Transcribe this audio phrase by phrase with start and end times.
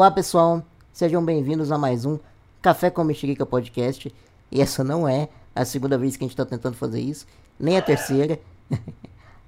[0.00, 0.62] Olá pessoal,
[0.94, 2.18] sejam bem-vindos a mais um
[2.62, 4.10] Café com Mexerica Podcast.
[4.50, 7.26] E essa não é a segunda vez que a gente está tentando fazer isso,
[7.58, 8.40] nem a terceira.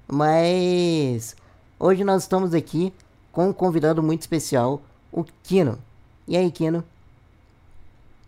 [0.07, 1.35] Mas
[1.79, 2.93] hoje nós estamos aqui
[3.31, 4.79] com um convidado muito especial,
[5.11, 5.79] o Kino.
[6.27, 6.83] E aí, Kino?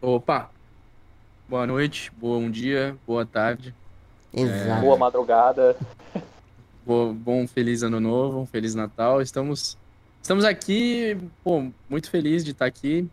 [0.02, 0.50] Opa!
[1.48, 3.71] Boa noite, bom dia, boa tarde.
[4.34, 4.82] Exato.
[4.82, 5.78] Boa madrugada.
[6.84, 9.20] Bom, bom feliz ano novo, um feliz Natal.
[9.20, 9.76] Estamos
[10.26, 13.08] estamos aqui, pô, muito feliz de estar aqui.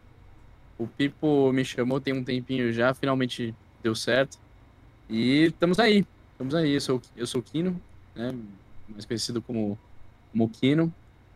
[0.78, 4.38] O Pipo me chamou tem um tempinho já, finalmente deu certo.
[5.10, 6.06] E estamos aí.
[6.32, 6.72] Estamos aí.
[6.72, 7.78] Eu sou eu sou o Kino,
[8.14, 8.34] né?
[8.88, 9.78] Mais conhecido como
[10.54, 10.92] Kino.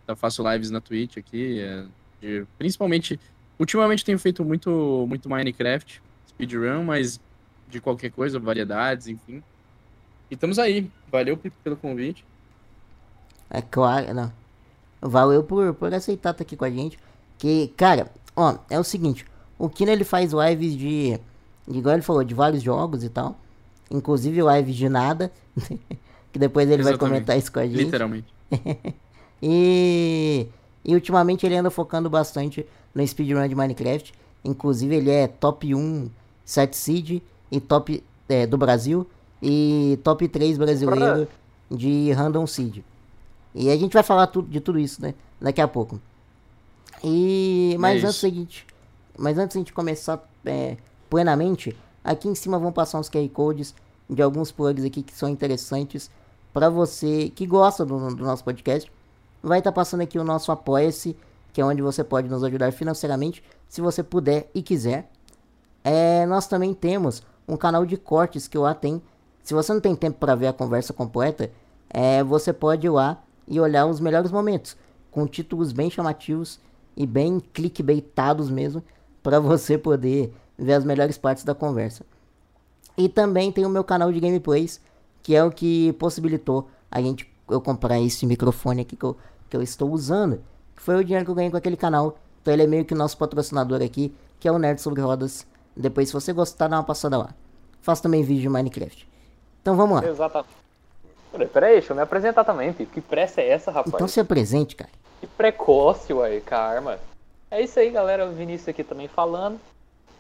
[0.08, 1.84] Eu faço lives na Twitch aqui, é,
[2.22, 3.20] de, principalmente
[3.58, 6.00] ultimamente tenho feito muito muito Minecraft,
[6.30, 7.20] speedrun, mas
[7.68, 9.42] de qualquer coisa, variedades, enfim.
[10.30, 10.90] E estamos aí.
[11.12, 12.24] Valeu Pipo pelo convite.
[13.50, 14.45] É claro, não.
[15.08, 16.98] Valeu por, por aceitar estar aqui com a gente.
[17.38, 19.24] Que, cara, ó, é o seguinte.
[19.58, 21.20] O Kino ele faz lives de,
[21.66, 21.78] de.
[21.78, 23.38] Igual ele falou, de vários jogos e tal.
[23.90, 25.32] Inclusive lives de nada.
[26.32, 27.00] que depois ele Exatamente.
[27.00, 27.84] vai comentar isso com a gente.
[27.84, 28.34] Literalmente.
[29.42, 30.46] E,
[30.82, 32.64] e ultimamente ele anda focando bastante
[32.94, 34.14] no speedrun de Minecraft.
[34.42, 36.08] Inclusive ele é top 1
[36.42, 39.06] set seed e top é, do Brasil
[39.42, 41.28] e top 3 brasileiro
[41.70, 42.78] de random seed.
[43.58, 45.14] E a gente vai falar tudo, de tudo isso, né?
[45.40, 45.98] Daqui a pouco.
[47.02, 48.66] E mas É antes da gente,
[49.18, 50.76] mas antes da gente começar é,
[51.08, 53.74] plenamente, aqui em cima vão passar uns QR codes
[54.10, 56.10] de alguns plugs aqui que são interessantes
[56.52, 58.92] para você que gosta do, do nosso podcast.
[59.42, 61.16] Vai estar passando aqui o nosso Apoia-se,
[61.52, 65.10] que é onde você pode nos ajudar financeiramente, se você puder e quiser.
[65.82, 69.00] É, nós também temos um canal de cortes que lá tem.
[69.42, 71.50] Se você não tem tempo para ver a conversa completa,
[71.88, 74.76] é, você pode ir lá e olhar os melhores momentos,
[75.10, 76.60] com títulos bem chamativos
[76.96, 78.82] e bem clickbaitados mesmo,
[79.22, 82.04] para você poder ver as melhores partes da conversa.
[82.96, 84.80] E também tem o meu canal de gameplays,
[85.22, 89.16] que é o que possibilitou a gente eu comprar esse microfone aqui que eu,
[89.50, 90.40] que eu estou usando.
[90.74, 92.18] Que foi o dinheiro que eu ganhei com aquele canal.
[92.40, 95.46] Então ele é meio que o nosso patrocinador aqui, que é o Nerd sobre Rodas.
[95.76, 97.34] Depois, se você gostar, dá uma passada lá.
[97.80, 99.08] Faço também vídeo de Minecraft.
[99.60, 100.08] Então vamos lá.
[100.08, 100.65] Exatamente.
[101.36, 102.92] Peraí, Peraí, deixa eu me apresentar também, Pipo.
[102.92, 103.94] Que pressa é essa, rapaz?
[103.94, 104.90] Então se apresente, cara.
[105.20, 106.98] Que precoce, uai, karma.
[107.50, 108.26] É isso aí, galera.
[108.26, 109.58] O Vinícius aqui também falando.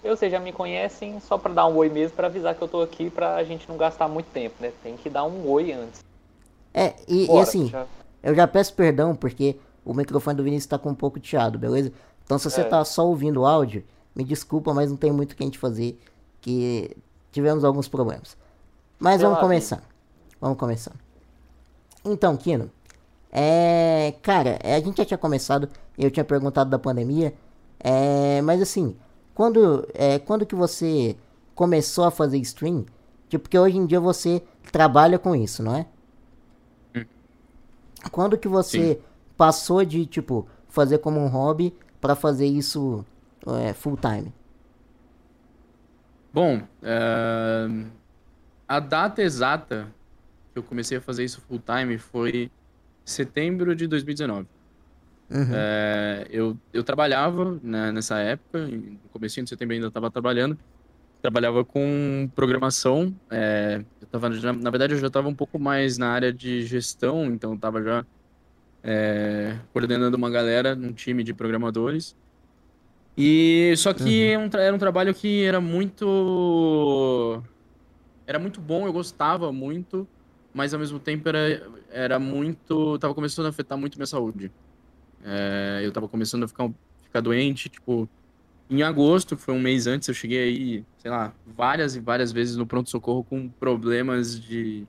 [0.04, 2.68] Eu, vocês já me conhecem, só pra dar um oi mesmo, pra avisar que eu
[2.68, 4.70] tô aqui pra gente não gastar muito tempo, né?
[4.82, 6.04] Tem que dar um oi antes.
[6.72, 7.86] É, e, e Bora, assim, já-
[8.22, 11.58] eu já peço perdão porque o microfone do Vinícius tá com um pouco de chiado,
[11.58, 11.92] beleza?
[12.24, 12.64] Então se você É.
[12.64, 13.82] tá só ouvindo o áudio,
[14.14, 15.98] me desculpa, mas não tem muito o que a gente fazer,
[16.40, 16.96] que
[17.32, 18.36] tivemos alguns problemas.
[18.98, 19.40] Mas vamos Relaxa.
[19.40, 19.82] começar.
[20.40, 20.92] Vamos começar.
[22.06, 22.70] Então, Kino,
[23.32, 25.68] é, cara, é, a gente já tinha começado,
[25.98, 27.34] eu tinha perguntado da pandemia,
[27.80, 28.96] é, mas assim,
[29.34, 31.16] quando, é, quando que você
[31.54, 32.86] começou a fazer stream?
[33.28, 35.86] Tipo, porque hoje em dia você trabalha com isso, não é?
[38.12, 39.00] Quando que você
[39.36, 43.04] passou de, tipo, fazer como um hobby pra fazer isso
[43.64, 44.32] é, full time?
[46.32, 47.66] Bom, é,
[48.68, 49.88] a data exata
[50.58, 52.52] eu comecei a fazer isso full time foi
[53.06, 54.48] setembro de 2019.
[55.30, 55.68] Uhum.
[55.68, 60.58] É, eu, eu trabalhava né, nessa época, no comecinho de setembro ainda estava trabalhando.
[61.22, 63.16] Trabalhava com programação.
[63.32, 66.62] é, eu tava já- na verdade, eu já estava um pouco mais na área de
[66.66, 68.06] gestão, então eu estava já
[68.84, 72.16] é, coordenando uma galera, um time de programadores.
[73.16, 77.42] E só que é um tra- era um trabalho que era muito
[78.26, 80.08] era muito bom, eu gostava muito,
[80.56, 82.98] mas ao mesmo tempo era, era muito.
[82.98, 84.50] Tava começando a afetar muito minha saúde.
[85.22, 86.70] É, eu tava começando a ficar,
[87.02, 88.08] ficar doente, tipo,
[88.70, 92.32] em agosto, que foi um mês antes, eu cheguei aí, sei lá, várias e várias
[92.32, 94.84] vezes no pronto-socorro com problemas de.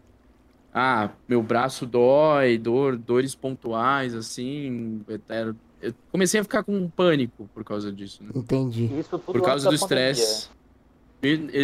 [0.73, 5.01] Ah, meu braço dói, dor, dores pontuais, assim.
[5.27, 8.29] era- eu comecei a ficar com pânico por causa disso, né?
[8.33, 8.85] Entendi.
[8.97, 10.49] Isso tudo Por causa do estresse.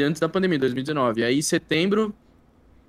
[0.06, 1.24] Antes da pandemia, 2019.
[1.24, 2.14] Aí, em setembro,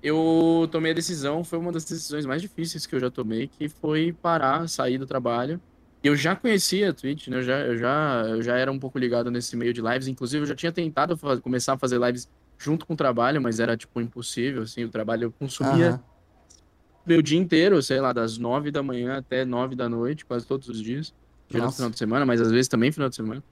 [0.05, 3.67] eu tomei a decisão, foi uma das decisões mais difíceis que eu já tomei, que
[3.67, 5.59] foi parar, sair do trabalho.
[6.03, 7.37] Eu já conhecia a Twitch, né?
[7.37, 10.07] Eu já, eu já, eu já era um pouco ligado nesse meio de lives.
[10.07, 12.27] Inclusive, eu já tinha tentado fa- começar a fazer lives
[12.59, 14.83] junto com o trabalho, mas era, tipo, impossível, assim.
[14.83, 15.99] O trabalho eu consumia Aham.
[17.05, 20.69] meu dia inteiro, sei lá, das nove da manhã até nove da noite, quase todos
[20.69, 21.11] os dias.
[21.51, 21.77] Nossa.
[21.77, 23.43] final de semana, mas às vezes também final de semana.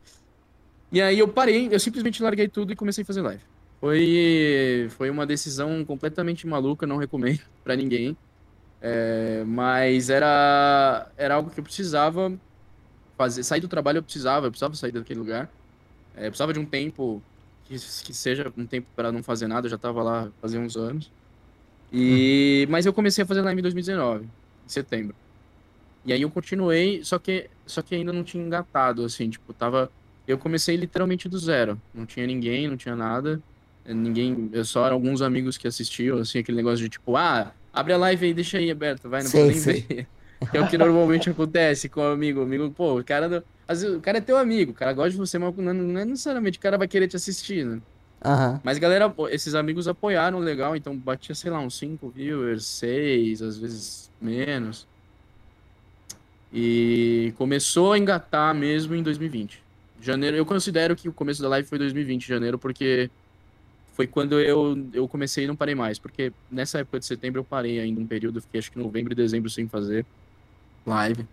[0.91, 3.43] E aí eu parei, eu simplesmente larguei tudo e comecei a fazer live.
[3.83, 8.15] Foi, foi uma decisão completamente maluca, não recomendo pra ninguém.
[8.81, 12.31] É, mas era, era algo que eu precisava
[13.17, 15.49] fazer, sair do trabalho eu precisava, eu precisava sair daquele lugar.
[16.15, 17.21] É, eu precisava de um tempo
[17.65, 20.77] que, que seja um tempo para não fazer nada, eu já tava lá fazia uns
[20.77, 21.11] anos.
[21.91, 24.29] E, mas eu comecei a fazer live em 2019, em
[24.65, 25.13] setembro.
[26.05, 29.91] E aí eu continuei, só que, só que ainda não tinha engatado, assim, tipo, tava.
[30.25, 31.81] Eu comecei literalmente do zero.
[31.93, 33.41] Não tinha ninguém, não tinha nada.
[33.85, 34.49] Ninguém.
[34.53, 38.25] Eu só alguns amigos que assistiam, assim, aquele negócio de tipo, ah, abre a live
[38.27, 39.81] aí, deixa aí aberto, vai, não pode nem sei.
[39.81, 40.07] ver.
[40.51, 42.41] Que é o que normalmente acontece com o amigo.
[42.41, 43.29] O amigo, pô, o cara.
[43.29, 45.73] não- Às vezes, o cara é teu amigo, o cara gosta de você, mas não
[45.73, 47.79] não é necessariamente o cara vai querer te assistir, né?
[48.25, 48.59] Aham.
[48.61, 53.57] Mas galera, esses amigos apoiaram legal, então batia, sei lá, uns 5 viewers, 6, às
[53.57, 54.85] vezes menos.
[56.51, 59.61] E começou a engatar mesmo em 2020.
[60.01, 63.09] Janeiro, eu considero que o começo da live foi 2020, janeiro, porque
[63.93, 65.97] foi quando eu, eu comecei e não parei mais.
[65.97, 69.15] Porque nessa época de setembro eu parei ainda um período, fiquei acho que novembro e
[69.15, 70.05] dezembro sem fazer
[70.85, 71.25] live.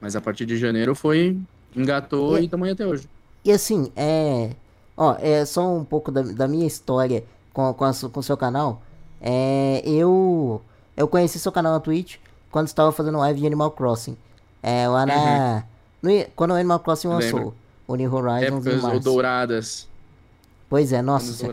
[0.00, 1.38] Mas a partir de janeiro foi,
[1.76, 3.08] engatou E- e tamanho até hoje.
[3.44, 4.50] E assim, é.
[4.96, 8.36] Ó, é só um pouco da, da minha história com, com, a com o seu
[8.36, 8.82] canal.
[9.20, 9.82] É.
[9.84, 10.60] Eu.
[10.96, 12.16] Eu conheci seu canal na Twitch
[12.50, 14.16] quando estava fazendo live de Animal Crossing.
[14.62, 15.64] É, lá na.
[16.02, 17.54] no i- quando o Animal Crossing lançou.
[17.86, 19.00] O New Horizons Épocas ou março.
[19.00, 19.88] douradas.
[20.72, 21.46] Pois é, nossa.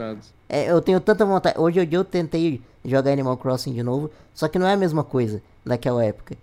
[0.48, 1.60] É, eu tenho tanta vontade.
[1.60, 4.10] Hoje dia eu tentei jogar Animal Crossing de novo.
[4.34, 6.38] Só que não é a mesma coisa daquela época.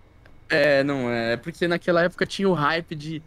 [0.50, 1.32] É, não é.
[1.32, 3.22] É porque naquela época tinha o hype de.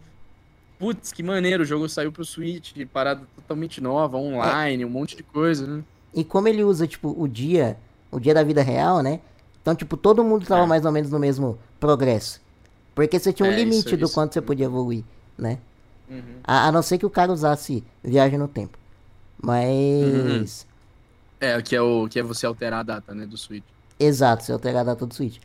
[0.78, 5.24] Putz, que maneiro, o jogo saiu pro Switch, parada totalmente nova, online, um monte de
[5.24, 5.82] coisa, né?
[6.14, 7.76] E como ele usa, tipo, o dia,
[8.08, 9.18] o dia da vida real, né?
[9.60, 10.66] Então, tipo, todo mundo tava É.
[10.66, 12.40] mais ou menos no mesmo progresso.
[12.94, 14.14] Porque você tinha um É, isso- limite do isso.
[14.14, 15.02] quanto você podia evoluir,
[15.36, 15.58] né?
[16.08, 16.22] Uhum.
[16.44, 18.78] A, a não ser que o cara usasse viagem no tempo.
[19.42, 20.66] Mas.
[21.40, 23.64] É, que é, o, que é você alterar a data, né, do Switch.
[23.98, 25.38] Exato, você alterar a data do Switch.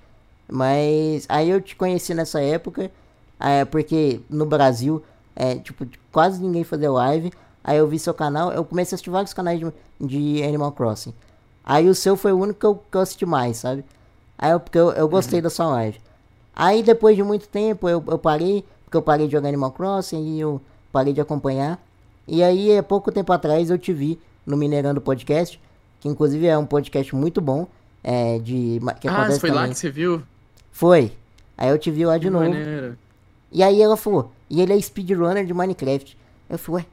[0.49, 2.91] Mas aí eu te conheci nessa época,
[3.39, 5.03] é, porque no Brasil,
[5.35, 7.31] é, tipo, quase ninguém fazia live.
[7.63, 11.13] Aí eu vi seu canal, eu comecei a assistir vários canais de, de Animal Crossing.
[11.63, 13.83] Aí o seu foi o único que eu, que eu assisti mais, sabe?
[14.37, 15.99] Aí eu, porque eu, eu gostei da sua live.
[16.55, 20.35] Aí depois de muito tempo eu, eu parei, porque eu parei de jogar Animal Crossing
[20.35, 20.61] e eu
[20.91, 21.81] parei de acompanhar.
[22.27, 25.59] E aí, há pouco tempo atrás, eu te vi no Minerando Podcast,
[25.99, 27.67] que inclusive é um podcast muito bom.
[28.03, 29.71] É, de, que ah, foi lá também.
[29.71, 30.21] que você viu?
[30.71, 31.11] Foi.
[31.57, 32.45] Aí eu te vi lá de Que novo.
[32.45, 32.97] maneiro.
[33.51, 36.17] E aí ela falou, e ele é speedrunner de Minecraft.
[36.49, 36.87] Eu falei, ué,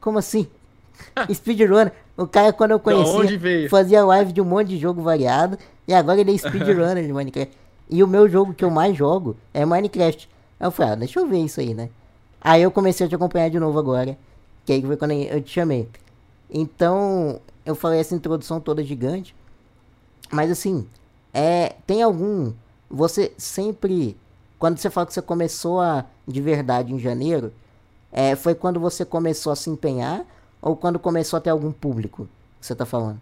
[0.00, 0.46] como assim?
[1.32, 1.92] speedrunner?
[2.16, 3.68] O cara, quando eu conhecia, veio?
[3.68, 7.56] fazia live de um monte de jogo variado, e agora ele é speedrunner de Minecraft.
[7.90, 10.28] E o meu jogo que eu mais jogo é Minecraft.
[10.60, 11.88] Aí eu falei, ah, deixa eu ver isso aí, né?
[12.40, 14.16] Aí eu comecei a te acompanhar de novo agora,
[14.68, 15.88] que aí foi quando eu te chamei.
[16.50, 19.34] Então, eu falei essa introdução toda gigante,
[20.30, 20.86] mas assim,
[21.32, 22.52] é, tem algum.
[22.90, 24.14] Você sempre.
[24.58, 27.50] Quando você fala que você começou a, de verdade em janeiro,
[28.12, 30.26] é, foi quando você começou a se empenhar
[30.60, 32.28] ou quando começou a ter algum público
[32.60, 33.18] que você tá falando?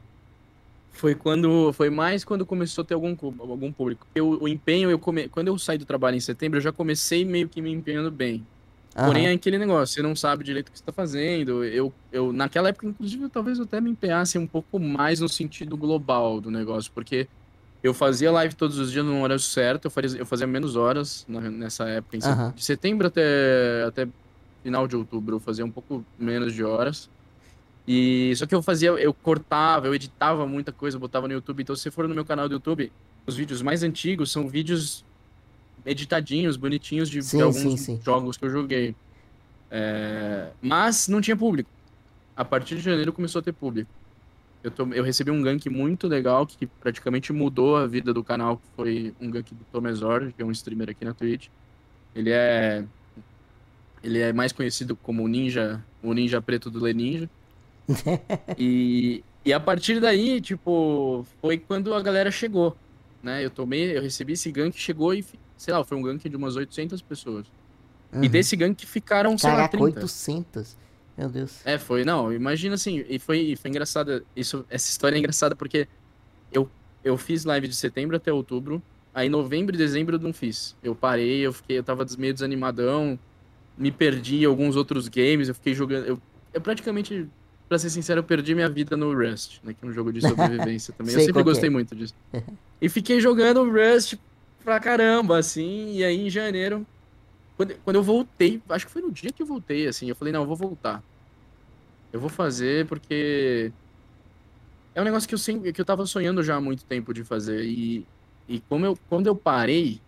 [0.91, 1.73] Foi quando.
[1.75, 4.05] Foi mais quando começou a ter algum, algum público.
[4.17, 7.25] Eu, o empenho, eu come, quando eu saí do trabalho em setembro, eu já comecei
[7.25, 8.45] meio que me empenhando bem.
[9.05, 11.65] Porém, é aquele negócio, você não sabe direito o que você está fazendo.
[11.65, 15.29] Eu, eu, naquela época, inclusive, eu, talvez eu até me empenhasse um pouco mais no
[15.29, 17.29] sentido global do negócio, porque
[17.83, 21.25] eu fazia live todos os dias no horário certo, eu fazia, eu fazia menos horas
[21.29, 22.53] na- nessa época, Aham.
[22.55, 24.09] de setembro até, até
[24.65, 27.09] final de outubro, eu fazia um pouco menos de horas.
[27.89, 31.63] E só que eu fazia, eu cortava, eu editava muita coisa, botava no YouTube.
[31.63, 32.93] Então, se você for no meu canal do YouTube,
[33.29, 35.06] os vídeos mais antigos são vídeos
[35.87, 38.01] editadinhos, bonitinhos de, de Sim, alguns sim, sim.
[38.05, 38.97] jogos que eu joguei.
[39.71, 41.71] É, mas não tinha público.
[42.37, 43.91] A partir de janeiro começou a ter público.
[44.63, 48.59] Eu, tô- eu recebi um gank muito legal que praticamente mudou a vida do canal,
[48.59, 51.49] que foi um gank do Tomezor, que é um streamer aqui na Twitch.
[52.15, 52.89] Ele é
[54.03, 57.31] ele é mais conhecido como o ninja, o ninja preto do Leninja.
[58.57, 62.81] e, e a partir daí, tipo, foi quando a galera chegou,
[63.27, 63.45] né?
[63.45, 65.25] Eu tomei, eu recebi esse gank, chegou e,
[65.57, 67.47] sei lá, foi um gank de umas 800 pessoas.
[68.13, 68.29] E Uhum.
[68.29, 70.01] desse gank ficaram, sei lá, Caraca, 30.
[70.01, 70.77] 800.
[71.19, 71.65] Meu Deus.
[71.65, 75.57] É, foi, não, imagina assim, e foi, e foi engraçada, isso, essa história é engraçada
[75.57, 75.89] porque
[76.53, 76.71] eu,
[77.03, 78.83] eu fiz live de setembro até outubro,
[79.15, 80.77] aí novembro e dezembro eu não fiz.
[80.83, 83.19] Eu parei, eu fiquei, eu tava meio desanimadão,
[83.77, 86.19] me perdi em alguns outros games, eu fiquei jogando, eu,
[86.53, 87.27] eu praticamente,
[87.67, 90.21] pra ser sincero, eu perdi minha vida no Rust, né, que é um jogo de
[90.29, 91.45] sobrevivência também, eu sempre é.
[91.45, 92.15] gostei muito disso.
[92.81, 94.15] E fiquei jogando Rust
[94.65, 96.87] pra caramba, assim, e aí em janeiro,
[97.57, 100.33] quando, quando eu voltei, acho que foi no dia que eu voltei, assim, eu falei,
[100.33, 101.03] não, eu vou voltar.
[102.13, 103.73] Eu vou fazer porque
[104.95, 107.25] é um negócio que eu sempre, que eu tava sonhando já há muito tempo de
[107.25, 107.65] fazer.
[107.65, 108.07] E,
[108.49, 110.01] e como eu, quando eu parei,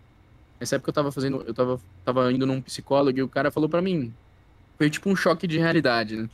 [0.59, 3.69] Nessa época eu tava fazendo, eu tava, tava indo num psicólogo e o cara falou
[3.69, 4.13] pra mim,
[4.77, 6.29] foi tipo um choque de realidade, né?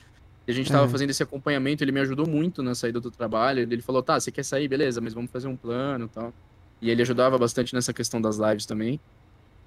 [0.48, 0.90] E a gente tava Uhum.
[0.90, 3.62] fazendo esse acompanhamento, ele me ajudou muito na saída do trabalho.
[3.62, 6.34] Ele falou, tá, você quer sair, beleza, mas vamos fazer um plano e tal.
[6.82, 9.00] E ele ajudava bastante nessa questão das lives também.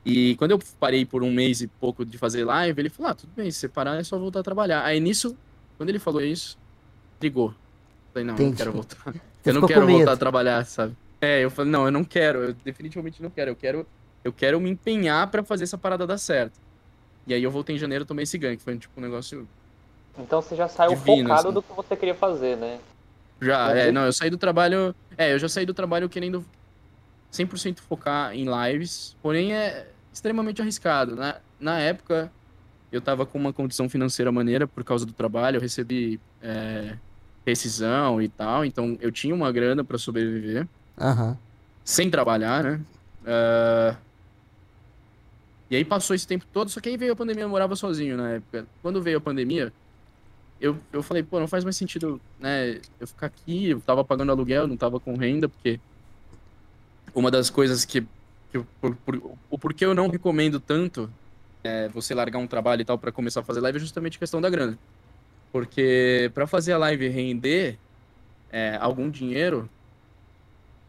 [0.06, 3.14] E quando eu parei por um mês e pouco de fazer live, ele falou, ah,
[3.14, 4.84] tudo bem, se você parar é só voltar a trabalhar.
[4.84, 5.36] Aí nisso,
[5.76, 6.56] quando ele falou isso,
[7.18, 7.52] brigou.
[8.12, 8.56] Falei, não, eu não Entendi.
[8.56, 8.96] quero voltar.
[9.42, 10.96] Você eu não quero voltar a trabalhar, sabe?
[11.20, 13.50] É, eu falei, não, eu não quero, eu definitivamente não quero.
[13.50, 13.86] Eu quero,
[14.22, 16.60] eu quero me empenhar pra fazer essa parada dar certo.
[17.26, 19.46] E aí eu voltei em janeiro, tomei esse ganho, que foi tipo um negócio
[20.18, 21.54] Então você já saiu Divino, focado assim.
[21.54, 22.80] do que você queria fazer, né?
[23.40, 24.94] Já, Mas é, eu- não, eu saí do trabalho.
[25.16, 26.44] É, eu já saí do trabalho querendo
[27.32, 31.14] 100% focar em lives, porém é extremamente arriscado.
[31.14, 32.32] Na, na época,
[32.90, 36.98] eu tava com uma condição financeira maneira por causa do trabalho, eu recebi é,
[37.46, 40.66] rescisão e tal, então eu tinha uma grana para sobreviver,
[40.98, 41.38] Aham.
[41.84, 42.80] sem trabalhar, né?
[43.24, 43.96] Ah,
[45.70, 48.16] e aí passou esse tempo todo, só que aí veio a pandemia, eu morava sozinho
[48.16, 48.66] na época.
[48.82, 49.72] Quando veio a pandemia,
[50.60, 54.32] eu, eu falei, pô, não faz mais sentido, né, eu ficar aqui, eu tava pagando
[54.32, 55.80] aluguel, não tava com renda, porque
[57.14, 58.02] uma das coisas que,
[58.50, 61.12] que eu- por, por- o porquê eu não recomendo tanto
[61.64, 64.20] é você largar um trabalho e tal pra começar a fazer live é justamente a
[64.20, 64.78] questão da grana.
[65.52, 67.80] Porque pra fazer a live render
[68.50, 69.70] é, algum dinheiro,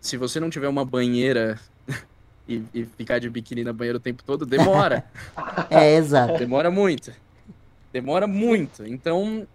[0.01, 1.59] se você não tiver uma banheira
[2.47, 5.03] e, e ficar de biquíni na banheira o tempo todo, demora.
[5.71, 6.39] É, exato.
[6.39, 7.11] Demora muito.
[7.93, 8.83] Demora muito.
[8.85, 9.47] Então,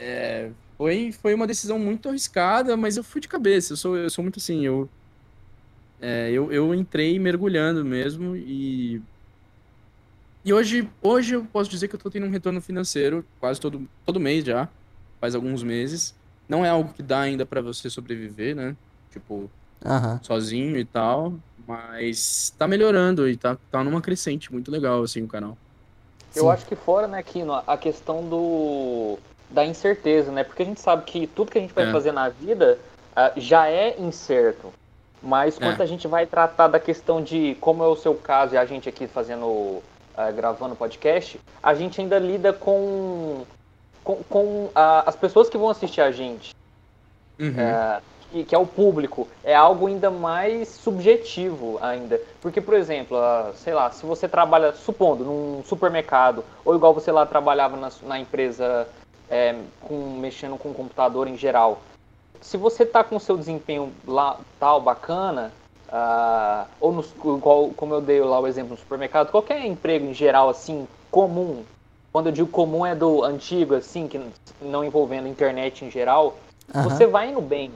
[0.00, 3.74] é, foi, foi uma decisão muito arriscada, mas eu fui de cabeça.
[3.74, 4.88] Eu sou, eu sou muito assim, eu,
[6.00, 9.02] é, eu, eu entrei mergulhando mesmo e.
[10.42, 13.86] E hoje, hoje eu posso dizer que eu tô tendo um retorno financeiro quase todo,
[14.06, 14.66] todo mês já,
[15.20, 16.14] faz alguns meses.
[16.48, 18.74] Não é algo que dá ainda pra você sobreviver, né?
[19.10, 19.50] Tipo,
[19.84, 20.18] Aham.
[20.22, 25.28] sozinho e tal, mas tá melhorando e tá, tá numa crescente muito legal, assim, o
[25.28, 25.58] canal.
[26.34, 26.48] Eu Sim.
[26.48, 29.18] acho que fora, né, Kino, a questão do
[29.50, 30.44] da incerteza, né?
[30.44, 31.92] Porque a gente sabe que tudo que a gente vai É.
[31.92, 32.78] fazer na vida
[33.16, 34.72] ah, já é incerto.
[35.22, 35.82] Mas quando É.
[35.82, 38.88] a gente vai tratar da questão de como é o seu caso e a gente
[38.88, 39.82] aqui fazendo,
[40.16, 43.44] ah, gravando podcast, a gente ainda lida com,
[44.02, 46.54] com, com, ah, as pessoas que vão assistir a gente.
[47.38, 47.54] Uhum.
[47.58, 52.20] é, que, que é o público, é algo ainda mais subjetivo ainda.
[52.40, 53.16] Porque, por exemplo,
[53.56, 58.18] sei lá, se você trabalha, supondo, num supermercado, ou igual você lá trabalhava na, na
[58.20, 58.86] empresa
[59.30, 61.80] é, com, mexendo com computador em geral,
[62.40, 65.52] se você tá com seu desempenho lá tal, bacana,
[65.88, 67.04] ah, ou no,
[67.36, 71.64] igual como eu dei lá o exemplo no supermercado, qualquer emprego em geral assim, comum,
[72.12, 74.20] quando eu digo comum é do antigo, assim, que
[74.60, 76.36] não envolvendo internet em geral,
[76.74, 76.82] Aham.
[76.82, 77.70] você vai indo bem.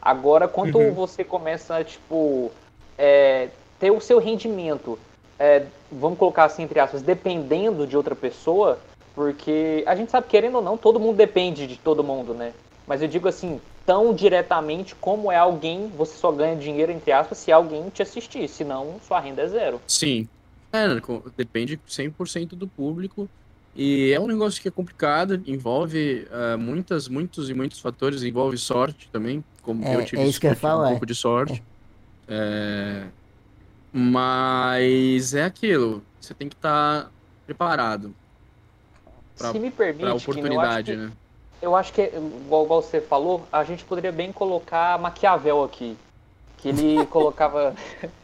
[0.00, 0.92] Agora, quando Uhum.
[0.92, 2.50] você começa, tipo,
[2.96, 4.98] é, ter o seu rendimento,
[5.38, 8.78] é, vamos colocar assim, entre aspas, dependendo de outra pessoa,
[9.16, 12.52] porque a gente sabe, querendo ou não, todo mundo depende de todo mundo, né?
[12.86, 17.38] Mas eu digo assim, tão diretamente como é alguém, você só ganha dinheiro, entre aspas,
[17.38, 19.80] se alguém te assistir, senão sua renda é zero.
[19.88, 20.28] Sim.
[20.70, 23.26] É, co- depende 100% do público.
[23.74, 28.58] E é um negócio que é complicado, envolve ah, muitas, muitos e muitos fatores, envolve
[28.58, 30.90] sorte também, como É, eu tive, é isso que eu um falar, é.
[30.92, 31.62] pouco de sorte.
[32.28, 33.06] É,
[33.92, 37.10] mas é aquilo, você tem que estar
[37.46, 38.14] preparado
[39.38, 41.10] Pra- se me permite, a Kino, eu acho oportunidade, que- né?
[41.62, 45.96] Eu acho que, igual, igual você falou, a gente poderia bem colocar Maquiavel aqui.
[46.58, 47.74] Que ele colocava.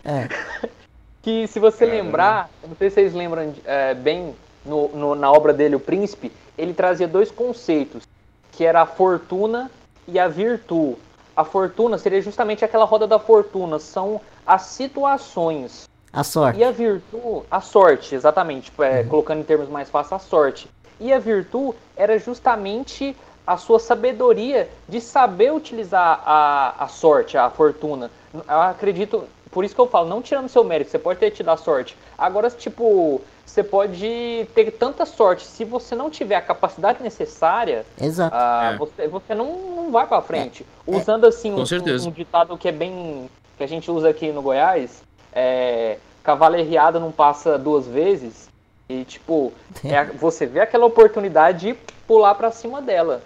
[0.04, 0.28] É.
[1.22, 2.02] Que se você Caramba.
[2.04, 4.34] lembrar, não sei se vocês lembram é, bem
[4.66, 8.02] no, no- na obra dele, O Príncipe, ele trazia dois conceitos,
[8.50, 9.70] que era a fortuna
[10.08, 10.96] e a virtude.
[11.36, 15.88] A fortuna seria justamente aquela roda da fortuna, são as situações.
[16.12, 16.58] A sorte.
[16.58, 20.68] E a virtude, a sorte, exatamente, tipo, é, colocando em termos mais fáceis, a sorte.
[21.02, 27.50] E a virtude era justamente a sua sabedoria de saber utilizar a, a sorte, a
[27.50, 28.08] fortuna.
[28.32, 31.48] Eu acredito, por isso que eu falo, não tirando seu mérito, você pode ter tido
[31.50, 31.96] a sorte.
[32.16, 38.32] Agora, tipo, você pode ter tanta sorte, se você não tiver a capacidade necessária, Exato.
[38.38, 38.76] ah, É.
[38.76, 40.64] você, você não, não vai pra frente.
[40.86, 43.28] Usando assim Com um, um ditado que é bem.
[43.58, 45.98] que a gente usa aqui no Goiás, é.
[46.22, 48.51] Cavaleiriada não passa duas vezes.
[49.00, 49.52] E tipo,
[49.84, 51.74] é você vê aquela oportunidade de
[52.06, 53.22] pular pra cima dela.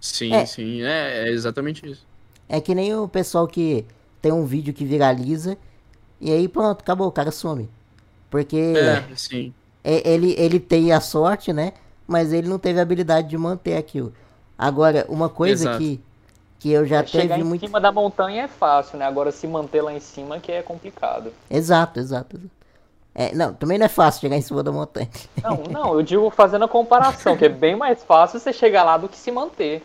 [0.00, 0.44] Sim, É.
[0.44, 2.04] sim, é, é exatamente isso.
[2.48, 3.86] É que nem o pessoal que
[4.20, 5.56] tem um vídeo que viraliza
[6.20, 7.68] e aí pronto, acabou, o cara some.
[8.28, 9.52] Porque É, sim.
[9.84, 11.72] é- ele, ele tem a sorte, né?
[12.06, 14.12] Mas ele não teve a habilidade de manter aquilo.
[14.58, 15.78] Agora, uma coisa Exato.
[15.78, 16.00] que,
[16.58, 17.64] que eu já Chegar teve em muito.
[17.64, 19.04] cima da montanha é fácil, né?
[19.06, 21.32] Agora se manter lá em cima que é complicado.
[21.50, 22.36] Exato, exato.
[22.36, 22.50] exato.
[23.14, 25.08] É, não, também não é fácil chegar em cima da montanha.
[25.42, 28.96] Não, não, eu digo fazendo a comparação, que é bem mais fácil você chegar lá
[28.96, 29.82] do que se manter.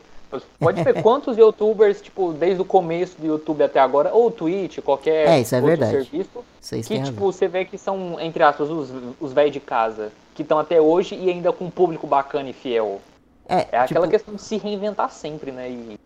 [0.60, 5.28] Pode ver quantos youtubers, tipo, desde o começo do YouTube até agora, ou Twitch, qualquer
[5.28, 5.92] É, isso é outro verdade.
[5.92, 7.32] serviço, Vocês que, tipo, razão.
[7.32, 11.16] você vê que são, entre aspas, os, os velhos de casa, que estão até hoje
[11.16, 13.02] e ainda com um público bacana e fiel.
[13.48, 15.70] É, É aquela tipo, questão de se reinventar sempre, né?
[15.70, 16.00] E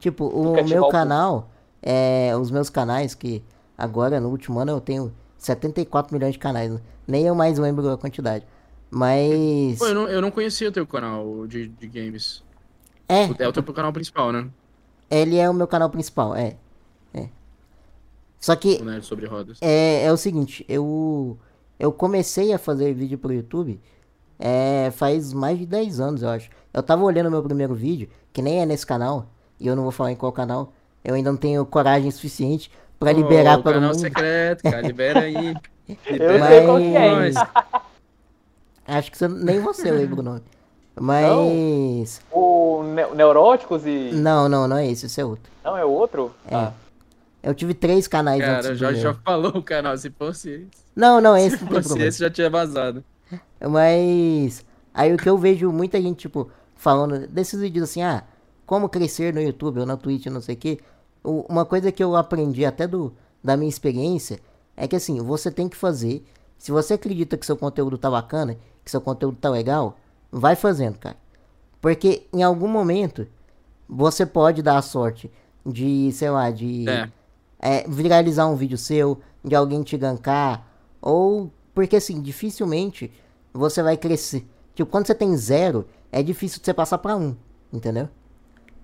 [0.00, 1.48] tipo, o meu o canal,
[1.82, 3.42] é, os meus canais, que
[3.76, 6.70] agora no último ano eu tenho 74 milhões de canais.
[6.70, 6.80] né?
[7.06, 8.46] Nem eu mais lembro a quantidade.
[8.90, 9.78] Mas.
[9.78, 12.42] Pô, eu não, eu não conhecia o teu canal de, de games.
[13.08, 14.48] É, É o teu canal principal, né?
[15.10, 16.56] ele é o meu canal principal, é.
[17.12, 17.28] É.
[18.40, 19.58] Só que O Nerd sobre rodas.
[19.60, 21.38] é, é o seguinte, eu
[21.78, 23.78] eu comecei a fazer vídeo pro YouTube
[24.38, 26.50] é, faz mais de 10 anos, eu acho.
[26.72, 29.28] Eu tava olhando meu primeiro vídeo, que nem é nesse canal,
[29.60, 30.72] e eu não vou falar em qual canal.
[31.04, 32.70] Eu ainda não tenho coragem suficiente
[33.04, 34.00] pra liberar para o canal mundo.
[34.00, 34.80] secreto, cara.
[34.80, 35.34] Libera aí.
[35.88, 37.32] eu Libera sei qual que é.
[38.86, 40.42] Acho que você, nem você lembra o nome.
[40.98, 42.20] Mas.
[42.30, 44.10] O Ne- Neuróticos e.
[44.12, 45.50] Não, não, não é esse, esse é outro.
[45.64, 46.32] Não, é outro?
[46.50, 46.72] Ah.
[47.42, 49.00] Eu tive três canais antes Cara, já, meu.
[49.00, 49.96] já falou o canal.
[49.98, 52.08] Se fosse esse, Não, não, esse se não fosse problema.
[52.08, 53.02] esse já tinha vazado.
[53.60, 58.22] Mas aí o que eu vejo muita gente, tipo, falando desses vídeos assim, ah,
[58.66, 60.78] como crescer no YouTube ou na Twitch, não sei o quê.
[61.24, 63.12] Uma coisa que eu aprendi até do,
[63.42, 64.40] da minha experiência
[64.76, 66.24] é que assim, você tem que fazer.
[66.58, 69.96] Se você acredita que seu conteúdo tá bacana, que seu conteúdo tá legal,
[70.30, 71.16] vai fazendo, cara.
[71.80, 73.26] Porque em algum momento
[73.88, 75.30] você pode dar a sorte
[75.64, 77.08] de, sei lá, de É.
[77.60, 80.66] é, viralizar um vídeo seu, de alguém te gankar,
[81.00, 83.12] ou porque assim, dificilmente
[83.52, 84.46] você vai crescer.
[84.74, 87.36] Tipo, quando você tem zero, é difícil de você passar pra um,
[87.72, 88.08] entendeu?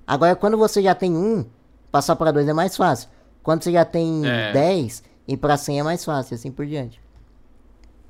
[0.07, 1.45] Agora, quando você já tem um,
[1.91, 3.09] passar pra dois é mais fácil.
[3.43, 4.53] Quando você já tem É.
[4.53, 7.01] 10, ir pra 100 é mais fácil, assim por diante.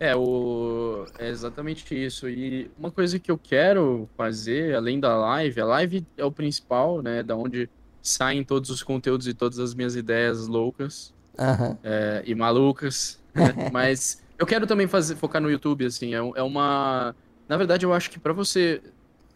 [0.01, 1.07] É, o...
[1.19, 2.29] é exatamente isso.
[2.29, 7.03] E uma coisa que eu quero fazer, além da live, a live é o principal,
[7.03, 7.23] né?
[7.23, 7.69] Da onde
[8.01, 11.77] saem todos os conteúdos e todas as minhas ideias loucas Aham.
[11.83, 13.19] é, e malucas.
[13.35, 13.53] né?
[13.73, 16.15] Mas eu quero também fazer, focar no YouTube, assim.
[16.15, 17.15] É, é uma.
[17.49, 18.81] Na verdade, eu acho que pra você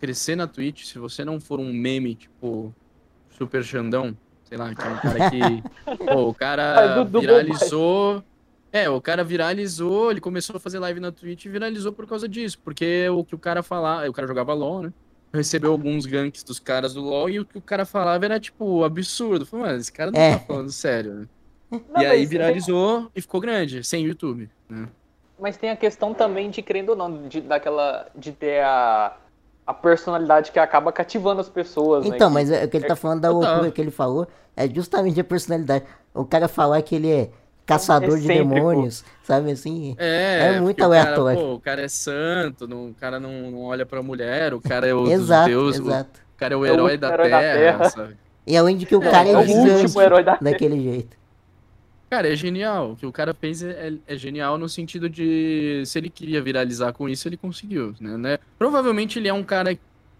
[0.00, 2.72] crescer na Twitch, se você não for um meme, tipo,
[3.36, 4.16] Super Xandão,
[4.52, 6.04] sei lá, que é um cara que.
[6.04, 8.22] pô, o cara viralizou.
[8.70, 12.28] É, o cara viralizou, ele começou a fazer live na Twitch e viralizou por causa
[12.28, 12.58] disso.
[12.62, 14.92] Porque o que o cara falava, o cara jogava LOL, né?
[15.32, 18.84] Recebeu alguns ganks dos caras do LoL e o que o cara falava era, tipo,
[18.84, 19.46] absurdo.
[19.46, 20.32] Falei, mano, esse cara não É.
[20.36, 21.26] tá falando sério, né?
[21.70, 24.86] Não, e aí viralizou e ficou grande, sem YouTube, né?
[25.40, 29.16] Mas tem a questão também de, querendo ou não, de, daquela, de ter a,
[29.72, 32.14] a personalidade que acaba cativando as pessoas, né?
[32.14, 33.50] Então, Que- mas é, o que ele tá falando da Total.
[33.50, 35.84] loucura que ele falou é justamente a personalidade.
[36.14, 37.30] O cara falar que ele é
[37.64, 38.54] caçador de Excêntrico.
[38.54, 39.94] demônios, sabe assim?
[39.98, 41.38] É, É muito o aleatório.
[41.40, 44.86] pô, o cara é santo, não- o cara não, não olha pra mulher, o cara
[44.86, 46.20] é o dos Exato, deuses, o exato.
[46.36, 47.90] cara é o É o herói, da, herói da terra, Terra.
[47.90, 48.16] sabe?
[48.46, 50.50] E além de que o É, cara é, é o gigante último herói da Terra.
[50.50, 51.16] daquele jeito.
[52.12, 52.90] Cara, é genial.
[52.90, 56.42] O que o cara fez é, é- é genial no sentido de se ele queria
[56.42, 58.18] viralizar com isso, ele conseguiu, né?
[58.18, 58.38] né?
[58.58, 59.78] Provavelmente ele é um cara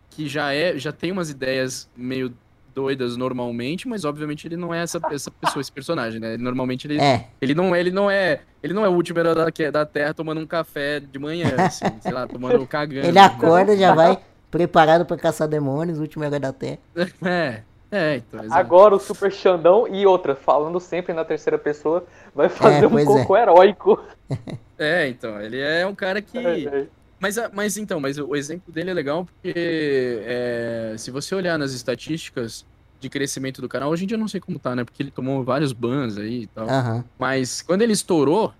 [0.08, 2.32] que já é, já tem umas ideias meio
[2.74, 6.38] doidas normalmente, mas obviamente ele não é essa, essa pessoa, esse personagem, né?
[6.38, 9.70] Normalmente ele, É, ele não, ele não é, ele não é o último herói da,
[9.70, 13.06] da Terra tomando um café de manhã, assim, sei lá, tomando cagando.
[13.06, 14.18] ele acorda, já vai
[14.50, 16.78] preparado pra caçar demônios, o último herói da Terra.
[17.22, 17.60] É,
[17.92, 18.40] é, então.
[18.50, 23.06] Agora o Super Xandão e outra, falando sempre na terceira pessoa, vai fazer um pois
[23.08, 23.42] é.
[23.42, 24.00] heróico.
[24.78, 26.86] É, então, ele é um cara que É,
[27.20, 31.56] Mas, a- mas então, mas o exemplo dele é legal porque é, se você olhar
[31.56, 32.64] nas estatísticas
[32.98, 34.82] de crescimento do canal, hoje em dia eu não sei como tá, né?
[34.82, 36.68] Porque ele tomou vários bans aí e tal.
[36.68, 37.04] Aham.
[37.16, 38.52] Mas quando ele estourou,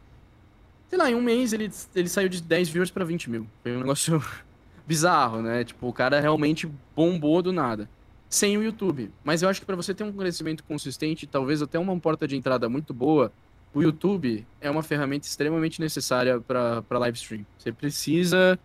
[0.89, 3.47] sei lá, em um mês ele, ele saiu de 10 viewers pra 20 mil.
[3.63, 4.23] Foi um negócio
[4.87, 5.65] bizarro, né?
[5.65, 7.89] Tipo, o cara realmente bombou do nada.
[8.33, 9.11] Sem o YouTube.
[9.23, 12.35] Mas eu acho que pra você ter um crescimento consistente, talvez até uma porta de
[12.35, 13.31] entrada muito boa,
[13.75, 17.45] o YouTube é uma ferramenta extremamente necessária para live stream.
[17.59, 18.59] Você precisa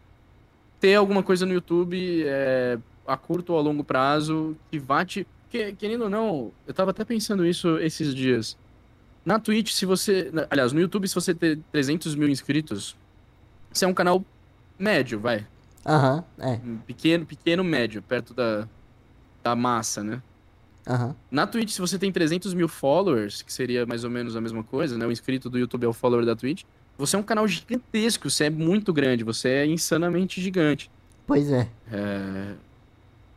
[0.80, 5.28] ter alguma coisa no YouTube é, a curto ou a longo prazo que vá te.
[5.50, 8.58] Que, querendo ou não, eu tava até pensando isso esses dias.
[9.26, 10.32] Na Twitch, se você.
[10.50, 12.96] Aliás, no YouTube, se você ter 300 mil inscritos,
[13.70, 14.24] você é um canal
[14.80, 15.46] médio, vai.
[15.86, 16.54] Aham, é.
[16.66, 18.66] Um Pequeno, pequeno, médio, perto da,
[19.48, 20.22] da massa, né?
[20.86, 21.16] Aham.
[21.32, 24.64] Na Twitch, se você tem 300 mil followers, que seria mais ou menos a mesma
[24.64, 25.06] coisa, né?
[25.06, 26.64] O inscrito do YouTube é o follower da Twitch.
[26.98, 30.90] Você é um canal gigantesco, você é muito grande, você é insanamente gigante.
[31.26, 31.68] Pois é.
[31.92, 32.54] É,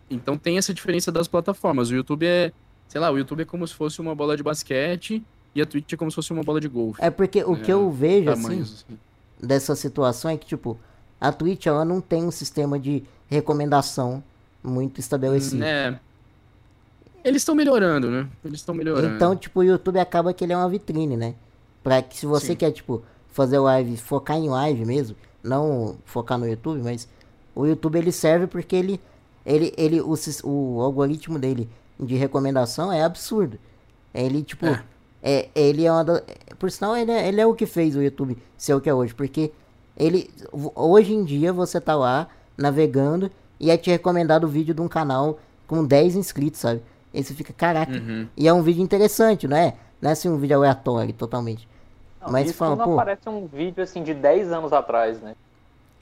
[0.09, 1.91] Então tem essa diferença das plataformas.
[1.91, 2.53] O YouTube é,
[2.89, 5.23] sei lá, o YouTube é como se fosse uma bola de basquete
[5.55, 7.01] e a Twitch é como se fosse uma bola de golfe.
[7.03, 8.99] É porque o que É, eu vejo, assim, assim.
[9.41, 10.79] dessa situação é que, tipo,
[11.21, 14.23] a Twitch ela não tem um sistema de recomendação
[14.63, 15.65] muito estabelecido.
[15.65, 15.99] É.
[17.23, 18.29] Eles estão melhorando, né?
[18.45, 19.15] Eles estão melhorando.
[19.15, 21.35] Então, tipo, o YouTube acaba que ele é uma vitrine, né?
[21.83, 22.57] Pra que se você Sim.
[22.57, 27.09] quer, tipo, fazer live, focar em live mesmo, não focar no YouTube, mas
[27.55, 29.01] o YouTube ele serve porque ele,
[29.45, 31.69] ele, ele o, o algoritmo dele
[31.99, 33.59] de recomendação é absurdo.
[34.15, 34.83] Ele, tipo, É.
[35.23, 36.23] é, ele é uma da,
[36.59, 38.95] por sinal, ele é, ele é o que fez o YouTube ser o que é
[38.95, 39.53] hoje, porque
[39.97, 40.31] ele,
[40.75, 44.89] hoje em dia você tá lá navegando e é te recomendado o vídeo de um
[44.89, 46.83] canal com 10 inscritos, sabe?
[47.15, 48.27] Aí você fica, caraca, Uhum.
[48.37, 49.75] e é um vídeo interessante, não é?
[50.01, 51.69] Não é assim um vídeo aleatório totalmente.
[52.21, 55.35] Não, Mas isso fala, não pô- aparece um vídeo assim de 10 anos atrás, né?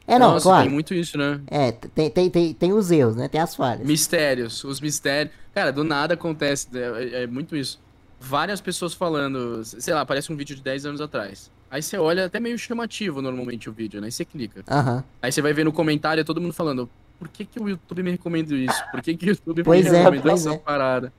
[0.07, 0.63] É, não, Nossa, claro.
[0.65, 1.41] tem muito isso, né?
[1.49, 3.29] É, tem, tem, tem, tem os erros, né?
[3.29, 3.87] Tem as falhas.
[3.87, 5.35] Mistérios, os mistérios.
[5.55, 7.79] Cara, do nada acontece, é, é muito isso.
[8.19, 11.51] Várias pessoas falando, sei lá, aparece um vídeo de 10 anos atrás.
[11.71, 14.07] Aí você olha, até meio chamativo normalmente o vídeo, né?
[14.07, 14.65] Aí você clica.
[14.71, 15.05] Aham.
[15.21, 16.89] Aí você vai ver no comentário todo mundo falando,
[17.19, 18.83] por que, que o YouTube me recomenda isso?
[18.91, 20.59] Por que, que o YouTube Pois me é, recomendou essa é.
[20.59, 21.13] parada?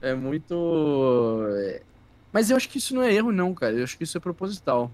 [0.00, 0.54] É muito.
[1.58, 1.82] é-
[2.32, 3.74] Mas eu acho que isso não é erro, não, cara.
[3.74, 4.90] Eu acho que isso é proposital.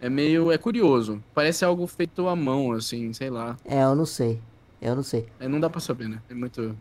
[0.00, 0.50] É meio.
[0.50, 1.22] É curioso.
[1.34, 3.56] Parece algo feito à mão, assim, sei lá.
[3.64, 4.40] É, eu não sei.
[4.80, 5.26] Eu não sei.
[5.38, 6.20] É, não dá pra saber, né?
[6.28, 6.76] É muito.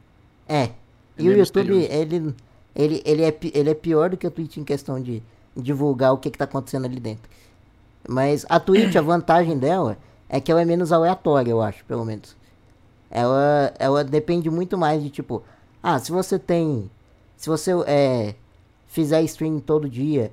[0.47, 0.63] É.
[0.63, 0.71] É
[1.17, 1.39] E o YouTube,
[1.73, 1.87] misterioso.
[1.91, 2.35] ele,
[2.75, 5.21] ele, ele, é, ele é pior do que o Twitch em questão de
[5.55, 7.29] divulgar o que, que tá acontecendo ali dentro.
[8.09, 9.97] Mas a Twitch, a vantagem dela
[10.33, 12.37] é que ela é menos aleatória, eu acho, pelo menos.
[13.09, 15.43] Ela, ela depende muito mais de tipo,
[15.83, 16.89] ah, se você tem.
[17.35, 18.33] Se você é,
[18.87, 20.31] fizer stream todo dia,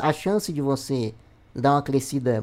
[0.00, 1.12] a chance de você
[1.54, 2.42] dar uma crescida.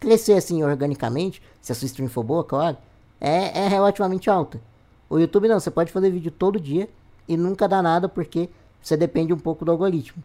[0.00, 2.76] Crescer assim organicamente, se a sua stream for boa, claro,
[3.20, 4.60] é, é relativamente alta.
[5.08, 6.88] O YouTube não, você pode fazer vídeo todo dia
[7.28, 8.50] e nunca dá nada porque
[8.82, 10.22] você depende um pouco do algoritmo.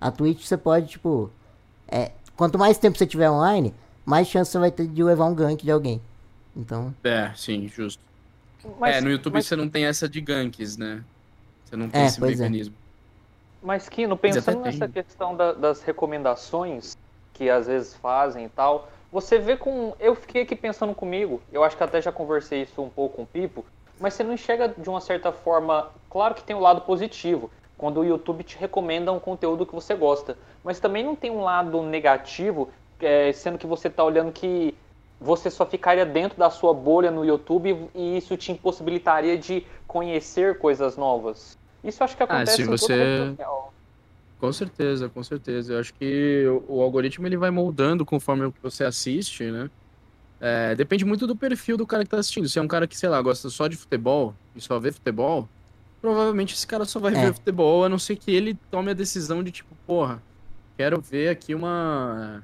[0.00, 1.30] A Twitch você pode, tipo.
[1.86, 3.74] É, quanto mais tempo você tiver online,
[4.10, 6.00] mais chance você vai ter de levar um gank de alguém.
[6.56, 6.92] Então.
[7.04, 8.02] É, sim, justo.
[8.78, 11.02] Mas, é, no YouTube mas, você não tem essa de ganks, né?
[11.64, 12.26] Você não tem É, esse é.
[12.26, 12.74] mecanismo.
[13.62, 15.02] mas Kino, Mas até pensando nessa tem.
[15.02, 16.96] questão da- das recomendações
[17.32, 19.94] que às vezes fazem e tal, você vê com.
[20.00, 23.22] Eu fiquei aqui pensando comigo, eu acho que até já conversei isso um pouco com
[23.22, 23.64] o Pipo,
[23.98, 25.88] mas você não enxerga de uma certa forma.
[26.10, 29.94] Claro que tem o lado positivo, quando o YouTube te recomenda um conteúdo que você
[29.94, 32.68] gosta, mas também não tem um lado negativo,
[33.02, 34.74] é, sendo que você está olhando que
[35.20, 40.58] você só ficaria dentro da sua bolha no YouTube e isso te impossibilitaria de conhecer
[40.58, 41.58] coisas novas.
[41.84, 43.36] Isso eu acho que acontece Ah, se você-.
[44.38, 45.74] Com certeza, com certeza.
[45.74, 49.70] Eu acho que o, algoritmo ele vai moldando conforme o que você assiste, né?
[50.40, 52.48] É, depende muito do perfil do cara que tá assistindo.
[52.48, 55.46] Se é um cara que, sei lá, gosta só de futebol e só vê futebol,
[56.00, 57.26] provavelmente esse cara só vai É.
[57.26, 60.22] ver futebol, a não ser que ele tome a decisão de tipo, porra,
[60.78, 62.42] quero ver aqui uma.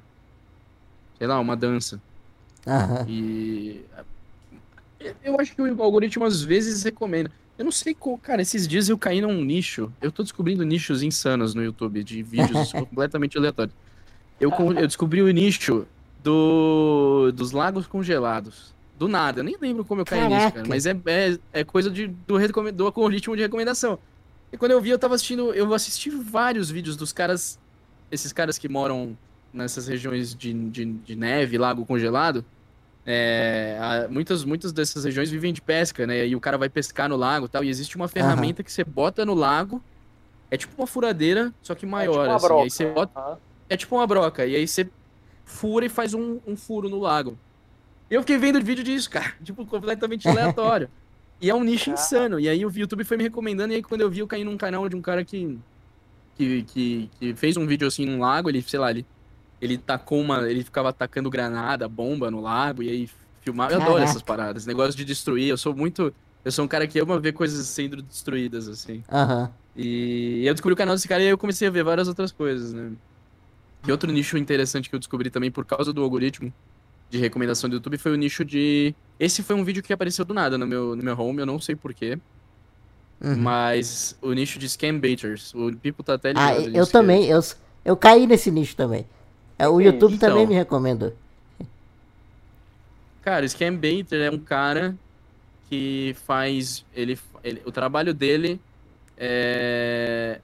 [1.18, 2.00] Sei lá, uma dança.
[2.66, 3.06] Aham.
[3.08, 3.84] E
[5.22, 7.30] eu acho que o algoritmo às vezes recomenda.
[7.58, 9.90] Eu não sei, qual- cara, esses dias eu caí num nicho.
[10.00, 13.74] Eu tô descobrindo nichos insanos no YouTube de vídeos completamente aleatórios.
[14.40, 15.86] Eu, eu descobri o nicho
[16.22, 18.74] do, dos lagos congelados.
[18.98, 20.50] Do nada, eu nem lembro como eu caí nisso, cara.
[20.52, 20.68] Caraca.
[20.68, 23.98] Mas é, é, é coisa de, do, do algoritmo de recomendação.
[24.52, 25.52] E quando eu vi, eu tava assistindo.
[25.54, 27.58] Eu assisti vários vídeos dos caras.
[28.10, 29.16] Esses caras que moram
[29.56, 32.44] nessas regiões de, de, de neve, lago congelado.
[33.04, 36.26] É, a- muitas, muitas dessas regiões vivem de pesca, né?
[36.26, 37.64] E o cara vai pescar no lago e tal.
[37.64, 39.82] E existe uma ferramenta que você bota no lago.
[40.50, 42.28] É tipo uma furadeira, só que maior.
[42.28, 42.46] é tipo uma assim.
[42.46, 42.62] broca.
[42.64, 43.38] Aí você bota,
[43.68, 44.46] é tipo uma broca.
[44.46, 44.88] E aí você
[45.44, 47.38] fura e faz um, um furo no lago.
[48.10, 49.34] E eu fiquei vendo vídeo disso, cara.
[49.42, 50.88] Tipo, completamente aleatório.
[51.40, 52.38] e é um nicho insano.
[52.38, 53.72] E aí o YouTube foi me recomendando.
[53.72, 55.58] E aí quando eu vi, eu caí num canal de um cara que.
[56.36, 58.48] Que, que, que fez um vídeo assim num lago.
[58.50, 59.06] Ele, sei lá, ele,
[59.66, 60.48] ele tacou uma.
[60.50, 62.82] Ele ficava atacando granada, bomba no lago.
[62.82, 63.10] E aí
[63.42, 63.72] filmava.
[63.72, 64.66] Eu adoro essas paradas.
[64.66, 65.48] Negócio de destruir.
[65.48, 66.12] Eu sou muito.
[66.44, 69.02] Eu sou um cara que ama ver coisas sendo destruídas, assim.
[69.12, 69.50] Aham.
[69.74, 72.32] E eu descobri o canal desse cara e aí eu comecei a ver várias outras
[72.32, 72.92] coisas, né?
[73.86, 76.52] E outro nicho interessante que eu descobri também por causa do algoritmo
[77.10, 78.94] de recomendação do YouTube foi o nicho de.
[79.18, 81.60] Esse foi um vídeo que apareceu do nada no meu, no meu home, eu não
[81.60, 82.18] sei porquê.
[83.20, 83.36] Uhum.
[83.36, 85.54] Mas o nicho de scam baiters.
[85.54, 87.40] O Pipo tá até Ah, ligado eu nisso, também, eu,
[87.84, 89.06] eu caí nesse nicho também.
[89.58, 90.20] É, O YouTube isso?
[90.20, 90.48] também Então.
[90.48, 91.12] me recomendou.
[93.22, 94.96] Cara, o scam baiter é um cara
[95.68, 96.84] que faz.
[96.94, 98.60] Ele, ele- o trabalho dele
[99.18, 100.40] é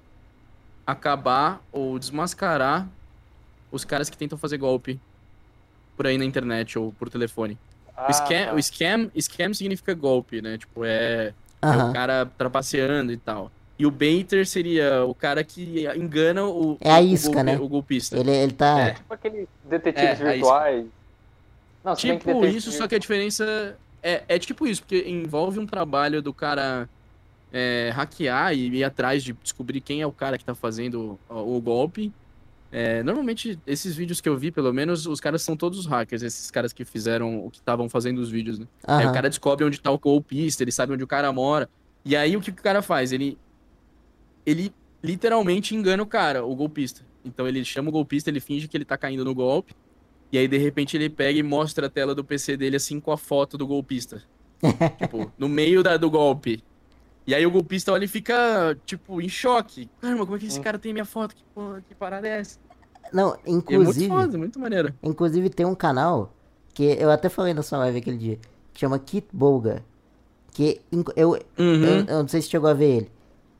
[0.87, 2.89] acabar ou desmascarar
[3.71, 4.99] os caras que tentam fazer golpe
[5.97, 7.57] por aí na internet ou por telefone.
[7.97, 8.55] Ah, o, scam, tá.
[8.55, 10.59] o scam, scam significa golpe, né?
[10.59, 13.51] Tipo, é, é o cara trapaceando e tal.
[13.79, 17.59] E o baiter seria o cara que engana o, É a o isca, golpe- né?
[17.59, 18.17] o golpista.
[18.19, 18.79] Ele, ele tá.
[18.81, 18.91] É.
[18.93, 20.87] Tipo aqueles detetives É, virtuais.
[21.85, 25.67] Não, Tipo detetive isso, só que a diferença é, é tipo isso, porque envolve um
[25.67, 26.89] trabalho do cara
[27.53, 31.57] é, hackear e ir atrás de descobrir quem é o cara que tá fazendo o,
[31.57, 32.13] o golpe.
[32.71, 36.51] É, normalmente, esses vídeos que eu vi, pelo menos, os caras são todos hackers, esses
[36.51, 38.67] caras que fizeram o que estavam fazendo os vídeos, né?
[38.87, 41.69] Aí o cara descobre onde tá o golpista, ele sabe onde o cara mora.
[42.05, 43.13] E aí o que, que o cara faz?
[43.13, 43.37] Ele,
[44.45, 47.03] ele literalmente engana o cara, o golpista.
[47.25, 49.75] Então ele chama o golpista, ele finge que ele tá caindo no golpe.
[50.31, 53.13] E aí, de repente, ele pega e mostra a tela do PC dele assim com
[53.13, 54.23] a foto do golpista.
[54.99, 56.63] tipo, no meio da, do golpe.
[57.27, 59.89] E aí o golpista olha e fica, tipo, em choque.
[60.01, 60.63] Caramba, como é que esse Hum.
[60.63, 61.35] cara tem minha foto?
[61.37, 62.59] Que, porra, que parada é essa?
[63.13, 64.95] Não, E é muito inclusive, foda, muito maneiro.
[65.03, 66.33] inclusive tem um canal
[66.73, 68.39] que eu até falei na sua live aquele dia,
[68.73, 69.85] que chama Kit Bolga.
[70.53, 71.85] Que eu, eu, Uhum.
[72.09, 73.11] eu não sei se chegou a ver ele.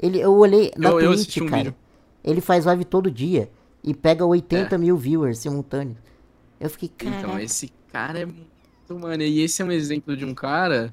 [0.03, 1.63] Ele, eu olhei na Eu- eu Twitch, assisti um cara.
[1.63, 1.75] vídeo.
[2.25, 3.49] Ele faz live todo dia
[3.83, 4.79] e pega 80 É.
[4.79, 5.97] mil viewers simultâneos.
[6.61, 7.17] Eu fiquei, cara.
[7.19, 9.33] Então, esse cara é muito maneiro.
[9.33, 10.93] E esse é um exemplo de um cara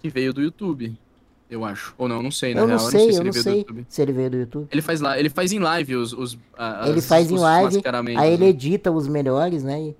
[0.00, 0.96] que veio do YouTube,
[1.50, 1.94] eu acho.
[1.98, 2.78] Ou não, não sei, na eu real.
[2.78, 3.86] não eu sei, se eu ele não veio do sei YouTube.
[3.88, 4.68] se ele veio do YouTube.
[4.70, 7.40] Ele faz lá, ele faz em live os, os a- Ele as- faz em os
[7.40, 8.50] live, mascaramentos, Aí ele né?
[8.50, 9.80] edita os melhores, né?
[9.80, 9.96] e-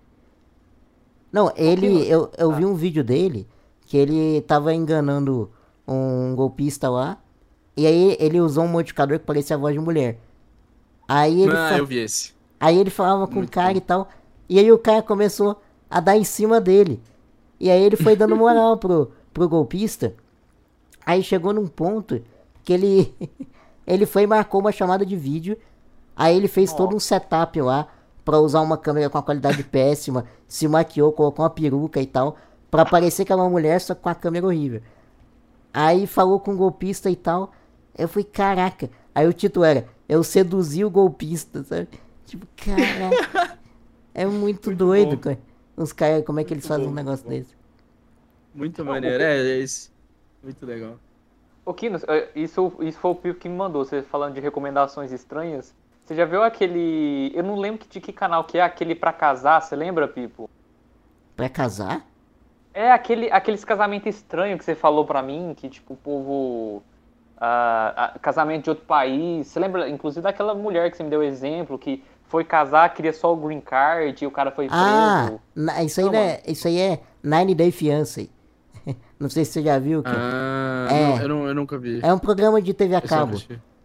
[1.32, 2.08] Não, ele.
[2.08, 3.46] Eu, eu vi um vídeo dele
[3.86, 5.50] que ele tava enganando
[5.86, 7.18] um golpista lá.
[7.78, 10.18] E aí ele usou um modificador que parecia a voz de mulher.
[11.06, 12.32] Aí ele, Ah, fa- eu vi esse.
[12.58, 13.78] aí ele falava com o Muito cara bom.
[13.78, 14.08] e tal.
[14.48, 17.00] E aí o cara começou a dar em cima dele.
[17.60, 20.14] E aí ele foi dando moral pro, pro golpista.
[21.06, 22.20] Aí chegou num ponto
[22.64, 23.14] que ele.
[23.86, 25.56] ele foi e marcou uma chamada de vídeo.
[26.16, 27.86] Aí ele fez todo um setup lá
[28.24, 32.36] pra usar uma câmera com a qualidade péssima, se maquiou, colocou uma peruca e tal,
[32.70, 34.82] pra parecer que era uma mulher, só com a câmera horrível.
[35.72, 37.52] Aí falou com o golpista e tal.
[37.98, 38.88] Eu fui, caraca.
[39.14, 41.88] Aí o título era Eu seduzi o golpista, sabe?
[42.26, 43.58] Tipo, caraca.
[44.14, 45.22] é muito, doido, bom.
[45.22, 45.38] cara.
[45.76, 47.30] Os caras, como é que eles Muito fazem bom, um negócio muito bom.
[47.30, 47.56] desse?
[48.54, 49.22] Muito maneiro.
[49.22, 49.90] É, é esse.
[50.42, 50.98] Muito legal.
[51.64, 55.12] Ô, Kinos, eh, isso, isso foi o Pipo que me mandou, você falando de recomendações
[55.12, 55.74] estranhas.
[56.04, 57.30] Você já viu aquele.
[57.34, 60.48] Eu não lembro de que canal que é, aquele pra casar, você lembra, Pipo?
[61.36, 62.06] Pra casar?
[62.72, 66.82] É aquele, aqueles casamentos estranhos que você falou pra mim, que tipo, o povo.
[67.40, 69.46] Ah, ah, casamento de outro país.
[69.46, 73.32] Você lembra, inclusive, daquela mulher que você me deu exemplo, que foi casar, queria só
[73.32, 75.40] o green card e o cara foi preso.
[75.72, 78.28] Ah, isso aí, Não, né, isso aí é Nine Day Fiancé.
[79.18, 80.02] Não sei se você já viu.
[80.02, 81.02] Que Ah, É.
[81.02, 82.00] não, eu, não, eu nunca vi.
[82.02, 83.40] É um programa de TV a cabo.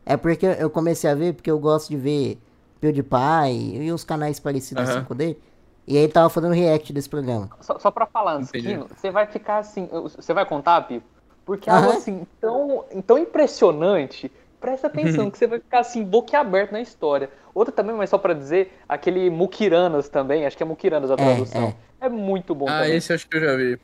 [0.05, 2.37] É porque eu comecei a ver porque eu gosto de ver
[2.81, 4.97] PewDiePie e uns canais parecidos Aham.
[4.99, 5.39] assim com ele.
[5.87, 7.49] E aí ele tava fazendo react desse programa.
[7.61, 8.41] Só, só pra falar.
[8.47, 9.89] Kino, você vai ficar assim.
[10.15, 11.05] Você vai contar, Pipo?
[11.45, 14.31] Porque é algo assim tão, tão impressionante.
[14.59, 17.29] Presta atenção, que você vai ficar assim, boquiaberto na história.
[17.53, 21.75] Outra também, mas só pra dizer, aquele Mukiranas também, acho que é Mukiranas a tradução.
[21.99, 22.95] É, muito bom Ah, também.
[22.95, 23.79] esse acho que eu já vi.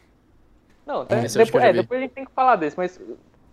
[0.86, 1.82] Não, tá- que depois, já é, vi.
[1.82, 3.00] depois a gente tem que falar desse, mas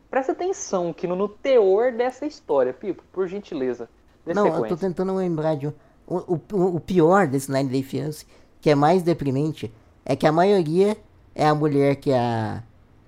[0.09, 3.89] presta atenção, Kino, no teor dessa história, Pipo, por gentileza.
[4.25, 4.89] Não, eu tô sequência.
[4.89, 5.73] tentando lembrar de um.
[6.07, 8.25] O, o, o pior desse Nine Day Fiancé,
[8.61, 9.73] que é mais deprimente,
[10.05, 10.97] é que a maioria
[11.35, 12.63] é a mulher que é a.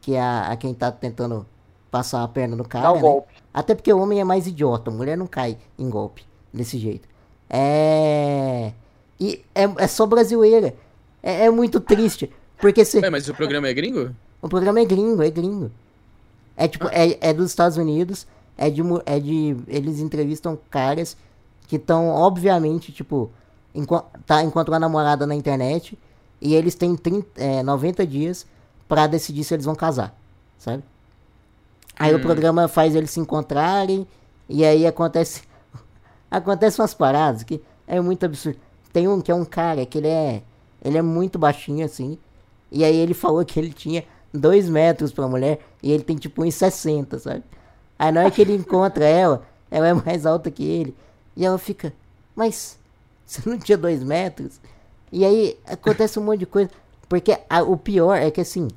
[0.09, 1.45] que é a, a quem tá tentando
[1.91, 2.85] passar a perna no cara.
[2.85, 3.01] Dá o né?
[3.03, 3.35] golpe.
[3.53, 7.07] Até porque o homem é mais idiota, a mulher não cai em golpe desse jeito.
[7.51, 8.73] É.
[9.21, 10.75] E é, é só brasileira.
[11.23, 12.33] É, é muito triste.
[12.57, 14.15] Porque se, Ué, mas o programa é gringo?
[14.41, 15.71] o programa é gringo, é gringo.
[16.57, 19.59] É tipo, é, é dos Estados Unidos, é de, é de.
[19.67, 21.19] Eles entrevistam caras
[21.67, 23.31] que estão, obviamente, tipo,
[23.75, 25.99] enco- tá, encontram a namorada na internet
[26.41, 28.47] e eles têm 30, é, 90 dias
[28.89, 30.15] pra decidir se eles vão casar,
[30.59, 30.83] sabe?
[31.99, 32.21] Aí o Hum.
[32.21, 34.07] programa faz eles se encontrarem
[34.49, 35.43] e aí acontece.
[36.31, 38.59] acontece umas paradas que é muito absurdo.
[38.93, 40.43] Tem um que é um cara que ele é.
[40.83, 42.19] Ele é muito baixinho assim.
[42.71, 46.43] E aí ele falou que ele tinha 2 metros pra mulher e ele tem tipo
[46.43, 47.43] 1,60, sabe?
[47.99, 50.97] Aí na hora que ele encontra ela, ela é mais alta que ele.
[51.37, 51.93] E ela fica,
[52.35, 52.79] mas
[53.27, 54.61] você não tinha 2 metros?
[55.11, 56.71] E aí acontece um monte de coisa.
[57.09, 58.69] Porque a- o pior é que assim,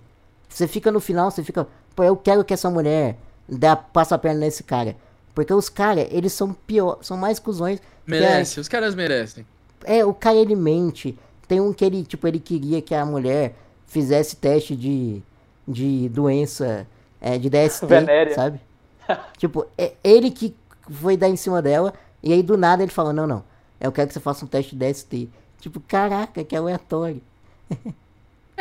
[0.47, 3.17] você fica no final, você fica, pô, eu quero que essa mulher
[3.47, 4.95] dá, passe a perna nesse cara.
[5.35, 7.79] Porque os caras, eles são pior, são mais cuzões.
[8.05, 9.45] Merece, os caras merecem.
[9.85, 11.17] é, o cara ele mente.
[11.47, 13.55] Tem um que ele, tipo, ele queria que a mulher
[13.87, 15.21] fizesse teste de,
[15.67, 16.87] de doença,
[17.19, 18.33] é, de DST, Venérea.
[18.35, 18.59] sabe?
[19.37, 20.55] tipo, é ele que
[20.89, 23.43] foi dar em cima dela, e aí do nada ele fala, não, não,
[23.79, 25.29] eu quero que você faça um teste de DST.
[25.59, 27.21] Tipo, caraca, que aleatório.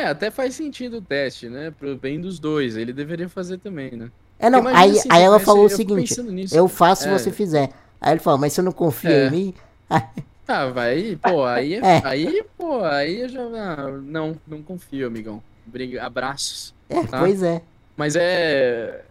[0.01, 1.71] É, até faz sentido o teste, né?
[1.77, 2.75] Pro bem dos dois.
[2.75, 4.11] Ele deveria fazer também, né?
[4.39, 7.11] É, não, Imagina aí, assim, aí ela falou o seguinte, nisso, eu faço se É.
[7.17, 7.69] você fizer.
[7.99, 9.27] Aí ele falou, mas você não confia É.
[9.27, 9.53] em mim?
[10.47, 12.01] Ah, vai, pô, aí, É.
[12.03, 15.41] aí, pô, aí eu já, ah, não, não confio, amigão.
[15.65, 16.73] Briga, abraços.
[16.89, 17.19] É, Tá.
[17.19, 17.61] pois é.
[17.95, 19.01] Mas é,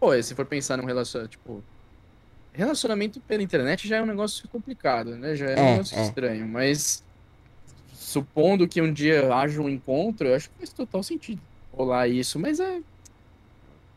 [0.00, 1.62] pô, se for pensar num relacionamento, tipo,
[2.54, 5.34] relacionamento pela internet já é um negócio complicado, né?
[5.36, 6.02] Já é um É, negócio é.
[6.04, 7.02] estranho, mas
[8.20, 11.40] supondo que um dia haja um encontro, eu acho que faz total sentido
[11.72, 12.80] rolar isso, mas é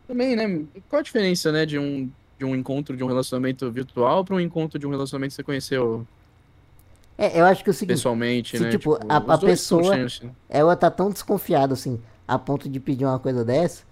[0.06, 0.64] também, né?
[0.88, 4.40] Qual a diferença, né, de um de um encontro de um relacionamento virtual para um
[4.40, 6.06] encontro de um relacionamento que você conheceu
[7.18, 8.70] É, eu acho que é o seguinte, pessoalmente, se, né?
[8.70, 10.32] tipo, a- os a são pessoa- chance, né?
[10.48, 13.82] ela tá tão desconfiada, assim, a ponto de pedir uma coisa dessa,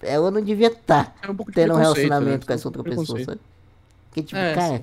[0.00, 2.46] ela não devia estar É um tendo um relacionamento né?
[2.46, 3.40] com essa outra pessoa, sabe?
[4.12, 4.82] Que tipo, É, cara,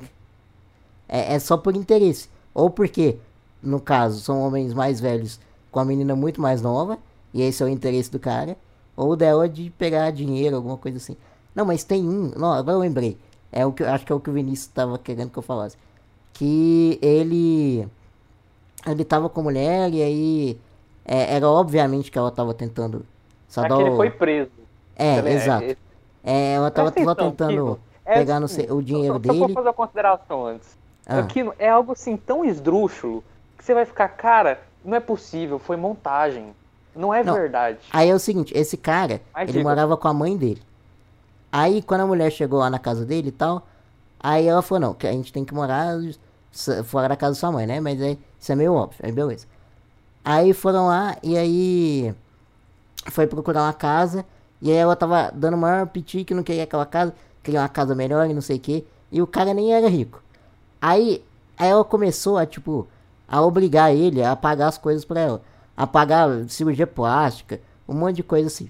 [1.07, 2.27] é, é só por interesse.
[2.53, 3.17] Ou porque,
[3.63, 5.39] no caso, são homens mais velhos
[5.71, 6.97] com a menina muito mais nova,
[7.33, 8.55] e esse é o interesse do cara,
[8.95, 11.17] ou dela de pegar dinheiro, alguma coisa assim.
[11.55, 13.17] Não, mas tem um, não, agora eu lembrei.
[13.51, 15.77] É o que acho que é o que o Vinícius tava querendo que eu falasse.
[16.33, 17.87] Que ele
[18.85, 20.59] ele tava com a mulher e aí
[21.05, 23.05] é, era obviamente que ela tava tentando
[23.47, 24.51] só É que ele foi preso.
[24.95, 25.63] É, Também, exato.
[25.65, 25.77] é-
[26.23, 27.79] É, ela tava só tentando Kiko.
[28.05, 29.39] É pegar no assim, o dinheiro só, Só dele.
[29.39, 30.77] vou fazer uma consideração antes.
[31.05, 33.23] Ah, Aqui é algo assim tão esdrúxulo
[33.63, 36.53] que você vai ficar, cara, não é possível, foi montagem.
[36.93, 37.33] Não é Não.
[37.33, 37.79] verdade.
[37.91, 39.63] Aí é o seguinte, esse cara, Mas ele diga.
[39.69, 40.61] morava com a mãe dele.
[41.51, 43.65] Aí quando a mulher chegou lá na casa dele e tal,
[44.19, 45.95] aí ela falou, não, que a gente tem que morar
[46.83, 47.79] fora da casa da sua mãe, né?
[47.79, 49.47] Mas aí isso é meio óbvio, aí beleza.
[50.25, 52.13] Aí foram lá e aí
[53.11, 54.25] foi procurar uma casa
[54.61, 57.95] e aí ela tava dando maior piti que não queria aquela casa, queria uma casa
[57.95, 58.85] melhor e não sei o que.
[59.11, 60.21] E o cara nem era rico.
[60.81, 61.23] Aí,
[61.57, 62.87] aí ela começou a, tipo,
[63.27, 65.41] a obrigar ele a pagar as coisas pra ela.
[65.75, 68.69] A pagar cirurgia plástica, um monte de coisa assim.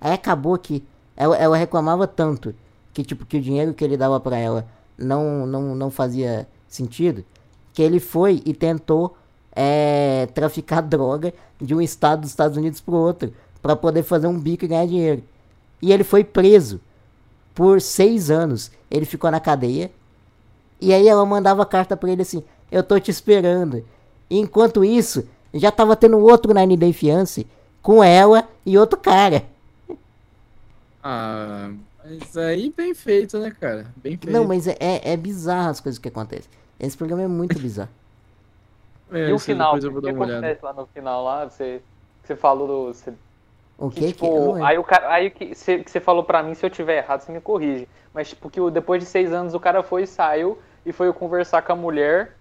[0.00, 0.84] Aí acabou que
[1.16, 2.54] ela, ela reclamava tanto
[2.92, 4.66] que, tipo, que o dinheiro que ele dava pra ela
[4.96, 7.24] não, não, não fazia sentido,
[7.72, 9.16] que ele foi e tentou
[9.52, 14.38] é, traficar droga de um estado dos Estados Unidos pro outro, pra poder fazer um
[14.38, 15.22] bico e ganhar dinheiro.
[15.82, 16.80] E ele foi preso
[17.54, 18.70] por seis anos.
[18.90, 19.90] Ele ficou na cadeia.
[20.80, 23.84] E aí ela mandava carta pra ele assim: Eu tô te esperando.
[24.30, 27.46] Enquanto isso, já tava tendo outro Nine Day Fiance
[27.82, 29.44] com ela e outro cara.
[31.02, 31.70] Ah,
[32.04, 33.92] mas aí bem feito, né, cara?
[33.96, 34.30] Bem feito.
[34.30, 36.50] Não, mas é, é, é bizarro as coisas que acontecem.
[36.78, 37.90] Esse programa é muito bizarro.
[39.12, 40.46] É, e o final, o que uma olhada.
[40.46, 41.48] acontece lá no final lá?
[41.48, 41.82] Você,
[42.22, 42.94] você falou do.
[42.94, 43.12] Você,
[43.78, 44.38] O que, que tipo, que.
[44.52, 44.64] lembro.
[44.64, 47.22] aí o cara, aí que você, que você falou pra mim, se eu tiver errado,
[47.22, 47.88] você me corrige.
[48.14, 51.12] Mas tipo, que o- depois de seis anos o cara foi e saiu e foi
[51.12, 52.36] conversar com a mulher.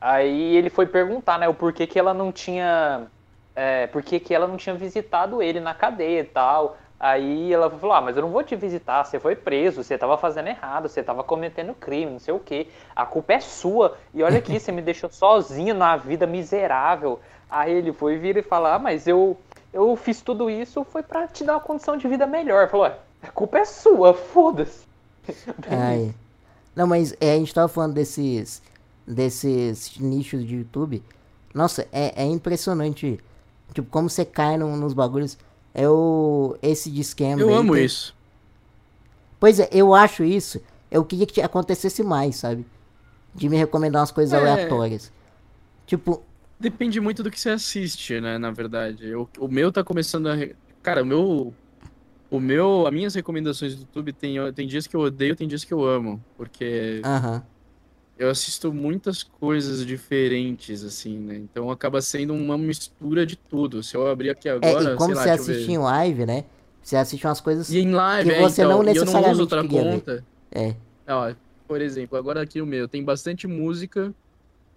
[0.00, 3.06] Aí ele foi perguntar, né, o porquê que ela não tinha.
[3.54, 6.76] É, porquê que ela não tinha visitado ele na cadeia e tal.
[6.98, 10.16] Aí ela falou, ah, mas eu não vou te visitar, você foi preso, você tava
[10.16, 12.68] fazendo errado, você tava cometendo crime, não sei o quê.
[12.94, 13.98] A culpa é sua.
[14.14, 17.20] E olha aqui, você me deixou sozinho na vida miserável.
[17.50, 19.38] Aí ele foi vir e falar, ah, mas eu,
[19.72, 22.68] eu fiz tudo isso foi pra te dar uma condição de vida melhor.
[22.68, 24.86] Falou, "Ué, a culpa é sua, foda-se.
[26.74, 28.62] Não, mas é, a gente tava falando desses,
[29.06, 31.02] desses nichos de YouTube.
[31.54, 33.18] Nossa, é, é impressionante.
[33.72, 35.38] Tipo, como você cai num- nos bagulhos.
[35.74, 36.56] É o.
[36.62, 37.38] Esse de scam.
[37.38, 38.14] Eu amo tem- isso.
[39.38, 40.60] Pois é, eu acho isso.
[40.90, 42.66] Eu queria que acontecesse mais, sabe?
[43.34, 44.36] De me recomendar umas coisas É.
[44.38, 45.12] aleatórias.
[45.86, 46.22] Tipo,
[46.58, 49.14] Depende muito do que você assiste, né, na verdade.
[49.14, 50.36] O, o meu tá começando a...
[50.82, 51.52] Cara, o meu...
[52.30, 52.86] O meu...
[52.86, 55.84] As minhas recomendações do YouTube tem, tem dias que eu odeio, tem dias que eu
[55.84, 56.18] amo.
[56.34, 57.42] Porque aham.
[58.18, 61.36] Eu assisto muitas coisas diferentes, assim, né?
[61.36, 63.82] Então acaba sendo uma mistura de tudo.
[63.82, 66.44] Se eu abrir aqui É, agora, e como sei lá, você assiste em live, né?
[66.82, 67.68] Você assiste umas coisas.
[67.70, 69.82] E em live, que é, você então, não e eu não necessariamente uso outra queria
[69.82, 69.90] ver.
[69.92, 70.24] conta.
[70.50, 70.76] É.
[71.08, 71.34] Ó,
[71.66, 74.14] por exemplo, agora aqui o meu tem bastante música,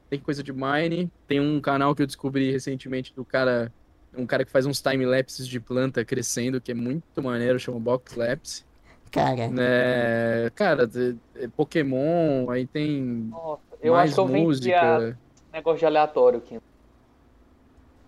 [0.10, 3.72] tem coisa de Mine, tem um canal que eu descobri recentemente do cara,
[4.18, 7.80] um cara que faz uns time lapses de planta crescendo, que é muito maneiro, chama
[7.80, 8.66] Box Lapse.
[9.12, 10.50] Cara, Né?
[10.56, 15.18] Cara, de- é Pokémon, aí tem Nossa, eu mais acho que eu vendia música.
[15.52, 16.60] negócio de aleatório aqui.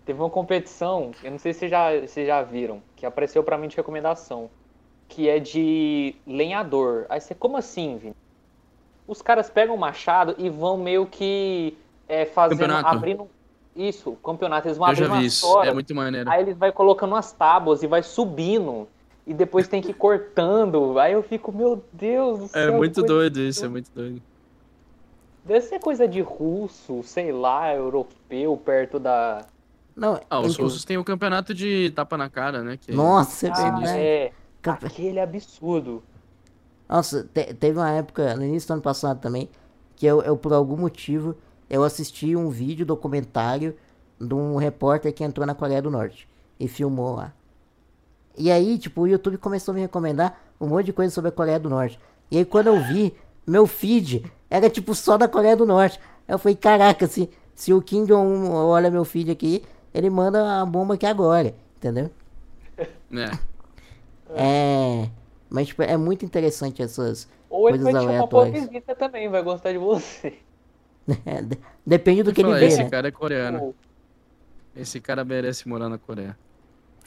[0.04, 3.56] Teve uma competição, eu não sei se vocês já, vocês já viram, que apareceu pra
[3.56, 4.50] mim de recomendação,
[5.08, 7.06] que é de lenhador.
[7.08, 8.14] Aí você, como assim, Vini?
[9.06, 11.76] Os caras pegam o machado e vão meio que
[12.08, 12.88] é, fazendo, Campeonato.
[12.88, 13.28] abrindo
[13.76, 16.28] isso, campeonato, eles vão Eu já abrindo vi umas isso, é muito maneiro.
[16.30, 18.88] aí eles vai colocando umas tábuas e vai subindo,
[19.26, 22.94] e depois tem que ir cortando, aí eu fico, meu Deus do É céu, muito
[23.00, 24.22] coisa- doido isso, é muito doido.
[25.44, 29.44] Deve ser coisa de russo, sei lá, europeu, perto da...
[29.96, 30.20] não.
[30.30, 32.76] Ah, os russos têm o campeonato de tapa na cara, né?
[32.76, 33.98] Que Nossa, é Ah, verdade.
[33.98, 34.32] é.
[34.60, 36.00] Campe- Aquele absurdo.
[36.88, 39.48] Nossa, te- teve uma época, no início do ano passado também,
[39.96, 41.34] que eu, eu, por algum motivo,
[41.68, 43.76] eu assisti um vídeo documentário
[44.20, 46.28] de um repórter que entrou na Coreia do Norte
[46.60, 47.32] e filmou lá.
[48.36, 51.32] E aí, tipo, o YouTube começou a me recomendar um monte de coisa sobre a
[51.32, 51.98] Coreia do Norte.
[52.30, 53.14] E aí, quando eu vi,
[53.46, 55.98] meu feed era, tipo, só da Coreia do Norte.
[56.26, 59.62] Aí eu falei, caraca, se, se o Kim Jong-un olha meu feed aqui,
[59.92, 62.10] ele manda a bomba aqui agora, entendeu?
[63.12, 63.38] É.
[64.34, 65.10] É...
[65.50, 68.68] Mas, tipo, é muito interessante essas Ou ele coisas vai te chamar pra aleatórias.
[68.68, 70.38] visita também, vai gostar de você.
[71.26, 72.88] É, de- Depende do que ele vê, esse né?
[72.88, 73.60] cara é coreano.
[73.60, 73.74] Ou-
[74.74, 76.38] Esse cara merece morar na Coreia.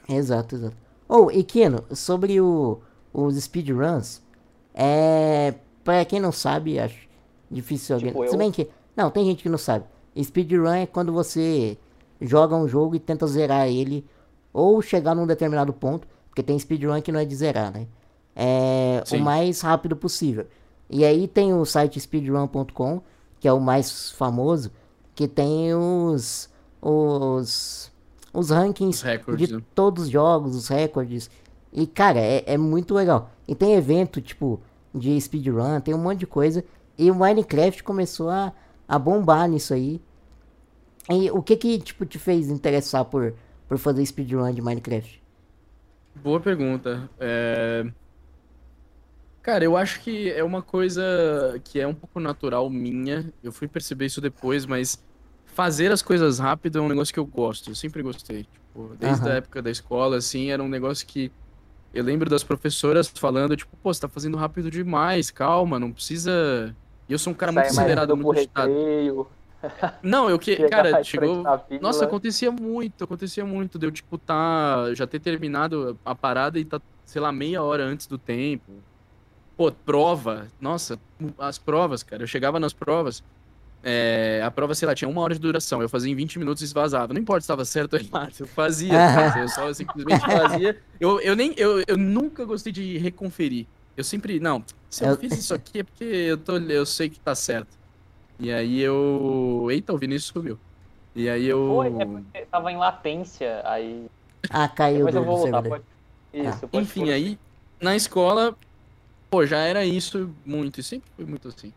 [0.07, 0.75] Exato, exato.
[1.07, 2.79] Ou, e Kino, sobre o,
[3.13, 4.21] os speedruns,
[4.73, 5.53] é.
[5.83, 7.07] Pra quem não sabe, acho
[7.49, 8.11] difícil alguém.
[8.11, 8.39] Tipo Se eu?
[8.39, 8.67] bem que.
[8.95, 9.85] Não, tem gente que não sabe.
[10.21, 11.77] Speedrun é quando você
[12.19, 14.05] joga um jogo e tenta zerar ele,
[14.53, 17.87] ou chegar num determinado ponto, porque tem speedrun que não é de zerar, né?
[18.35, 19.19] É o Sim.
[19.19, 20.47] mais rápido possível.
[20.89, 23.01] E aí tem o site speedrun.com,
[23.39, 24.71] que é o mais famoso,
[25.13, 26.49] que tem os.
[26.81, 27.91] os.
[28.35, 29.63] Os rankings Os recordes, de né?
[29.73, 31.29] todos os jogos, os recordes.
[31.71, 33.31] E, cara, é, é muito legal.
[33.47, 34.61] E tem evento, tipo,
[34.93, 36.63] de speedrun, tem um monte de coisa.
[36.97, 38.53] E o Minecraft começou a,
[38.87, 40.01] a bombar nisso aí.
[41.09, 43.33] E o que que, tipo, te fez interessar por,
[43.67, 45.21] por fazer speedrun de Minecraft?
[46.15, 47.09] Boa pergunta.
[47.19, 47.85] É,
[49.45, 53.31] Cara, eu acho que é uma coisa que é um pouco natural minha.
[53.43, 55.03] Eu fui perceber isso depois, mas
[55.55, 57.71] fazer as coisas rápido é um negócio que eu gosto.
[57.71, 58.43] Eu sempre gostei.
[58.43, 59.31] Tipo, desde Aham.
[59.31, 61.31] a época da escola, assim, era um negócio que
[61.93, 66.75] eu lembro das professoras falando, tipo, pô, você tá fazendo rápido demais, calma, não precisa.
[67.07, 69.27] E eu sou um cara muito Sai mais acelerado, muito agitado.
[70.03, 71.43] Não, eu que, cara, chegou.
[71.81, 73.79] Nossa, acontecia muito, acontecia muito.
[73.79, 74.93] De eu, tipo, tá.
[74.93, 78.83] Já ter terminado a parada e tá, sei lá, meia hora antes do tempo.
[79.57, 80.47] Pô, prova.
[80.61, 80.99] Nossa,
[81.39, 82.21] as provas, cara.
[82.21, 83.23] Eu chegava nas provas.
[83.87, 85.79] É, a prova, sei lá, tinha uma hora de duração.
[85.79, 87.13] Eu fazia em 20 minutos e vazava.
[87.13, 88.33] Não importa se estava certo ou errado.
[88.39, 88.89] Eu fazia.
[88.97, 90.81] cara, eu só simplesmente fazia.
[90.99, 91.53] Eu, eu nem.
[91.55, 93.67] Eu, eu nunca gostei de reconferir.
[93.95, 94.39] Eu sempre.
[94.39, 97.35] Não, se eu Eu- fiz isso aqui é porque eu, tô, eu sei que tá
[97.35, 97.77] certo.
[98.39, 99.67] E aí eu.
[99.69, 100.57] Eita, o Vinícius subiu.
[101.15, 101.67] E aí eu.
[101.67, 104.07] Foi, é porque tava em latência, aí.
[104.49, 105.83] Ah, caiu Mas do, eu vou voltar, pode.
[106.33, 107.37] Isso, pode Enfim, aí
[107.79, 108.55] na escola,
[109.29, 111.71] pô, já era isso muito, e sempre foi muito assim.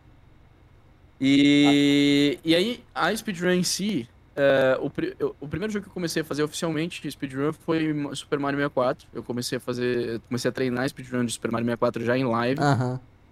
[1.21, 5.95] E, e aí, a speedrun em si, é, o, eu- o primeiro jogo que eu
[5.95, 9.09] comecei a fazer oficialmente de speedrun foi Super Mario 64.
[9.13, 12.61] Eu comecei a fazer, comecei a treinar speedrun de Super Mario 64 já em live.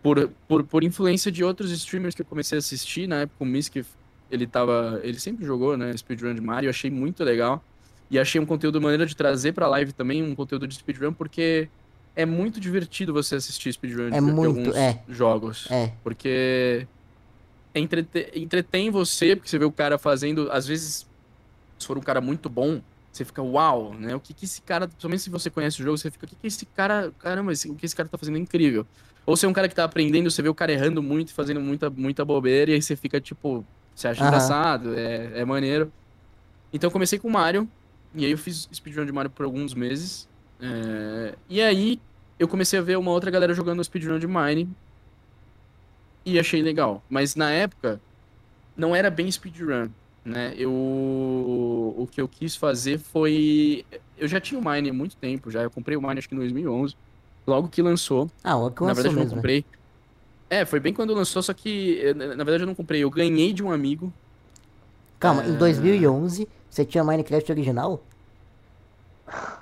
[0.02, 3.46] Por, por, por influência de outros streamers que eu comecei a assistir, na época o
[3.46, 3.88] Miskiff,
[4.30, 7.62] ele tava, ele sempre jogou, né, speedrun de Mario, eu achei muito legal.
[8.08, 11.68] E achei um conteúdo maneiro de trazer pra live também, um conteúdo de speedrun, porque
[12.14, 15.02] é muito divertido você assistir speedrun de, É de muito, alguns é.
[15.08, 15.66] jogos.
[15.70, 15.92] É.
[16.04, 16.86] Porque
[17.80, 21.08] entrete- entretém você, porque você vê o cara fazendo, às vezes,
[21.78, 24.14] se for um cara muito bom, você fica, uau, né?
[24.14, 26.36] O que que esse cara, principalmente se você conhece o jogo, você fica, o que
[26.36, 28.86] que esse cara, caramba, esse- o que esse cara tá fazendo é incrível.
[29.26, 31.60] Ou se é um cara que tá aprendendo, você vê o cara errando muito, fazendo
[31.60, 34.26] muita, muita bobeira, e aí você fica, tipo, você acha Aham.
[34.26, 35.92] engraçado, é, é maneiro.
[36.72, 37.70] Então eu comecei com Mario,
[38.14, 40.28] e aí eu fiz speedrun de Mario por alguns meses.
[40.60, 42.00] é, e aí
[42.38, 44.76] eu comecei a ver uma outra galera jogando speedrun de Mine,
[46.26, 47.02] e achei legal.
[47.08, 48.00] Mas na época,
[48.76, 49.88] não era bem speedrun,
[50.24, 50.52] né?
[50.58, 53.86] Eu, o que eu quis fazer foi...
[54.18, 55.62] Eu já tinha o Mine há muito tempo, já.
[55.62, 56.94] Eu comprei o Mine acho que em 2011,
[57.46, 58.30] logo que lançou.
[58.42, 59.36] Ah, o que Na lançou verdade, eu não mesmo.
[59.36, 59.64] comprei.
[60.50, 63.02] É, foi bem quando lançou, só que, eh, na na verdade, eu não comprei.
[63.02, 64.12] Eu ganhei de um amigo.
[65.18, 65.48] Calma, É.
[65.48, 68.02] em 2011 você tinha Minecraft original?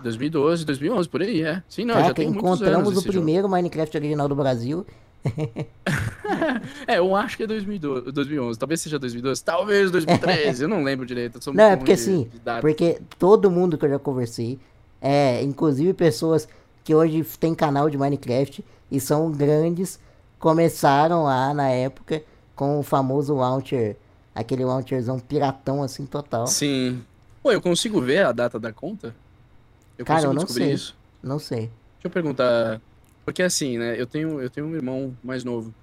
[0.01, 1.63] 2012, 2011, por aí, é.
[1.69, 3.13] Sim, não, já Caraca, tem muitos encontramos anos o esse jogo.
[3.13, 4.87] primeiro Minecraft original do Brasil.
[6.87, 8.59] É, eu acho que é 2012, 2011.
[8.59, 11.39] Talvez seja 2012, talvez 2013, eu não lembro direito.
[11.53, 12.61] Não, é porque assim, data.
[12.61, 14.59] Porque todo mundo que eu já conversei,
[15.01, 16.49] é, inclusive pessoas
[16.83, 19.99] que hoje tem canal de Minecraft e são grandes,
[20.39, 22.23] começaram lá na época
[22.55, 23.97] com o famoso launcher,
[24.35, 26.47] aquele launcherzão piratão assim total.
[26.47, 27.03] Sim.
[27.43, 29.15] Pô, eu consigo ver a data da conta?
[29.99, 30.73] Eu Cara, eu não descobrir sei.
[30.73, 30.97] isso?
[31.23, 31.61] Não sei.
[31.61, 32.81] Deixa eu perguntar.
[33.25, 34.01] Porque assim, né?
[34.01, 35.75] Eu tenho, eu tenho um irmão mais novo.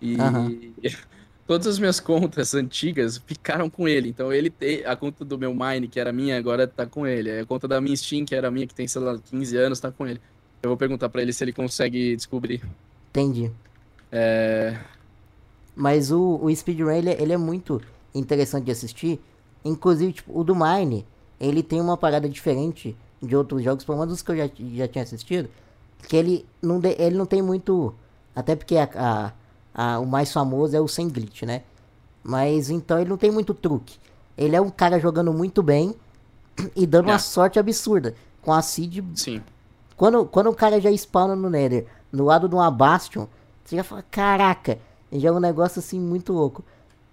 [0.00, 0.16] E
[1.46, 4.08] todas as minhas contas antigas ficaram com ele.
[4.08, 7.40] Então ele tem a conta do meu Mine, que era minha, agora tá com ele.
[7.40, 9.90] A conta da minha Steam, que era minha, que tem, sei lá, 15 anos, tá
[9.90, 10.20] com ele.
[10.62, 12.62] Eu vou perguntar pra ele se ele consegue descobrir.
[13.10, 13.50] Entendi.
[14.10, 14.78] É...
[15.74, 17.80] Mas o, o speedrun, ele, é- ele é muito
[18.14, 19.20] interessante de assistir.
[19.64, 21.06] Inclusive, tipo, o do Mine,
[21.40, 24.88] ele tem uma parada diferente de outros jogos, pelo menos os que eu já, já
[24.88, 25.48] tinha assistido.
[26.08, 27.94] Que ele não, de- ele não tem muito.
[28.34, 29.32] Até porque a, a-
[29.74, 31.62] a- o mais famoso é o sem glitch, né?
[32.22, 33.98] Mas então ele não tem muito truque.
[34.36, 35.94] Ele é um cara jogando muito bem
[36.74, 37.18] e dando uma É.
[37.18, 38.14] sorte absurda.
[38.42, 39.42] Com a Seed Sim.
[39.96, 43.26] quando, quando o cara já spawna no Nether, no lado de uma Bastion,
[43.64, 44.78] você já fala, caraca,
[45.10, 46.62] já é um negócio assim muito louco.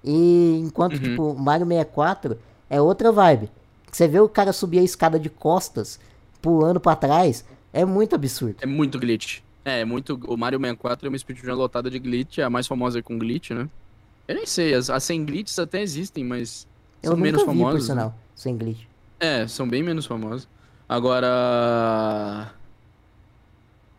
[0.03, 0.99] E enquanto, Uhum.
[1.03, 2.37] tipo, Mario 64
[2.69, 3.49] é outra vibe.
[3.91, 5.99] Você vê o cara subir a escada de costas,
[6.41, 8.57] pulando pra trás, é muito absurdo.
[8.61, 9.39] É muito glitch.
[9.63, 10.19] É, é muito.
[10.27, 13.51] O Mario 64 é uma speedrun lotada de glitch, é a mais famosa com glitch,
[13.51, 13.69] né?
[14.27, 16.67] Eu nem sei, as, as sem glitches até existem, mas
[17.03, 17.87] Eu são menos vi, famosas.
[17.87, 17.93] né?
[17.95, 18.85] sinal, sem glitch.
[19.19, 20.47] É, são bem menos famosas.
[20.87, 22.53] Agora.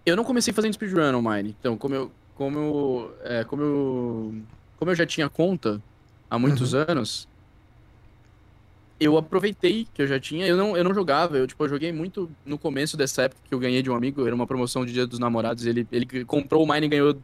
[0.05, 1.55] Eu não comecei fazendo speedrun online.
[1.59, 2.11] Então, como eu.
[2.35, 3.17] Como eu.
[3.23, 4.35] é, como eu.
[4.77, 5.81] Como eu já tinha conta
[6.29, 7.29] há muitos anos.
[9.03, 10.47] Eu aproveitei que eu já tinha.
[10.47, 11.37] Eu não, eu não jogava.
[11.37, 14.25] Eu, tipo, eu joguei muito no começo dessa época que eu ganhei de um amigo.
[14.27, 15.65] Era uma promoção de Dia dos Namorados.
[15.67, 17.23] Ele, ele comprou o Mine e ganhou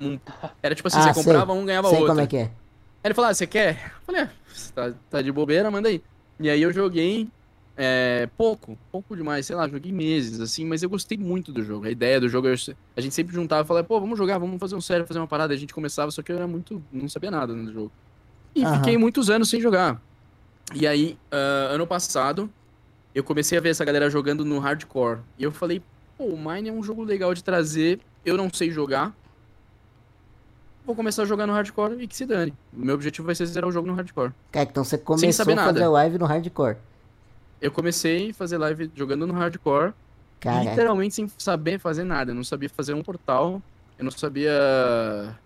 [0.00, 0.18] um.
[0.62, 1.24] Era tipo assim: Ah, você sei.
[1.24, 2.12] comprava um, ganhava Sei outro.
[2.12, 2.42] como é que é.
[2.44, 3.92] Aí ele falou, ah, você quer?
[3.96, 4.30] Eu falei, ah,
[4.74, 6.02] tá, tá de bobeira, manda aí.
[6.40, 7.28] E aí eu joguei
[7.76, 11.86] é, pouco, pouco demais, sei lá, joguei meses, assim, mas eu gostei muito do jogo.
[11.86, 12.54] A ideia do jogo, eu-
[12.96, 15.28] a gente sempre juntava e falava, pô, vamos jogar, vamos fazer um sério, fazer uma
[15.28, 15.52] parada.
[15.52, 17.92] A gente começava, só que eu era muito, não sabia nada no jogo.
[18.54, 18.78] E Aham.
[18.78, 20.02] fiquei muitos anos sem jogar.
[20.72, 22.48] E aí, ah, ano passado,
[23.14, 25.20] eu comecei a ver essa galera jogando no hardcore.
[25.38, 25.82] E eu falei,
[26.16, 29.14] pô, o Mine é um jogo legal de trazer, eu não sei jogar.
[30.86, 32.52] Vou começar a jogar no hardcore e que se dane.
[32.72, 34.32] O meu objetivo vai ser zerar o jogo no hardcore.
[34.52, 35.90] Cara, então você começou saber a fazer nada.
[35.90, 36.76] live no hardcore.
[37.60, 39.94] Eu comecei a fazer live jogando no hardcore,
[40.40, 40.70] Caraca.
[40.70, 42.32] literalmente sem saber fazer nada.
[42.32, 43.62] Eu não sabia fazer um portal,
[43.98, 44.52] eu não sabia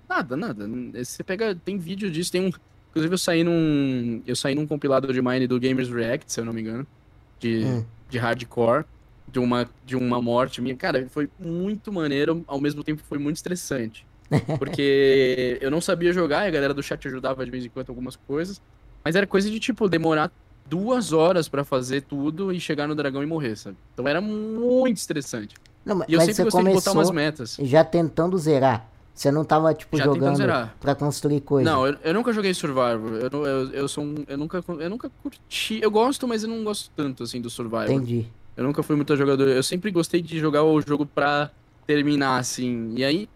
[0.08, 0.68] nada, nada.
[1.04, 2.50] Você pega, tem vídeo disso, tem um,
[2.90, 6.44] inclusive eu saí num, eu saí num compilado de mine do Gamers React, se eu
[6.44, 6.86] não me engano,
[7.40, 7.84] de, Hum.
[8.08, 8.84] de hardcore,
[9.30, 10.74] de uma de uma morte minha.
[10.76, 14.06] Cara, foi muito maneiro, ao mesmo tempo foi muito estressante.
[14.58, 17.88] Porque eu não sabia jogar e a galera do chat ajudava de vez em quando
[17.90, 18.60] algumas coisas.
[19.04, 20.30] Mas era coisa de, tipo, demorar
[20.68, 23.76] duas horas pra fazer tudo e chegar no dragão e morrer, sabe?
[23.94, 25.54] Então era muito estressante.
[25.84, 27.56] Não, mas E eu mas sempre gostei de botar umas começou metas.
[27.60, 28.86] já tentando zerar.
[29.18, 31.68] Você não tava, tipo, Já jogando pra construir coisa.
[31.68, 33.14] Não, eu, eu nunca joguei Survivor.
[33.14, 35.80] Eu, eu, eu sou um, eu nunca eu nunca curti.
[35.82, 37.90] Eu gosto, mas eu não gosto tanto assim do Survivor.
[37.90, 38.28] Entendi.
[38.56, 39.48] Eu nunca fui muito jogador.
[39.48, 41.50] Eu sempre gostei de jogar o jogo pra
[41.84, 42.94] terminar, assim.
[42.96, 43.28] E aí,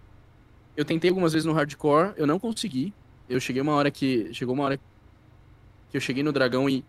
[0.77, 2.95] eu tentei algumas vezes no hardcore, eu não consegui.
[3.29, 4.33] Eu cheguei uma hora que.
[4.33, 6.85] Chegou uma hora que eu cheguei no dragão e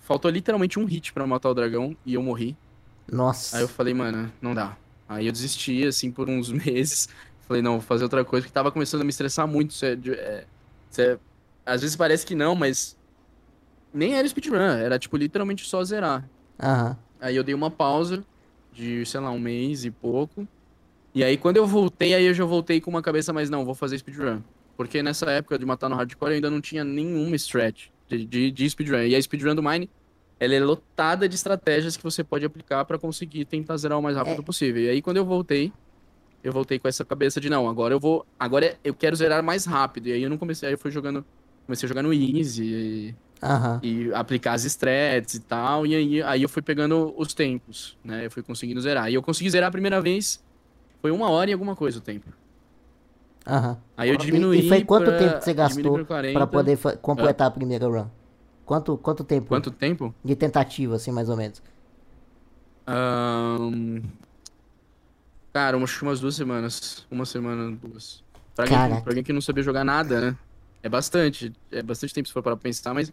[0.00, 2.56] faltou literalmente um hit pra matar o dragão e eu morri.
[3.12, 3.58] Nossa.
[3.58, 4.74] Aí eu falei, mano, não dá.
[5.06, 7.10] Aí eu desisti, assim, por uns meses.
[7.46, 9.70] Falei, não, vou fazer outra coisa, porque tava começando a me estressar muito.
[9.72, 10.44] Isso é, é-
[10.90, 11.18] isso é-
[11.66, 12.96] às vezes parece que não, mas.
[13.92, 16.28] Nem era speedrun, era tipo literalmente só zerar.
[16.60, 16.96] Aham.
[17.20, 18.24] Aí eu dei uma pausa
[18.72, 20.48] de, sei lá, um mês e pouco.
[21.14, 23.74] E aí quando eu voltei, aí eu já voltei com uma cabeça mais, não, vou
[23.74, 24.40] fazer speedrun.
[24.76, 28.50] Porque nessa época de matar no hardcore eu ainda não tinha nenhuma stretch de, de,
[28.50, 29.02] de speedrun.
[29.02, 29.90] E a speedrun do Mine,
[30.40, 34.16] ela é lotada de estratégias que você pode aplicar pra conseguir tentar zerar o mais
[34.16, 34.82] rápido possível.
[34.82, 35.70] E aí quando eu voltei,
[36.42, 39.64] eu voltei com essa cabeça de, não, agora eu vou, agora eu quero zerar mais
[39.64, 40.08] rápido.
[40.08, 41.24] E aí eu não comecei, aí eu fui jogando,
[41.66, 43.80] comecei a jogar no easy, e Aham.
[43.82, 48.26] e aplicar as strats e tal, e aí, aí eu fui pegando os tempos, né?
[48.26, 49.10] Eu fui conseguindo zerar.
[49.10, 50.42] E eu consegui zerar a primeira vez,
[51.00, 52.28] foi uma hora e alguma coisa o tempo.
[53.46, 53.76] Aham.
[53.96, 54.60] Aí eu E- diminuí.
[54.60, 56.38] E foi quanto pra- tempo que você gastou pra 40.
[56.38, 58.06] pra poder completar a primeira run?
[58.64, 60.14] Quanto, quanto tempo Quanto tempo?
[60.24, 61.60] de tentativa, assim, mais ou menos?
[62.86, 64.02] Ahn,
[65.52, 67.06] Cara, umas, umas duas semanas.
[67.10, 68.22] Uma semana, duas.
[68.54, 70.36] Pra alguém, que- pra alguém que não sabia jogar nada, né?
[70.82, 71.52] É bastante.
[71.70, 73.12] É bastante tempo se for para pensar, mas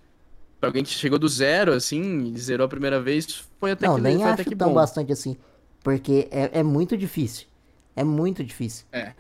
[0.60, 3.96] pra alguém que chegou do zero, assim, e zerou a primeira vez, foi até não,
[3.96, 4.76] que, nem foi até acho que tão bom.
[4.76, 5.36] bastante assim.
[5.84, 7.48] Porque é, é muito difícil.
[7.96, 8.86] É muito difícil.
[8.92, 9.14] É.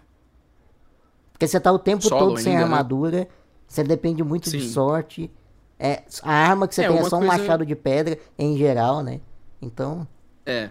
[1.33, 2.71] Porque você tá o tempo Solo todo sem ainda, né?
[2.73, 3.27] armadura.
[3.67, 4.69] Você depende muito de Sim.
[4.69, 5.31] sorte.
[5.77, 8.57] É, a arma que você É, tem é só um coisa- machado de pedra, em
[8.57, 9.21] geral, né?
[9.61, 10.05] Então,
[10.45, 10.69] É.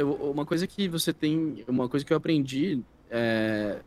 [0.00, 1.64] Eu, uma coisa que você tem.
[1.68, 3.84] Uma coisa que eu aprendi é,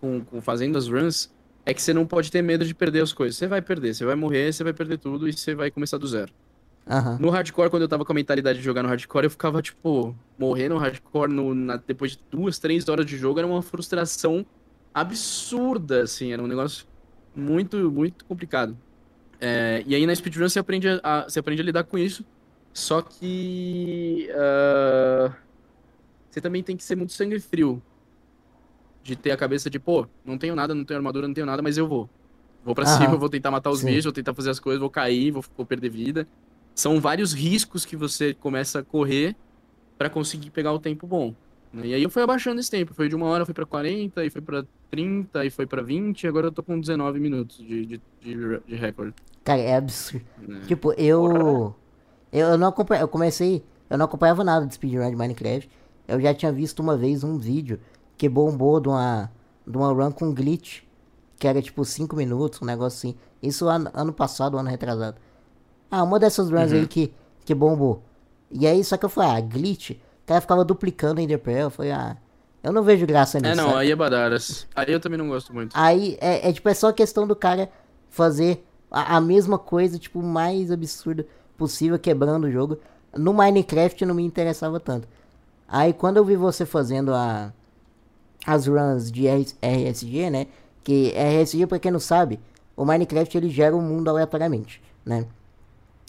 [0.00, 1.34] com, com fazendo as runs
[1.66, 3.36] é que você não pode ter medo de perder as coisas.
[3.36, 6.06] Você vai perder, você vai morrer, você vai perder tudo e você vai começar do
[6.06, 6.32] zero.
[6.86, 7.18] aham.
[7.18, 10.18] No hardcore, quando eu tava com a mentalidade de jogar no hardcore, eu ficava, tipo,
[10.38, 14.46] morrer no hardcore no, na- depois de duas, três horas de jogo era uma frustração
[14.94, 16.86] absurda, assim, era um negócio
[17.34, 18.80] muito, muito complicado.
[19.40, 22.24] É, e aí na speedrun você aprende a, a- você aprende a lidar com isso,
[22.78, 25.36] só que ah,
[26.30, 27.82] você também tem que ser muito sangue frio.
[29.02, 31.62] De ter a cabeça de, pô, não tenho nada, não tenho armadura, não tenho nada,
[31.62, 32.08] mas eu vou.
[32.62, 32.98] Vou pra Aham.
[32.98, 33.86] cima, vou tentar matar os Sim.
[33.86, 36.28] bichos, vou tentar fazer as coisas, vou cair, vou, vou perder vida.
[36.74, 39.34] São vários riscos que você começa a correr
[39.96, 41.34] pra conseguir pegar o tempo bom.
[41.72, 42.94] E aí eu fui abaixando esse tempo.
[42.94, 46.22] Foi de uma hora, foi pra 40, aí foi pra 30, aí foi pra 20,
[46.22, 49.14] e agora eu tô com 19 minutos de, de, de, de recorde.
[49.44, 50.26] Cara, é absurdo.
[50.38, 50.60] né?
[50.66, 51.74] Tipo, eu.
[52.32, 53.04] Eu não acompanhava.
[53.04, 53.64] Eu comecei.
[53.88, 55.70] Eu não acompanhava nada de speedrun de Minecraft.
[56.06, 57.80] Eu já tinha visto uma vez um vídeo
[58.16, 59.30] que bombou de uma,
[59.66, 60.82] de uma run com glitch.
[61.38, 63.18] Que era tipo 5 minutos, um negócio assim.
[63.40, 65.16] Isso ano, ano passado, ano retrasado.
[65.90, 67.14] Ah, uma dessas runs aí que,
[67.44, 68.02] que bombou.
[68.50, 69.90] E aí, só que eu falei, ah, glitch.
[69.90, 71.60] O cara ficava duplicando Ender Pearl.
[71.60, 72.16] Eu falei, ah,
[72.62, 73.52] eu não vejo graça nisso.
[73.52, 73.78] É, não, sabe?
[73.78, 74.66] aí é badaras.
[74.74, 75.72] Aí eu também não gosto muito.
[75.74, 77.70] Aí é, é tipo, é só questão do cara
[78.08, 81.26] fazer a, a mesma coisa, tipo, mais absurda
[81.58, 82.78] possível, quebrando o jogo.
[83.14, 85.08] No Minecraft não me interessava tanto.
[85.66, 87.52] Aí quando eu vi você fazendo a,
[88.46, 90.46] as runs de RS RSG, né?
[90.82, 92.40] Que RSG, pra quem não sabe,
[92.74, 95.26] o Minecraft ele gera o mundo aleatoriamente, né?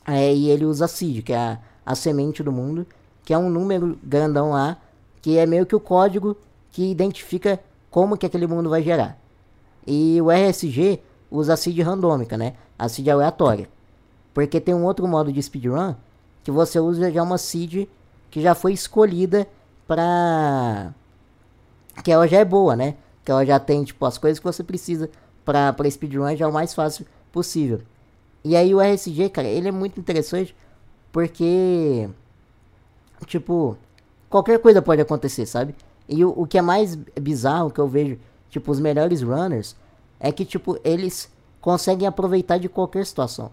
[0.07, 2.87] É, e ele usa seed, que é a, a semente do mundo,
[3.25, 4.77] que é um número grandão lá,
[5.21, 6.37] que é meio que o código
[6.71, 9.19] que identifica como que aquele mundo vai gerar.
[9.85, 12.53] E o RSG usa a seed randômica, né?
[12.77, 13.67] A seed aleatória.
[14.39, 15.95] Porque tem um outro modo de speedrun
[16.45, 17.89] que você usa já uma seed
[18.31, 19.45] que já foi escolhida
[19.85, 20.93] pra.
[22.01, 22.95] Que ela já é boa, né?
[23.25, 25.09] Que ela já tem, tipo, as coisas que você precisa
[25.43, 27.81] pra, pra speedrun já é o mais fácil possível.
[28.41, 30.55] E aí o RSG, cara, ele é muito interessante
[31.11, 32.09] porque.
[33.25, 33.77] Tipo,
[34.29, 35.75] qualquer coisa pode acontecer, sabe?
[36.07, 38.17] E o, o que é mais bizarro que eu vejo,
[38.49, 39.75] tipo, os melhores runners,
[40.17, 41.29] é que, tipo, eles
[41.59, 43.51] conseguem aproveitar de qualquer situação.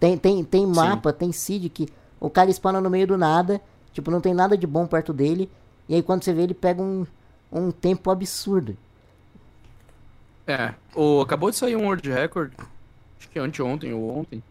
[0.00, 1.86] Tem, tem, tem mapa, tem seed que
[2.18, 3.60] o cara spawna no meio do nada,
[3.92, 5.48] tipo, não tem nada de bom perto dele,
[5.88, 7.06] e aí quando você vê ele pega um,
[7.52, 8.76] um tempo absurdo.
[10.46, 12.52] É, o, acabou de sair um World Record,
[13.18, 14.42] acho que anteontem ou ontem,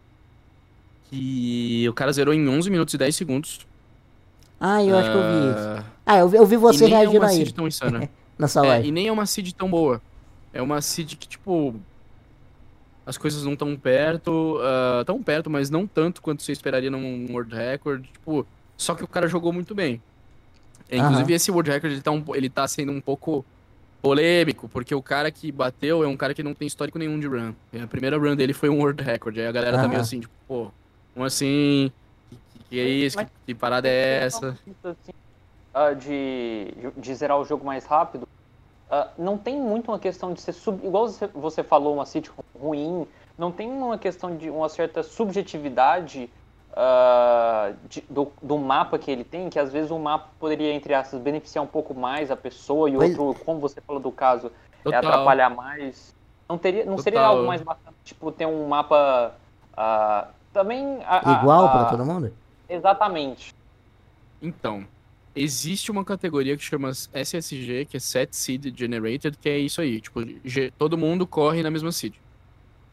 [1.10, 3.66] que o cara zerou em 11 minutos e 10 segundos.
[4.60, 5.86] Ah, eu acho que eu vi isso.
[6.06, 8.08] Ah, eu vi, eu vi você e nem é reagindo uma seed tão insana.
[8.38, 8.88] nessa É, live.
[8.88, 10.00] e nem é uma seed tão boa.
[10.52, 11.74] É uma seed que, tipo.
[13.10, 14.58] As coisas não tão perto.
[14.62, 18.04] ah, tão perto, mas não tanto quanto você esperaria num World Record.
[18.04, 18.46] Tipo,
[18.76, 20.00] só que o cara jogou muito bem.
[20.88, 21.34] É, Inclusive, Aham.
[21.34, 23.44] esse World Record ele tá, um, ele tá sendo um pouco
[24.00, 27.26] polêmico, porque o cara que bateu é um cara que não tem histórico nenhum de
[27.26, 27.52] run.
[27.82, 29.36] A primeira run dele foi um World Record.
[29.38, 30.70] Aí a galera tá meio assim, tipo, pô,
[31.12, 31.90] como assim?
[32.30, 33.18] Que, que é isso?
[33.18, 34.56] Que, que parada é essa?
[34.84, 35.12] Assim,
[35.74, 38.28] ah, de, de zerar o jogo mais rápido,
[38.90, 43.06] ah, não tem muito uma questão de ser sub, igual você, falou, uma city ruim,
[43.38, 46.28] não tem uma questão de uma certa subjetividade
[46.76, 50.94] ah, de- do, do mapa que ele tem, que às vezes o mapa poderia, entre
[50.94, 54.52] aspas, beneficiar um pouco mais a pessoa e Pois- outro, como você falou do caso,
[54.84, 56.08] é atrapalhar mais.
[56.48, 57.34] Não, teria, não seria Total.
[57.36, 59.34] algo mais bacana, tipo, ter um mapa
[59.76, 60.98] ah, também...
[61.04, 62.32] a- a- Igual a- pra todo mundo?
[62.68, 63.52] Exatamente.
[64.42, 64.86] Então,
[65.34, 70.00] existe uma categoria que chama SSG, que é Set Seed Generated, que é isso aí.
[70.00, 70.20] Tipo,
[70.78, 72.14] todo mundo corre na mesma seed.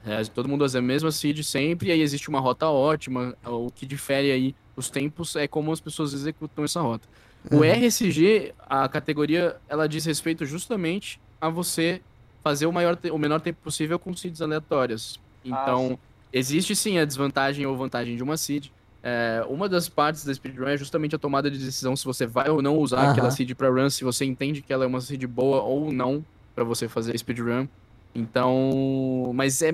[0.05, 3.35] É, todo mundo usa a mesma seed sempre, e aí existe uma rota ótima.
[3.43, 7.07] O que difere aí os tempos é como as pessoas executam essa rota.
[7.51, 7.63] O Uhum.
[7.63, 12.01] RSG, a categoria, ela diz respeito justamente a você
[12.43, 15.19] fazer o, maior te- o menor tempo possível com seeds aleatórias.
[15.43, 15.97] Então, sim.
[16.31, 18.67] existe sim a desvantagem ou vantagem de uma seed.
[19.04, 22.50] É, uma das partes da speedrun é justamente a tomada de decisão se você vai
[22.50, 25.24] ou não usar aquela seed pra run, se você entende que ela é uma seed
[25.26, 26.26] boa ou não
[26.56, 27.68] pra você fazer speedrun.
[28.14, 29.74] Então, mas é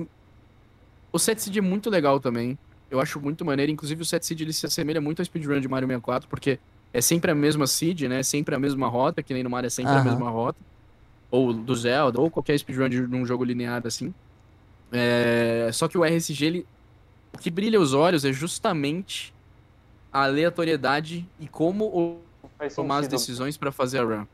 [1.10, 2.58] o set seed é muito legal também.
[2.90, 5.68] Eu acho muito maneiro, inclusive o set seed ele se assemelha muito ao speedrun de
[5.68, 6.58] Mario 64, porque
[6.92, 8.22] é sempre a mesma seed, né?
[8.22, 10.58] Sempre a mesma rota, que nem no Mario é sempre a mesma rota.
[11.30, 14.12] Ou do Zelda, ou qualquer speedrun de um jogo linear assim.
[14.92, 16.66] É, Só que o RSG, ele...
[17.34, 19.32] o que brilha os olhos é justamente
[20.12, 22.18] a aleatoriedade e como o-
[22.58, 24.24] Faz tomar as decisões pra fazer a run.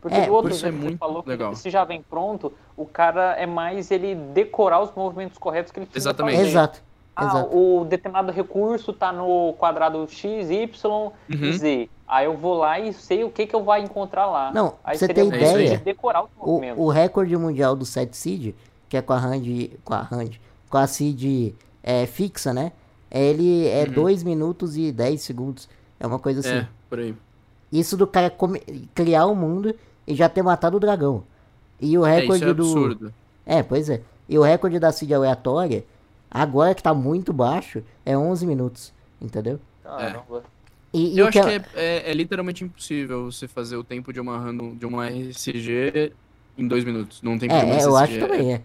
[0.00, 1.54] Porque É, do outro por isso é muito falou que legal.
[1.54, 5.86] se já vem pronto, o cara é mais ele decorar os movimentos corretos que ele
[5.86, 6.36] precisa Exatamente.
[6.36, 6.48] fazer.
[6.48, 6.82] Exato.
[7.14, 7.56] Ah, Exato.
[7.56, 11.52] o determinado recurso tá no quadrado X, Y Uhum.
[11.52, 11.90] Z.
[12.08, 14.50] Aí eu vou lá e sei o que que eu vou encontrar lá.
[14.52, 15.76] Não, Aí você seria tem ideia?
[15.76, 16.82] de decorar os O, movimentos.
[16.82, 18.54] o recorde mundial do set seed,
[18.88, 20.30] que é com a hand, com a hand,
[20.70, 21.52] com a seed
[21.82, 22.72] é, fixa, né?
[23.10, 23.92] Ele é Uhum.
[23.94, 25.68] 2 minutos e 10 segundos.
[25.98, 26.58] É uma coisa assim.
[26.64, 27.14] É, por aí.
[27.72, 28.60] Isso do cara come-
[28.94, 29.74] criar o mundo
[30.06, 31.24] e já ter matado o dragão.
[31.80, 32.62] E o É, isso recorde é do.
[32.62, 33.14] absurdo.
[33.46, 34.02] É, pois é.
[34.28, 35.84] E o recorde da seed aleatória,
[36.30, 38.92] agora que tá muito baixo, é 11 minutos.
[39.20, 39.58] Entendeu?
[39.82, 40.42] Caramba.
[40.92, 44.12] E, e Eu acho é- que é, é- é literalmente impossível você fazer o tempo
[44.12, 46.12] de uma random, de uma RSG
[46.58, 47.22] em dois minutos.
[47.22, 48.62] Não tem É, como é, eu acho também, é.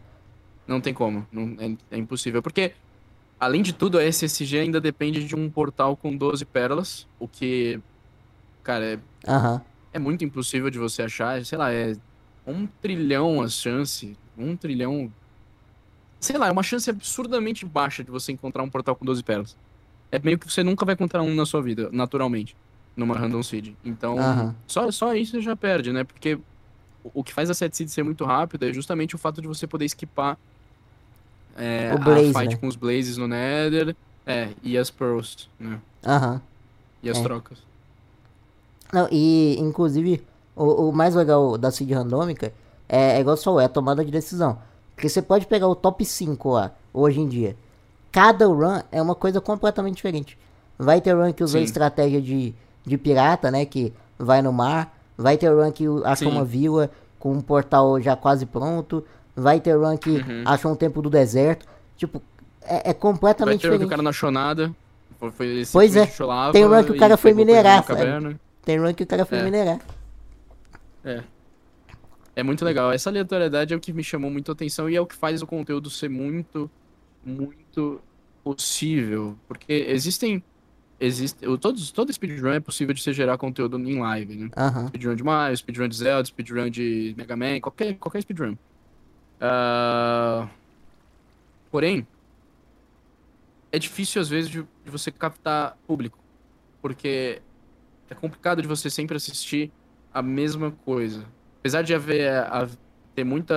[0.67, 1.25] Não tem como.
[1.31, 2.41] Não, é, é impossível.
[2.41, 2.71] Porque,
[3.45, 7.79] além de tudo, a SSG ainda depende de um portal com 12 pérolas, o que,
[8.63, 9.61] cara, é, Aham.
[9.93, 11.93] é muito impossível de você achar, sei lá, é
[12.45, 15.11] um trilhão a chance, um trilhão.
[16.19, 19.57] Sei lá, é uma chance absurdamente baixa de você encontrar um portal com 12 pérolas.
[20.11, 22.55] É meio que você nunca vai encontrar um na sua vida, naturalmente,
[22.95, 23.75] numa random seed.
[23.83, 24.55] Então, Aham.
[24.67, 26.03] só, só isso você já perde, né?
[26.03, 26.35] Porque
[27.03, 29.47] o- o que faz a set seed ser muito rápida é justamente o fato de
[29.47, 30.37] você poder esquipar
[31.55, 32.57] é, O Blaze, a fight né?
[32.57, 33.95] com os Blazes no Nether
[34.25, 35.79] é, e as Pearls, né?
[36.05, 36.41] Aham.
[37.01, 37.23] E as É.
[37.23, 37.57] trocas.
[38.93, 40.23] Não, e inclusive
[40.55, 42.53] o, o mais legal da seed randômica
[42.87, 44.57] é, é igual só é a tomada de decisão.
[44.95, 47.55] Porque você pode pegar o top 5 lá, hoje em dia.
[48.11, 50.37] Cada run é uma coisa completamente diferente.
[50.77, 52.53] Vai ter run que usa estratégia de,
[52.85, 53.65] de pirata, né?
[53.65, 54.97] Que vai no mar.
[55.17, 55.85] Vai ter run que
[56.15, 56.27] Sim.
[56.27, 56.89] uma vila
[57.19, 59.03] com um portal já quase pronto.
[59.35, 60.43] Vai ter run que Uhum.
[60.45, 61.65] achou um tempo do deserto.
[61.97, 62.21] Tipo,
[62.61, 63.89] é, é Vai completamente ter o que o diferente.
[63.89, 64.73] cara não achou nada.
[65.19, 66.07] Foi, Pois é.
[66.07, 68.35] cholava Tem uma que o cara foi minerar, na.
[68.63, 69.43] Tem run que o cara foi É.
[69.43, 69.79] minerar.
[71.03, 71.23] É.
[72.35, 72.91] É muito legal.
[72.91, 75.41] Essa aleatoriedade é o que me chamou muito a atenção e é o que faz
[75.41, 76.69] o conteúdo ser muito,
[77.23, 78.01] muito
[78.43, 79.35] possível.
[79.47, 80.43] Porque existem.
[80.97, 84.49] Existe, o- todos, todo speedrun é possível de você gerar conteúdo em live, né?
[84.55, 84.87] Aham.
[84.87, 88.55] Speedrun de Mario, speedrun de Zelda, speedrun de Mega Man, qualquer, qualquer speedrun.
[89.39, 90.47] Ah,
[91.71, 92.07] porém,
[93.71, 96.17] é difícil às vezes de, de você captar público.
[96.81, 97.41] Porque
[98.09, 99.71] é complicado de você sempre assistir
[100.13, 101.25] a mesma coisa.
[101.59, 102.67] Apesar de haver a-
[103.15, 103.55] ter muita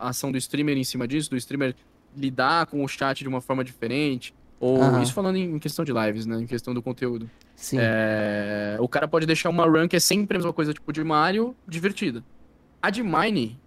[0.00, 1.74] ação do streamer em cima disso, do streamer
[2.16, 5.02] lidar com o chat de uma forma diferente, ou Aham.
[5.02, 7.28] isso falando em questão de lives, né, em questão do conteúdo.
[7.54, 7.76] Sim.
[7.80, 11.02] É, o cara pode deixar uma run que é sempre a mesma coisa, tipo de
[11.04, 12.24] Mario, divertida.
[12.80, 13.58] A de Mine,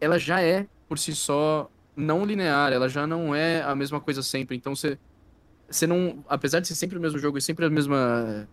[0.00, 4.22] ela já é, por si só, não linear, ela já não é a mesma coisa
[4.22, 4.56] sempre.
[4.56, 4.98] Então você.
[5.68, 6.24] Você não.
[6.28, 8.48] Apesar de ser sempre o mesmo jogo e sempre a mesma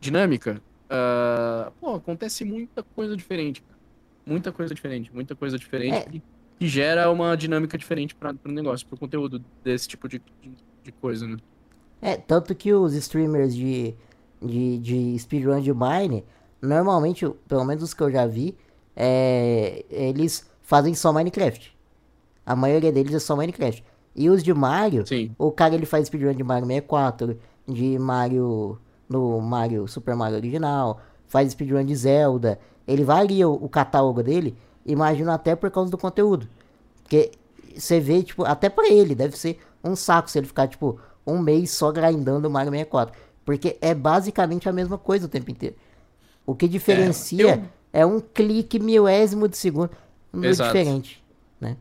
[0.00, 0.60] dinâmica,
[0.90, 3.62] ah, pô, acontece muita coisa diferente.
[4.24, 6.02] Muita coisa diferente, muita coisa diferente É.
[6.02, 6.22] que,
[6.58, 10.52] que gera uma dinâmica diferente para o negócio, para o conteúdo desse tipo de, de,
[10.84, 11.36] de coisa, né?
[12.00, 13.94] É, tanto que os streamers de,
[14.40, 16.24] de, de speedrun de Mine,
[16.60, 18.56] normalmente, pelo menos os que eu já vi,
[18.94, 21.76] é, eles fazem só Minecraft.
[22.46, 23.84] A maioria deles é só Minecraft.
[24.16, 25.30] E os de Mario, Sim.
[25.38, 30.98] o cara ele faz speedrun de Mario 64, de Mario no Mario Super Mario original,
[31.28, 32.58] faz speedrun de Zelda.
[32.88, 34.56] Ele varia o, o catálogo dele,
[34.86, 36.48] imagino até por causa do conteúdo.
[37.02, 37.32] Porque
[37.76, 41.38] você vê, tipo, até pra ele deve ser um saco se ele ficar, tipo, um
[41.38, 43.14] mês só grindando o Mario 64.
[43.44, 45.76] Porque é basicamente a mesma coisa o tempo inteiro.
[46.46, 47.62] O que diferencia eu-
[47.92, 49.90] é um clique milésimo de segundo
[50.32, 50.72] no Exato.
[50.72, 51.22] diferente.
[51.60, 51.76] Né?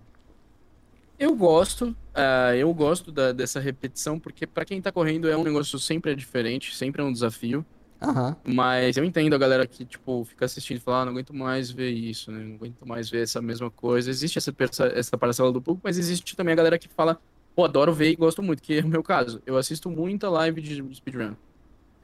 [1.18, 5.44] Eu gosto, ah, eu gosto da- dessa repetição, porque pra quem tá correndo é um
[5.44, 7.66] negócio sempre é diferente, sempre é um desafio.
[8.02, 8.36] Aham.
[8.44, 11.70] Mas eu entendo a galera que, tipo, fica assistindo e fala, ah, não aguento mais
[11.70, 12.44] ver isso, né?
[12.44, 14.10] Não aguento mais ver essa mesma coisa.
[14.10, 14.52] Existe essa,
[14.96, 17.20] essa parcela do público, mas existe também a galera que fala,
[17.56, 19.42] pô, adoro ver e gosto muito, que é o meu caso.
[19.46, 21.36] Eu assisto muita live de speedrun.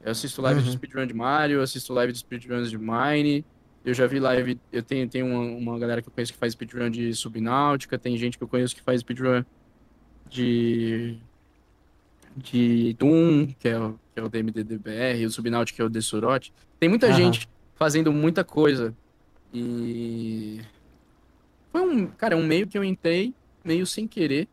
[0.00, 0.74] Eu assisto live de Uhum.
[0.74, 3.44] speedrun de Mario, eu assisto live de speedruns de Mine.
[3.88, 6.52] Eu já vi live, eu tenho, tenho uma, uma galera que eu conheço que faz
[6.52, 9.42] speedrun de Subnáutica, tem gente que eu conheço que faz speedrun
[10.28, 11.18] de
[12.36, 16.52] de Doom, que é o, que é o DMDDBR, o Subnáutica que é o Dessurote.
[16.78, 17.16] Tem muita Aham.
[17.16, 18.94] gente fazendo muita coisa.
[19.54, 20.60] E
[21.72, 23.34] foi um, cara, é um meio que eu entrei
[23.64, 24.46] meio sem querer,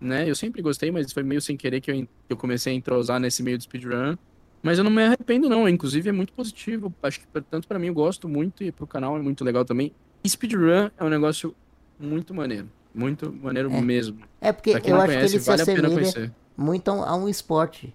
[0.00, 0.28] né?
[0.28, 3.20] Eu sempre gostei, mas foi meio sem querer que eu, que eu comecei a entrosar
[3.20, 4.16] nesse meio de speedrun.
[4.62, 6.92] Mas eu não me arrependo não, inclusive é muito positivo.
[7.02, 9.92] Acho que tanto pra mim eu gosto muito e pro canal é muito legal também.
[10.22, 11.54] E speedrun é um negócio
[11.98, 13.80] muito maneiro, muito maneiro É.
[13.80, 14.18] mesmo.
[14.40, 16.32] É porque eu acho que conhece, ele se vale a pena assemelha conhecer.
[16.56, 17.94] muito a um- esporte.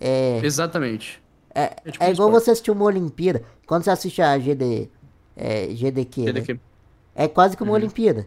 [0.00, 1.22] É, Exatamente.
[1.54, 2.44] é, tipo é um igual esporte.
[2.44, 3.42] você assistir uma Olimpíada.
[3.66, 4.88] Quando você assiste a GD,
[5.36, 6.26] é, GDQ, né?
[6.32, 6.60] GDQ.
[7.14, 7.76] é quase que uma Uhum.
[7.76, 8.26] Olimpíada.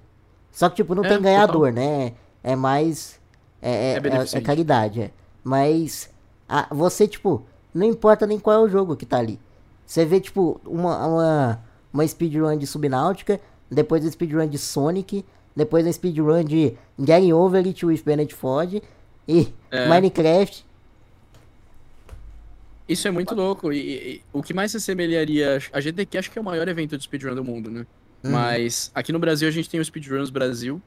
[0.51, 1.31] Só que, tipo, não É, tem total.
[1.31, 2.13] ganhador, né?
[2.43, 3.19] É mais.
[3.61, 5.11] É, é, É é- é caridade, é.
[5.43, 6.09] Mas
[6.47, 7.45] a- você, tipo,
[7.79, 9.39] não importa nem qual é o jogo que tá ali.
[9.85, 11.59] Você vê, tipo, uma, uma,
[11.93, 13.39] uma speedrun de Subnáutica,
[13.71, 15.25] depois a speedrun de Sonic,
[15.55, 18.81] depois a speedrun de Getting Over It with Bennett Ford
[19.27, 19.87] e É.
[19.87, 20.65] Minecraft.
[22.87, 23.71] Isso é muito louco.
[23.71, 23.77] E,
[24.15, 25.59] e- o que mais se assemelharia.
[25.71, 27.85] A GDQ acho que é o maior evento de speedrun do mundo, né?
[28.23, 28.31] Uhum.
[28.31, 30.81] Mas aqui no Brasil a gente tem o Speedruns Brasil,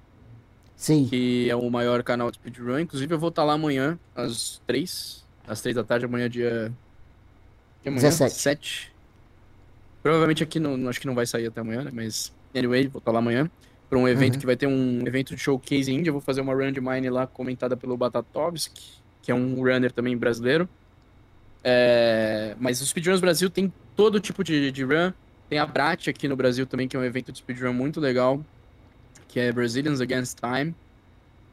[0.76, 1.06] Sim.
[1.08, 2.80] que é o maior canal de speedrun.
[2.80, 6.72] Inclusive eu vou estar lá amanhã, às três Às três da tarde, amanhã, dia.
[7.82, 8.02] Que amanhã?
[8.02, 8.34] 17.
[8.34, 8.92] 7.
[10.02, 11.90] Provavelmente aqui não, acho que não vai sair até amanhã, né?
[11.92, 13.50] Mas, anyway, vou estar lá amanhã.
[13.88, 14.40] Para um evento Uhum.
[14.40, 16.08] que vai ter um evento de showcase índia.
[16.10, 18.82] Eu vou fazer uma run de mine lá comentada pelo Batatovski,
[19.20, 20.68] que é um runner também brasileiro.
[21.64, 25.12] É, mas o Speedruns Brasil tem todo tipo de, de run.
[25.48, 28.42] Tem a Brat aqui no Brasil também, que é um evento de speedrun muito legal,
[29.28, 30.70] que é Brazilians Against Time,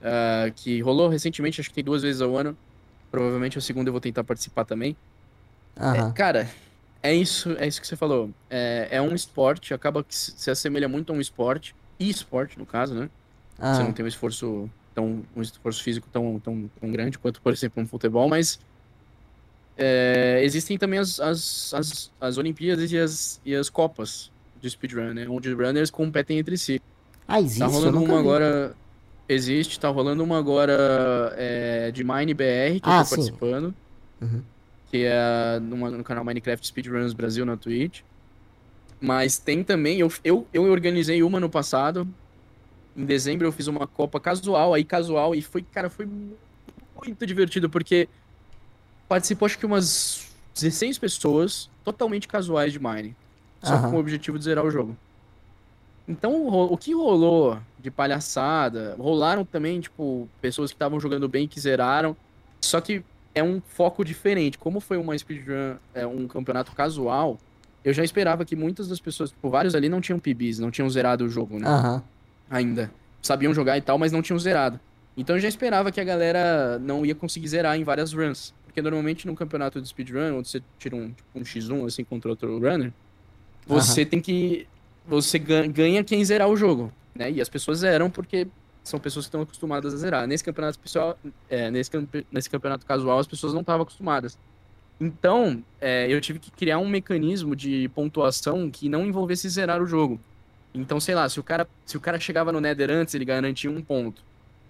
[0.01, 2.57] uh, que rolou recentemente, acho que tem duas vezes ao ano.
[3.11, 4.95] Provavelmente a segunda eu vou tentar participar também.
[5.77, 6.09] Aham.
[6.09, 6.49] É, cara,
[7.01, 8.29] é isso, é isso que você falou.
[8.49, 12.57] É, é um esporte, acaba que se se assemelha muito a um esporte, e esporte,
[12.57, 13.09] no caso, né?
[13.71, 13.83] Você aham.
[13.83, 17.81] não tem um esforço tão um esforço físico tão, tão, tão grande quanto, por exemplo,
[17.83, 18.59] um futebol, mas
[19.77, 25.13] é, existem também as, as, as, as Olimpíadas e as, e as Copas de speedrun,
[25.13, 25.27] né?
[25.29, 26.81] Onde runners competem entre si.
[27.27, 27.59] Ah, existe?
[27.59, 28.19] Tá rolando uma vi.
[28.19, 28.75] agora.
[29.29, 33.15] Existe, tá rolando uma agora é, de Mine BR, que Ah, eu tô sim.
[33.15, 33.73] participando.
[34.19, 34.41] Uhum.
[34.89, 38.01] Que é numa- no canal Minecraft Speedruns Brasil na Twitch.
[38.99, 42.07] Mas tem também, eu, eu, eu organizei uma no passado.
[42.97, 46.07] Em dezembro eu fiz uma Copa casual, aí casual, e foi, cara, foi
[47.05, 48.09] muito divertido, porque
[49.07, 53.15] participou acho que umas 16 pessoas totalmente casuais de Mine.
[53.61, 53.91] Só Aham.
[53.91, 54.97] com o objetivo de zerar o jogo.
[56.09, 61.59] Então, o que rolou de palhaçada, rolaram também, tipo, pessoas que estavam jogando bem que
[61.59, 62.17] zeraram.
[62.59, 63.03] Só que
[63.35, 64.57] é um foco diferente.
[64.57, 67.37] Como foi uma speedrun, é um campeonato casual,
[67.85, 70.89] eu já esperava que muitas das pessoas, tipo, vários ali não tinham PBs, não tinham
[70.89, 71.67] zerado o jogo, né?
[71.67, 72.03] Aham.
[72.49, 72.91] Ainda.
[73.21, 74.79] Sabiam jogar e tal, mas não tinham zerado.
[75.15, 78.53] Então eu já esperava que a galera não ia conseguir zerar em várias runs.
[78.65, 82.29] Porque normalmente num campeonato de speedrun, onde você tira um, tipo, um X1 assim contra
[82.31, 82.91] outro runner,
[83.67, 84.67] você tem que.
[85.09, 86.91] Você ga- ganha quem zerar o jogo.
[87.15, 87.31] Né?
[87.31, 88.47] E as pessoas zeram porque
[88.83, 90.27] são pessoas que estão acostumadas a zerar.
[90.27, 91.17] Nesse campeonato especial,
[91.49, 91.91] é, nesse,
[92.31, 94.37] nesse campeonato casual, as pessoas não estavam acostumadas.
[95.01, 99.85] Então, é, eu tive que criar um mecanismo de pontuação que não envolvesse zerar o
[99.85, 100.19] jogo.
[100.73, 103.71] Então, sei lá, se o cara, se o cara chegava no Nether antes, ele garantia
[103.71, 104.21] um ponto.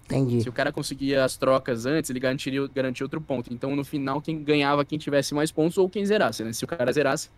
[0.05, 0.41] Entendi.
[0.41, 3.53] Se o cara conseguia as trocas antes, ele garantiria, garantia outro ponto.
[3.53, 6.53] Então, no final, quem ganhava quem tivesse mais pontos ou quem zerasse, né?
[6.53, 7.29] Se o cara zerasse,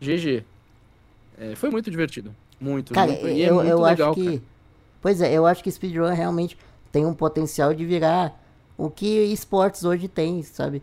[0.00, 0.44] GG.
[1.38, 2.34] É, foi muito divertido.
[2.60, 3.28] Muito, Cara, muito.
[3.28, 4.24] E é eu, muito eu legal, acho que.
[4.26, 4.42] cara.
[5.02, 6.56] Pois é, eu acho que speedrun realmente
[6.90, 8.42] tem um potencial de virar
[8.76, 10.82] o que esportes hoje tem, sabe?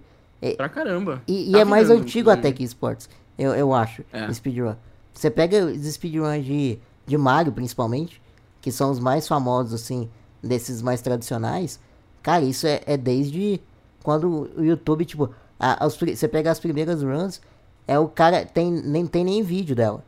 [0.58, 1.22] Pra caramba.
[1.28, 4.32] E, e Tá é mais virando, antigo até que esportes, eu, eu acho, É.
[4.32, 4.76] speedrun.
[5.14, 8.22] Você pega os speedruns de, de Mario, principalmente,
[8.62, 10.10] que são os mais famosos, assim,
[10.42, 11.80] desses mais tradicionais.
[12.22, 13.60] Cara, isso é, é desde
[14.04, 15.30] quando o YouTube, tipo,
[15.60, 17.42] a- pri- você pega as primeiras runs,
[17.88, 20.04] é o cara, tem, nem tem nem vídeo dela.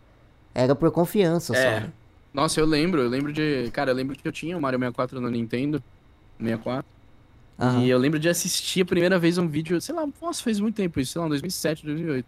[0.56, 1.60] Era por confiança só.
[1.60, 1.80] É.
[1.82, 1.94] né?
[2.34, 3.70] Nossa, eu lembro, eu lembro de.
[3.72, 5.84] Cara, eu lembro que eu tinha o Mario 64 no Nintendo
[6.40, 6.86] 64.
[7.60, 7.82] Aham.
[7.82, 10.76] E eu lembro de assistir a primeira vez um vídeo, sei lá, nossa, fez muito
[10.76, 12.26] tempo isso, sei lá, 2007, 2008.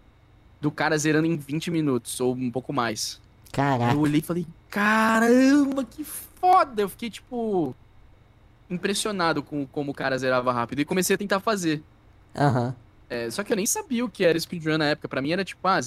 [0.59, 3.21] Do cara zerando em 20 minutos, ou um pouco mais.
[3.51, 3.93] Caraca.
[3.93, 6.81] Eu olhei e falei, caramba, que foda!
[6.81, 7.75] Eu fiquei, tipo,
[8.69, 10.79] impressionado com como o cara zerava rápido.
[10.79, 11.83] E comecei a tentar fazer.
[12.35, 12.75] Aham.
[13.09, 15.07] É, só que eu nem sabia o que era speedrun na época.
[15.07, 15.79] Pra mim era tipo, ah,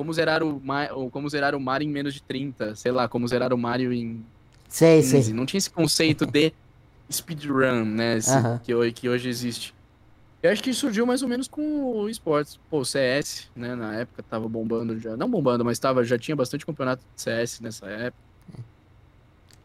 [0.00, 0.62] como zerar o,
[0.94, 2.74] ou como zerar o Mario em menos de 30.
[2.74, 4.24] Sei lá, como zerar o Mario em
[4.66, 5.24] Sei, 15.
[5.24, 5.34] sei.
[5.34, 6.54] Não tinha esse conceito de
[7.12, 8.16] speedrun, né?
[8.16, 8.58] esse- Aham.
[8.64, 9.74] que, hoje, que hoje existe.
[10.42, 11.60] Eu acho que surgiu mais ou menos com
[11.98, 12.58] o esportes.
[12.70, 13.74] Pô, o CS, né?
[13.74, 15.18] Na época tava bombando já.
[15.18, 18.22] Não bombando, mas tava, já tinha bastante campeonato de CS nessa época.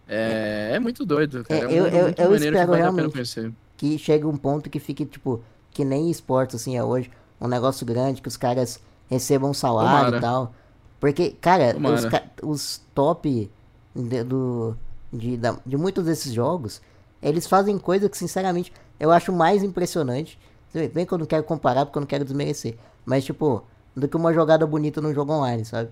[0.06, 1.62] É, é muito doido, cara.
[1.62, 3.54] É, É, um eu- eu- eu que espero pena realmente conhecer.
[3.78, 7.10] que chega um ponto que fique, tipo, que nem esportes, assim, é hoje.
[7.40, 10.18] Um negócio grande, que os caras recebam salário Tomara.
[10.18, 10.54] e tal.
[11.00, 12.32] Porque, cara, os, Tomara.
[12.42, 13.50] os top
[13.96, 14.76] de, do,
[15.12, 16.82] de, da- de muitos desses jogos,
[17.22, 20.40] eles fazem coisa que, sinceramente, eu acho mais impressionante.
[20.94, 22.76] Bem que eu não quero comparar, porque eu não quero desmerecer.
[23.06, 23.64] Mas, tipo,
[23.96, 25.90] do que uma jogada bonita num jogo online, sabe?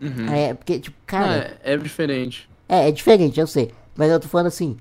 [0.00, 0.28] Uhum.
[0.32, 1.58] É, porque, tipo, cara...
[1.62, 2.48] é, é diferente.
[2.68, 3.72] É, é diferente, eu sei.
[3.96, 4.76] Mas eu tô falando assim,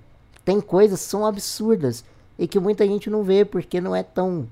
[0.46, 2.04] tem coisas que são absurdas
[2.38, 4.48] e que muita gente não vê porque não é tão,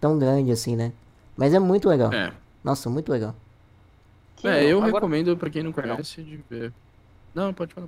[0.00, 0.92] tão grande assim, né?
[1.40, 2.12] Mas é muito legal.
[2.12, 2.30] É.
[2.62, 3.34] Nossa, muito legal.
[4.36, 6.70] Kino, É, eu agora- recomendo pra quem não conhece de ver.
[7.34, 7.86] Não, pode falar.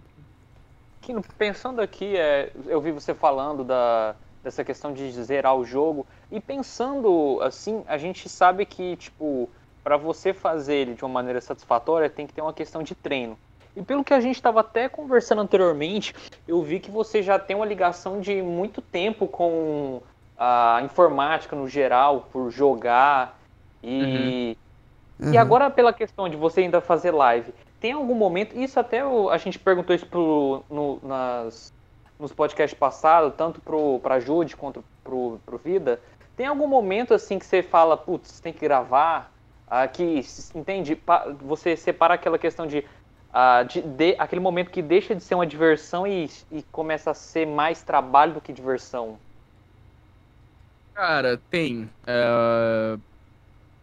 [1.03, 6.07] Kino, pensando aqui, é, eu vi você falando da, dessa questão de zerar o jogo.
[6.31, 9.51] E pensando assim, a gente sabe que, tipo,
[9.85, 13.37] para você fazer ele de uma maneira satisfatória, tem que ter uma questão de treino.
[13.77, 16.15] E pelo que a gente estava até conversando anteriormente,
[16.49, 20.01] eu vi que você já tem uma ligação de muito tempo com
[20.39, 23.39] a informática no geral, por jogar.
[23.83, 24.57] E,
[25.31, 25.39] e Uhum.
[25.39, 29.39] agora pela questão de você ainda fazer live, tem algum momento, isso até o- a
[29.39, 31.73] gente perguntou isso pro, no, nas,
[32.19, 36.01] nos podcasts passados, tanto pro, pra Jude quanto pro, pro Vida,
[36.37, 39.33] tem algum momento assim que você fala, putz, tem que gravar,
[39.67, 40.21] ah, que,
[40.55, 42.85] entende, Pa- você separa aquela questão de,
[43.31, 47.15] ah, de, de- aquele momento que deixa de ser uma diversão e, e começa a
[47.15, 49.19] ser mais trabalho do que diversão.
[50.95, 51.91] Cara, tem.
[52.07, 52.99] É,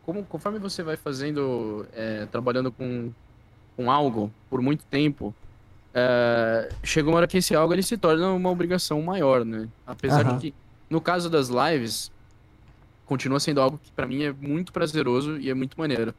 [0.09, 3.13] como, conforme você vai fazendo, é, trabalhando com,
[3.77, 5.35] com algo por muito tempo,
[5.93, 9.69] é, chega uma hora que esse algo ele se torna uma obrigação maior, né?
[9.85, 10.37] Apesar Aham.
[10.37, 10.55] de que,
[10.89, 12.09] no caso das lives,
[13.05, 16.11] continua sendo algo que pra mim é muito prazeroso e é muito maneiro.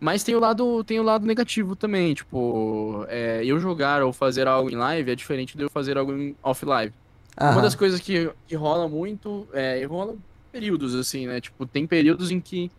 [0.00, 4.48] Mas tem o lado, tem o lado negativo também, tipo, é, eu jogar ou fazer
[4.48, 6.92] algo em live é diferente de eu fazer algo em off-live.
[7.40, 7.62] Uma Aham.
[7.62, 10.16] das coisas que, que rola muito, é, rola
[10.50, 11.40] períodos assim, né?
[11.40, 12.70] Tipo, tem períodos em que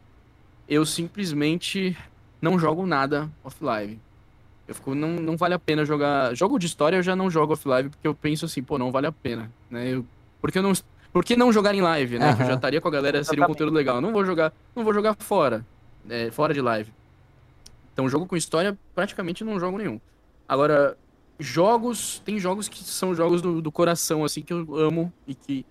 [0.68, 1.98] eu simplesmente
[2.42, 4.00] não jogo nada off-live.
[4.68, 6.36] Eu fico, não, não vale a pena jogar.
[6.36, 9.08] Jogo de história eu já não jogo off-live porque eu penso assim, pô, não vale
[9.08, 9.94] a pena, né?
[9.94, 10.06] Eu,
[10.42, 10.74] porque eu não.
[11.14, 12.36] Por que não jogar em live, né?
[12.36, 14.02] Que eu já estaria com a galera, seria um conteúdo legal.
[14.02, 15.66] Não vou jogar, não vou jogar fora,
[16.10, 16.92] é, fora de live.
[17.94, 20.02] Então, jogo com história, praticamente não jogo nenhum.
[20.48, 20.98] Agora,
[21.40, 25.66] jogos, tem jogos que são jogos do, do coração, assim, que eu amo e que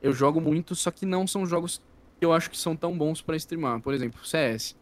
[0.00, 1.82] eu jogo muito, só que não são jogos
[2.20, 3.80] eu acho que são tão bons pra streamar.
[3.80, 4.76] Por exemplo, CS.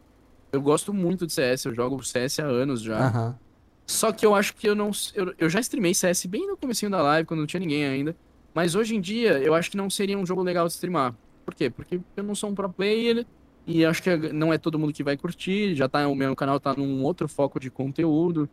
[0.51, 3.07] Eu gosto muito de CS, eu jogo CS há anos já.
[3.07, 3.39] Aham.
[3.85, 4.91] Só que eu acho que eu não.
[5.13, 8.15] Eu, eu já streamei CS bem no comecinho da live, quando não tinha ninguém ainda.
[8.53, 11.15] Mas hoje em dia, eu acho que não seria um jogo legal de streamar.
[11.45, 11.69] Por quê?
[11.69, 13.25] Porque eu não sou um pro player
[13.65, 15.75] e acho que não é todo mundo que vai curtir.
[15.75, 18.49] Já tá, o meu canal tá num outro foco de conteúdo.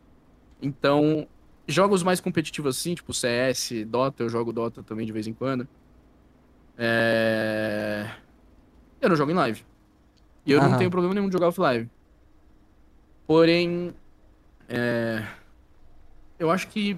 [0.62, 1.26] Então,
[1.66, 5.66] jogos mais competitivos assim, tipo CS, Dota, eu jogo Dota também de vez em quando.
[6.76, 8.10] É...
[9.04, 9.62] Eu não jogo em live.
[10.46, 10.78] E eu não Aham.
[10.78, 11.90] tenho problema nenhum de jogar off-live.
[13.26, 13.92] Porém,
[14.66, 15.22] é,
[16.38, 16.96] eu acho que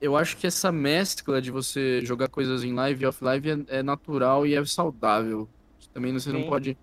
[0.00, 3.82] eu acho que essa mescla de você jogar coisas em live e off-live é, é
[3.82, 5.48] natural e é saudável.
[5.92, 6.48] Também você não Sim.
[6.48, 6.78] pode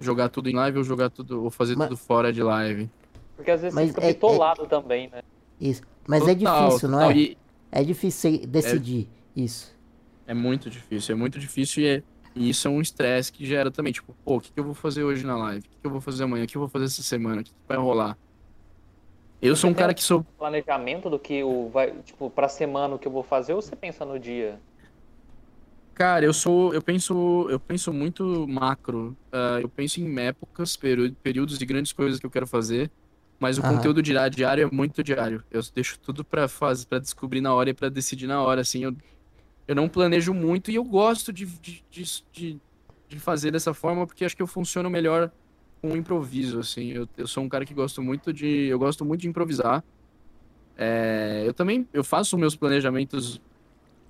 [0.00, 2.88] jogar tudo em live ou jogar tudo ou fazer Mas- tudo fora de live.
[3.36, 5.20] Porque às vezes Mas você fica é- é- bitolado também, né?
[5.60, 5.82] Isso.
[6.08, 7.14] Mas é Total, difícil, não é?
[7.16, 7.38] E
[7.70, 9.74] É difícil decidir isso.
[10.26, 12.02] é muito difícil, é muito difícil e, é-
[12.36, 14.74] e isso é um estresse que gera também, tipo, pô, o que, que eu vou
[14.74, 15.60] fazer hoje na live?
[15.60, 16.44] O que, que eu vou fazer amanhã?
[16.44, 17.40] O que eu vou fazer essa semana?
[17.40, 18.16] O que, que vai rolar?
[19.40, 22.48] Eu sou um Você tem cara que sou Planejamento do que o vai, tipo, pra
[22.48, 24.60] semana o que eu vou fazer ou você pensa no dia?
[25.94, 29.16] Cara, eu sou, eu penso, eu penso muito macro.
[29.32, 32.90] Ah, eu penso em épocas, período- períodos de grandes coisas que eu quero fazer,
[33.40, 33.76] mas o Aham.
[33.76, 35.42] conteúdo dirá- diário é muito diário.
[35.50, 38.84] Eu deixo tudo pra fazer, para descobrir na hora e pra decidir na hora, assim.
[38.84, 38.94] Eu,
[39.68, 42.62] eu não planejo muito e eu gosto de, de, de, de-
[43.20, 45.32] fazer dessa forma porque acho que eu funciono melhor
[45.82, 46.90] com o improviso, assim.
[46.92, 49.84] Eu, eu sou um cara que gosto muito de, eu gosto muito de improvisar.
[50.76, 53.40] É, eu também, eu faço meus planejamentos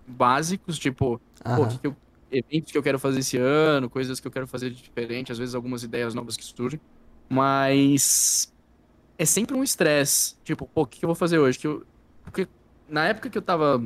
[0.07, 1.23] básicos, tipo
[1.55, 1.97] Pô, que que eu,
[2.31, 5.39] eventos que eu quero fazer esse ano, coisas que eu quero fazer de diferente, às
[5.39, 6.81] vezes algumas ideias novas que surgem.
[7.31, 8.55] Mas
[9.19, 10.37] é sempre um estresse.
[10.45, 11.59] Tipo, pô, o que que eu vou fazer hoje?
[11.59, 11.87] Que eu,
[12.25, 12.49] porque
[12.89, 13.81] na época que eu tava.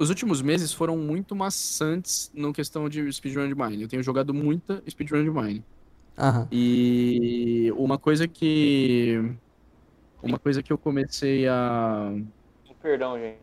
[0.00, 3.82] Os últimos meses foram muito maçantes no questão de speedrun de Mine.
[3.82, 5.62] Eu tenho jogado muita speedrun de Mine.
[6.18, 6.48] Aham.
[6.50, 9.22] E uma coisa que.
[10.22, 12.14] Uma coisa que eu comecei a.
[12.80, 13.36] Perdão, gente.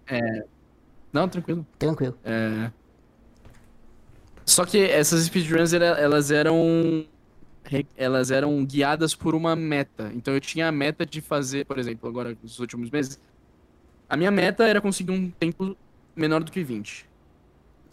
[1.14, 1.64] Não, tranquilo.
[1.78, 2.18] Tranquilo.
[2.26, 2.72] É.
[4.44, 7.06] Só que essas speedruns, elas eram.
[7.96, 10.12] Elas eram guiadas por uma meta.
[10.16, 13.20] Então eu tinha a meta de fazer, por exemplo, agora nos últimos meses.
[14.10, 15.78] A minha meta era conseguir um tempo
[16.18, 17.08] menor do que 20.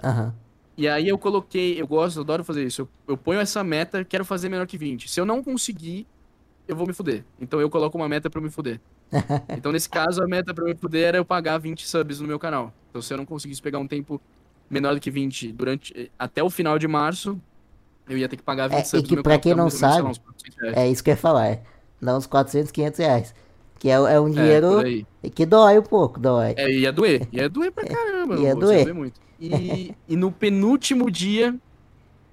[0.03, 0.35] Aham.
[0.77, 2.83] E aí eu coloquei, eu gosto, eu adoro fazer isso.
[2.83, 5.09] Eu, eu ponho essa meta, quero fazer menor que 20.
[5.09, 6.05] Se eu não conseguir,
[6.67, 7.25] eu vou me fuder.
[7.41, 8.81] Então eu coloco uma meta pra eu me fuder.
[9.57, 12.27] Então nesse caso, a meta pra eu me fuder era eu pagar 20 subs no
[12.27, 12.73] meu canal.
[12.91, 14.21] Então se eu não conseguisse pegar um tempo
[14.69, 17.41] menor do que 20 durante até o final de março,
[18.09, 19.41] eu ia ter que pagar 20 É, e subs que no meu pra canal.
[19.43, 20.77] quem que dá não sabe, uns 400 reais.
[20.77, 21.47] É isso que eu ia falar.
[21.47, 21.63] É.
[22.03, 23.35] Dá uns 400, 500 reais.
[23.79, 25.07] Que é, é um É, dinheiro aí.
[25.35, 26.55] que dói um pouco, dói.
[26.57, 27.29] É, ia doer.
[27.33, 28.37] Ia doer pra caramba.
[28.37, 28.95] Ia doer.
[28.95, 29.21] muito.
[29.39, 31.55] E, e no penúltimo dia,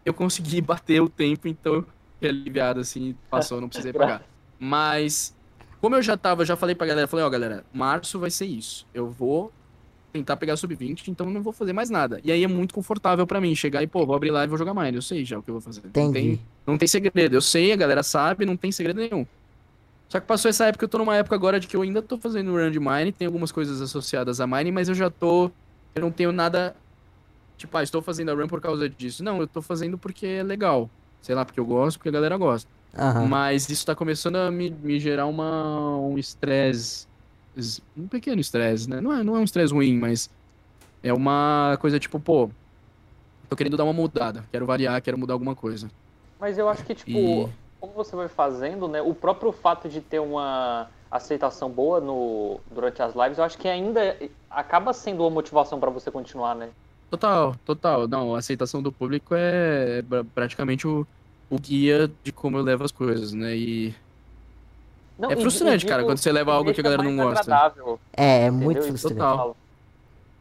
[0.05, 1.85] eu consegui bater o tempo, então eu
[2.15, 4.23] fiquei aliviado, assim, passou, não precisei pagar.
[4.59, 5.35] Mas,
[5.81, 8.85] como eu já tava, já falei pra galera, falei, ó, galera, março vai ser isso.
[8.93, 9.51] Eu vou
[10.13, 12.19] tentar pegar sub-20, então eu não vou fazer mais nada.
[12.23, 14.57] E aí é muito confortável pra mim chegar e, pô, vou abrir live e vou
[14.57, 14.97] jogar Mine.
[14.97, 15.81] Eu sei já o que eu vou fazer.
[15.83, 16.13] Não Entendi.
[16.13, 17.33] tem, não tem segredo.
[17.35, 19.25] Eu sei, a galera sabe, não tem segredo nenhum.
[20.11, 22.17] Só que passou essa época, eu tô numa época agora de que eu ainda tô
[22.17, 25.49] fazendo run de Mine, tem algumas coisas associadas a Mine, mas eu já tô.
[25.95, 26.75] Eu não tenho nada.
[27.57, 29.23] Tipo, ah, estou fazendo a run por causa disso.
[29.23, 30.89] Não, eu tô fazendo porque é legal.
[31.21, 32.69] Sei lá, porque eu gosto, porque a galera gosta.
[32.93, 33.25] Aham.
[33.27, 37.07] Mas isso tá começando a me, me gerar uma, um estresse.
[37.55, 38.99] es- Um pequeno estresse, né?
[38.99, 40.29] Não é, não é um estresse ruim, mas
[41.01, 42.49] é uma coisa tipo, pô,
[43.47, 44.43] tô querendo dar uma mudada.
[44.51, 45.87] Quero variar, quero mudar alguma coisa.
[46.37, 49.01] Mas eu acho que, tipo, E- como você vai fazendo, né?
[49.01, 53.67] O próprio fato de ter uma aceitação boa no, durante as lives, eu acho que
[53.67, 54.15] ainda
[54.49, 56.69] acaba sendo uma motivação pra você continuar, né?
[57.09, 58.07] Total, total.
[58.07, 60.03] Não, a aceitação do público é
[60.33, 61.05] praticamente o,
[61.49, 63.55] o guia de como eu levo as coisas, né?
[63.57, 63.95] E.
[65.17, 67.41] Não, é frustrante, e, cara, quando você leva algo que a galera não gosta.
[67.41, 69.15] Agradável, é, é muito frustrante.
[69.15, 69.57] Total.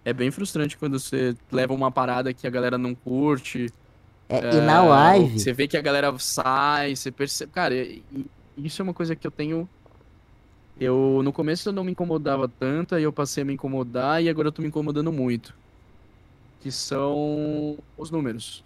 [0.05, 3.70] É bem frustrante quando você leva uma parada que a galera não curte.
[4.31, 5.39] É, é, e na live.
[5.39, 7.51] Você vê que a galera sai, você percebe.
[7.53, 7.74] Cara,
[8.57, 9.68] isso é uma coisa que eu tenho.
[10.78, 14.28] Eu no começo eu não me incomodava tanto, aí eu passei a me incomodar e
[14.28, 15.53] agora eu tô me incomodando muito.
[16.61, 18.62] Que são os números.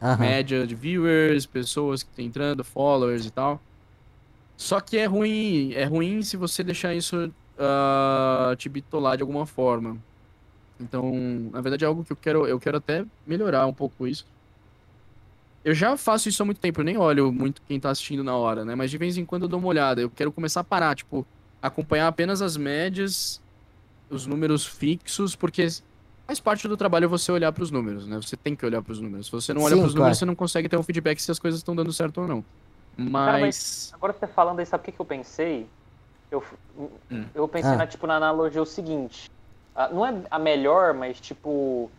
[0.00, 0.18] Aham.
[0.18, 3.60] Média de viewers, pessoas que estão entrando, followers e tal.
[4.56, 9.44] Só que é ruim, é ruim se você deixar isso uh, te bitolar de alguma
[9.46, 9.98] forma.
[10.80, 11.12] Então,
[11.52, 14.31] na verdade é algo que eu quero, eu quero até melhorar um pouco isso.
[15.64, 18.34] Eu já faço isso há muito tempo, eu nem olho muito quem tá assistindo na
[18.34, 18.74] hora, né?
[18.74, 20.00] Mas de vez em quando eu dou uma olhada.
[20.00, 21.24] Eu quero começar a parar, tipo,
[21.60, 23.40] acompanhar apenas as médias,
[24.10, 25.68] os números fixos, porque
[26.26, 28.16] faz parte do trabalho você olhar para os números, né?
[28.20, 29.26] Você tem que olhar para os números.
[29.26, 29.98] Se você não olha para os claro.
[29.98, 32.44] números, você não consegue ter um feedback se as coisas estão dando certo ou não.
[32.96, 33.26] Mas...
[33.26, 35.66] Cara, mas agora você falando aí, sabe o que, que eu pensei?
[36.30, 36.42] Eu,
[37.10, 37.24] hum.
[37.34, 37.76] eu pensei ah.
[37.76, 39.30] na, tipo, na analogia o seguinte.
[39.92, 41.90] Não é a melhor, mas tipo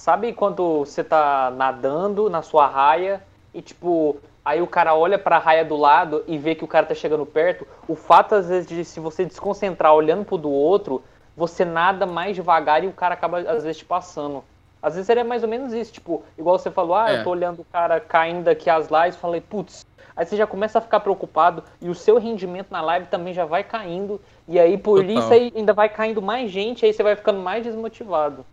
[0.00, 3.22] Sabe quando você tá nadando na sua raia
[3.52, 6.66] e tipo, aí o cara olha para a raia do lado e vê que o
[6.66, 7.68] cara tá chegando perto?
[7.86, 11.04] O fato às vezes de se você desconcentrar olhando pro do outro,
[11.36, 14.42] você nada mais devagar e o cara acaba às vezes te passando.
[14.82, 17.18] Às vezes seria mais ou menos isso, tipo, igual você falou, ah, é.
[17.18, 19.84] eu tô olhando o cara caindo aqui as lives, falei, putz,
[20.16, 23.44] aí você já começa a ficar preocupado e o seu rendimento na live também já
[23.44, 25.18] vai caindo, e aí por Total.
[25.18, 28.46] isso aí ainda vai caindo mais gente, aí você vai ficando mais desmotivado.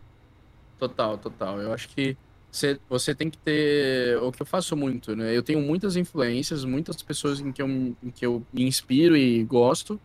[0.80, 1.60] Total, total.
[1.60, 2.18] Eu acho que
[2.52, 4.18] você, você tem que ter.
[4.22, 5.36] O que eu faço muito, né?
[5.36, 9.44] Eu tenho muitas influências, muitas pessoas em que eu, em que eu me inspiro e
[9.44, 10.00] gosto.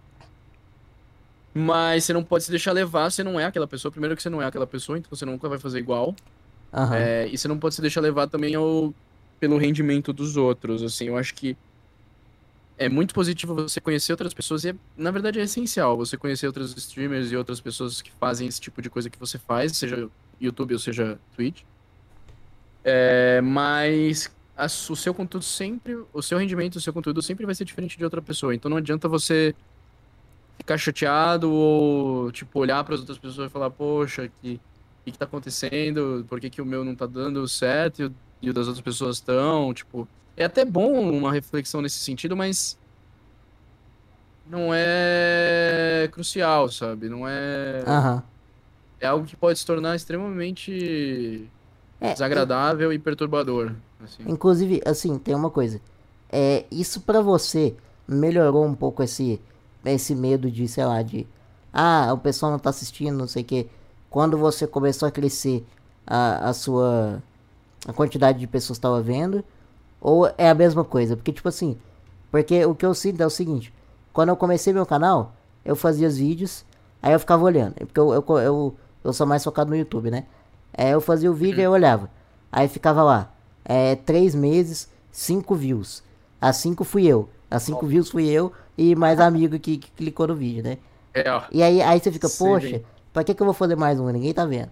[1.54, 3.92] Mas você não pode se deixar levar, você não é aquela pessoa.
[3.92, 6.14] Primeiro que você não é aquela pessoa, então você nunca vai fazer igual.
[6.72, 6.94] Uhum.
[6.94, 8.94] É, e você não pode se deixar levar também ao,
[9.38, 10.82] pelo rendimento dos outros.
[10.82, 11.56] Assim, eu acho que
[12.78, 16.46] é muito positivo você conhecer outras pessoas e, é, na verdade, é essencial você conhecer
[16.46, 20.08] outros streamers e outras pessoas que fazem esse tipo de coisa que você faz, seja
[20.40, 21.62] YouTube ou seja Twitch.
[22.84, 27.54] É, mas a, o seu conteúdo sempre, o seu rendimento, o seu conteúdo sempre vai
[27.54, 28.54] ser diferente de outra pessoa.
[28.54, 29.54] Então não adianta você
[30.58, 34.60] ficar chateado ou tipo olhar para as outras pessoas e falar, poxa, que
[35.04, 36.24] que, que tá acontecendo?
[36.28, 38.82] Por que, que o meu não tá dando certo e o, e o das outras
[38.82, 39.72] pessoas estão?
[39.74, 42.78] Tipo, é até bom uma reflexão nesse sentido, mas
[44.46, 47.08] não é crucial, sabe?
[47.08, 47.84] Não é.
[47.86, 48.31] Uhum
[49.03, 51.50] é algo que pode se tornar extremamente
[52.00, 52.94] é, desagradável é...
[52.94, 53.72] e perturbador.
[54.03, 54.22] Assim.
[54.26, 55.80] Inclusive, assim, tem uma coisa.
[56.30, 57.74] É, isso para você
[58.07, 59.40] melhorou um pouco esse,
[59.84, 61.26] esse medo de, sei lá, de.
[61.72, 63.68] Ah, o pessoal não tá assistindo, não sei o que.
[64.09, 65.66] Quando você começou a crescer
[66.07, 67.20] a, a sua.
[67.86, 69.44] a quantidade de pessoas que estava vendo.
[70.00, 71.16] Ou é a mesma coisa?
[71.16, 71.76] Porque, tipo assim.
[72.30, 73.74] Porque o que eu sinto é o seguinte:
[74.12, 75.34] quando eu comecei meu canal,
[75.64, 76.64] eu fazia os vídeos,
[77.03, 77.74] aí eu ficava olhando.
[77.74, 80.24] Porque eu, eu, eu eu sou mais focado no YouTube, né?
[80.72, 82.11] É, eu fazia o vídeo e eu olhava.
[82.50, 83.32] Aí ficava lá.
[83.64, 86.03] É, três meses, cinco views.
[86.40, 87.28] A cinco fui eu.
[87.50, 90.78] A cinco views fui eu e mais amigo que, que clicou no vídeo, né?
[91.14, 91.42] É, ó.
[91.50, 92.44] E aí, aí você fica, Sim.
[92.44, 92.82] poxa,
[93.12, 94.09] pra que, que eu vou fazer mais um?
[94.09, 94.70] Ninguém tá vendo.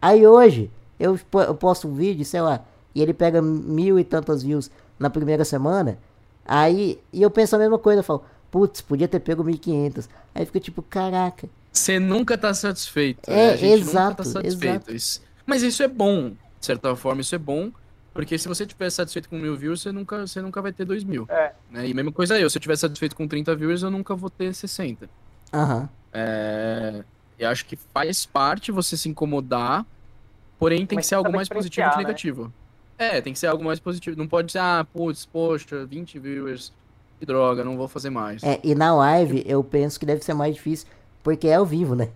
[0.00, 2.64] Aí hoje, eu, eu posto um vídeo, sei lá,
[2.94, 5.98] e ele pega mil e tantas views na primeira semana.
[6.44, 10.08] Aí, e eu penso a mesma coisa, eu falo, putz, podia ter pego 1500.
[10.34, 13.28] Aí fica tipo, caraca, você nunca tá satisfeito.
[13.28, 13.52] É, né?
[13.52, 14.94] a gente exato, nunca tá satisfeito.
[14.94, 17.70] Isso, mas isso é bom, de certa forma, isso é bom.
[18.12, 21.02] Porque se você tiver satisfeito com mil views, você nunca, você nunca vai ter dois
[21.02, 21.26] mil.
[21.28, 21.52] É.
[21.68, 21.88] Né?
[21.88, 24.54] E mesma coisa eu, se eu tiver satisfeito com 30 views, eu nunca vou ter
[24.54, 25.10] 60.
[25.52, 25.80] Aham.
[25.80, 25.88] Uhum.
[26.12, 27.04] É,
[27.36, 29.84] eu acho que faz parte você se incomodar,
[30.60, 32.02] porém tem mas que ser algo mais positivo que né?
[32.04, 32.52] negativo.
[32.96, 34.16] É, tem que ser algo mais positivo.
[34.16, 36.72] Não pode ser, ah, putz, poxa, 20 viewers,
[37.18, 38.44] que droga, não vou fazer mais.
[38.44, 40.86] É, e na live eu penso que deve ser mais difícil
[41.24, 42.10] porque é ao vivo, né?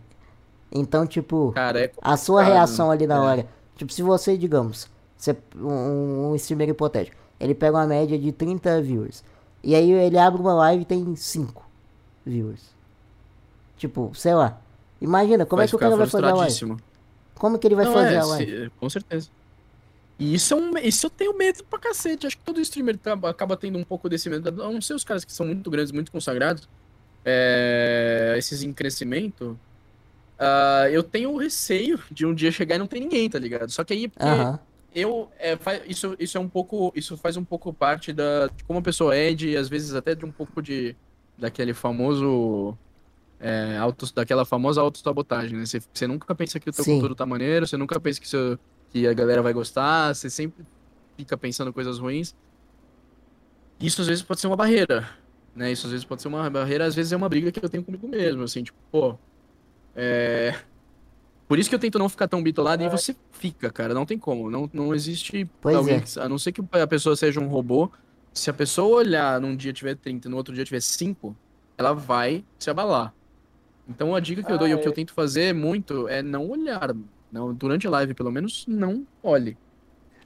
[0.71, 3.19] Então, tipo, Cara, é a sua reação ali na é.
[3.19, 3.49] hora.
[3.75, 8.83] Tipo, se você, digamos, você, um, um streamer hipotético, ele pega uma média de 30
[8.83, 9.25] viewers.
[9.65, 11.67] E aí ele abre uma live e tem 5
[12.25, 12.63] viewers.
[13.79, 14.61] Tipo, sei lá.
[15.01, 16.77] Imagina, como vai é que o cara vai fazer a live?
[17.35, 18.65] Como que ele vai Não, fazer é, a live?
[18.65, 19.31] Se, com certeza.
[20.19, 20.77] E isso é um.
[20.79, 22.27] Isso eu tenho medo pra cacete.
[22.27, 24.49] Acho que todo streamer acaba, acaba tendo um pouco desse medo.
[24.49, 26.69] A não ser os caras que são muito grandes, muito consagrados
[27.25, 29.59] é, esses em crescimento,
[30.39, 33.71] uh, eu tenho receio de um dia chegar e não ter ninguém, tá ligado?
[33.71, 34.59] Só que aí uhum.
[34.95, 36.93] eu é, faz, isso, isso é um pouco.
[36.95, 40.15] Isso faz um pouco parte da, de como a pessoa é, de às vezes até
[40.15, 40.97] de um pouco de
[41.37, 42.77] daquele famoso
[43.41, 45.67] é, auto, daquela famosa autossabotagem, né?
[45.67, 46.95] Você, você nunca pensa que o teu Sim.
[46.95, 48.59] conteúdo tá maneiro, você nunca pensa que, seu,
[48.91, 50.65] que a galera vai gostar, você sempre
[51.17, 52.35] fica pensando coisas ruins.
[53.81, 55.09] Isso às vezes pode ser uma barreira,
[55.59, 55.73] né?
[55.73, 57.85] Isso às vezes pode ser uma barreira, às vezes é uma briga que eu tenho
[57.85, 59.19] comigo mesmo, assim, tipo, pô,
[59.95, 60.55] é...
[61.49, 64.19] Por isso que eu tento não ficar tão bitolado e você fica, cara, não tem
[64.19, 66.01] como, não, não existe Pois alguém é.
[66.01, 67.91] que, a não ser que a pessoa seja um robô,
[68.35, 71.35] se a pessoa olhar num dia tiver 30, no outro dia tiver 5,
[71.79, 73.15] ela vai se abalar.
[73.89, 76.49] Então a dica que eu dou e o que eu tento fazer muito é não
[76.51, 76.95] olhar,
[77.33, 79.57] não, durante a live pelo menos, não olhe.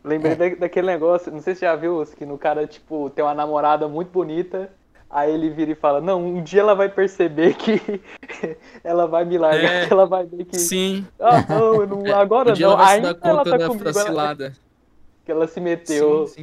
[0.05, 3.25] Lembrei da- daquele negócio, não sei se você já viu, que no cara, tipo, tem
[3.25, 4.73] uma namorada muito bonita,
[5.13, 8.01] aí ele vira e fala, não, um dia ela vai perceber que
[8.83, 9.87] ela vai me largar, É.
[9.87, 10.59] que ela vai ver que.
[10.59, 12.67] Sim, Ah, não, eu não, agora um não.
[12.67, 14.53] ela vai se Ainda dar ela conta tá da, comigo, da ela- cilada.
[15.25, 16.27] que ela se meteu.
[16.27, 16.35] Sim,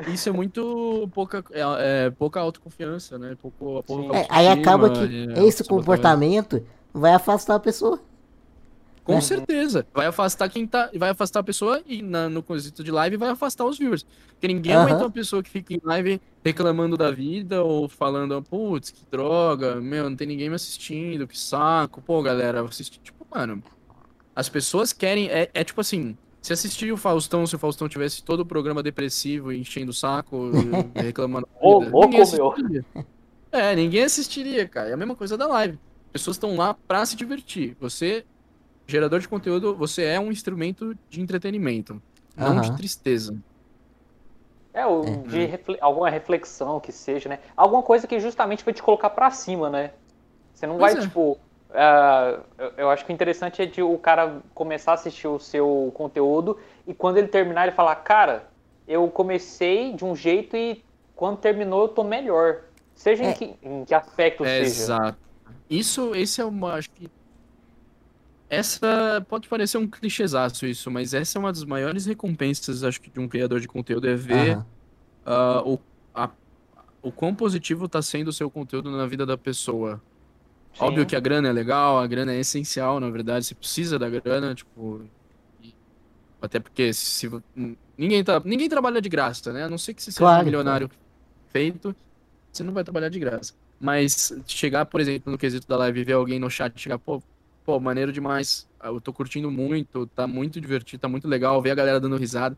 [0.00, 0.12] sim.
[0.12, 3.36] Isso é muito pouca, é, é pouca autoconfiança, né?
[3.42, 4.16] Pouco, pouca.
[4.16, 6.64] É, aí acaba que é, esse comportamento
[6.94, 7.98] vai afastar a pessoa.
[9.08, 9.20] Com né?
[9.22, 9.86] certeza.
[9.94, 10.90] Vai afastar quem tá.
[10.94, 14.04] Vai afastar a pessoa e na- no quesito de live vai afastar os viewers.
[14.28, 14.84] Porque ninguém Aham.
[14.84, 19.76] aguenta uma pessoa que fica em live reclamando da vida ou falando, putz, que droga,
[19.76, 22.02] meu, não tem ninguém me assistindo, que saco.
[22.02, 22.98] Pô, galera, assistir.
[23.00, 23.62] Tipo, mano.
[24.36, 25.28] As pessoas querem.
[25.28, 26.16] É, é tipo assim.
[26.40, 30.50] Se assistir o Faustão, se o Faustão tivesse todo o programa depressivo, enchendo o saco,
[30.94, 31.48] e reclamando.
[31.60, 32.22] Ô, louco, meu.
[32.22, 32.84] assistiria.
[33.50, 34.90] É, ninguém assistiria, cara.
[34.90, 35.78] É a mesma coisa da live.
[36.06, 37.76] As pessoas estão lá pra se divertir.
[37.80, 38.24] Você,
[38.88, 42.02] gerador de conteúdo, você é um instrumento de entretenimento,
[42.36, 42.76] não de Aham.
[42.76, 43.38] tristeza.
[44.72, 47.40] É, o, de refle- alguma reflexão que seja, né?
[47.56, 49.92] Alguma coisa que justamente vai te colocar pra cima, né?
[50.54, 51.00] Você não Pois vai, é.
[51.02, 51.38] tipo.
[51.70, 55.38] ah, eu, eu acho que o interessante é de o cara começar a assistir o
[55.38, 58.48] seu conteúdo e quando ele terminar, ele falar, cara,
[58.86, 60.84] eu comecei de um jeito e
[61.16, 62.62] quando terminou eu tô melhor.
[62.94, 63.30] Seja É.
[63.30, 64.66] em, que, em que aspecto É, seja.
[64.66, 65.18] exato.
[65.68, 67.08] Isso, esse é uma, acho que
[68.48, 73.10] essa pode parecer um clichêzaço isso, mas essa é uma das maiores recompensas, acho que
[73.10, 74.62] de um criador de conteúdo é ver
[75.24, 75.80] ah, o,
[76.14, 76.36] a-
[77.02, 80.02] o quão positivo está sendo o seu conteúdo na vida da pessoa.
[80.72, 80.78] Sim.
[80.78, 84.10] Óbvio que a grana é legal, a grana é essencial, na verdade, você precisa da
[84.10, 85.10] grana, tipo.
[85.60, 85.76] e-
[86.40, 87.28] Até porque se,
[87.96, 89.64] ninguém, tá, ninguém trabalha de graça, né?
[89.64, 90.88] A não ser que você seja Claro, um milionário
[91.48, 91.96] feito,
[92.52, 93.54] você não vai trabalhar de graça.
[93.80, 97.22] Mas chegar, por exemplo, no quesito da live e ver alguém no chat chegar, pô,
[97.68, 98.66] pô, maneiro demais.
[98.82, 102.56] Eu tô curtindo muito, tá muito divertido, tá muito legal, ver a galera dando risada.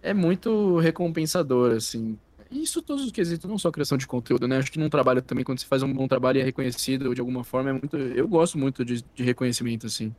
[0.00, 2.16] É muito recompensador, assim.
[2.48, 4.58] Isso todos os quesitos, não só criação de conteúdo, né?
[4.58, 7.20] Acho que num trabalho também, quando você faz um bom trabalho e é reconhecido de
[7.20, 7.96] alguma forma, é muito.
[7.96, 10.14] Eu gosto muito de, de reconhecimento, assim.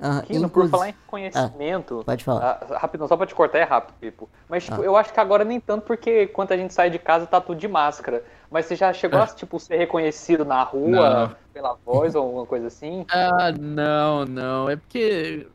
[0.00, 0.22] Aham.
[0.22, 2.60] Kino, por falar em conhecimento, Pode falar.
[2.62, 4.28] Ah, rapidão, só pra te cortar, é rápido, Pipo.
[4.48, 4.84] Mas, tipo, Ah.
[4.84, 7.58] eu acho que agora nem tanto, porque quando a gente sai de casa tá tudo
[7.58, 8.22] de máscara.
[8.50, 11.36] Mas você já chegou a, tipo, ser reconhecido na rua, Não.
[11.52, 13.04] pela voz ou alguma coisa assim?
[13.10, 14.68] Ah, não, não.
[14.68, 15.48] É porque.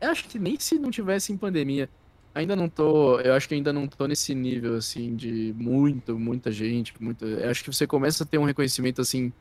[0.00, 1.90] Eu acho que nem se não tivesse em pandemia.
[2.34, 3.20] Ainda não tô.
[3.20, 6.92] Eu acho que ainda não tô nesse nível, assim, de muito, muita gente.
[7.00, 9.32] Muito, eu acho que você começa a ter um reconhecimento, assim,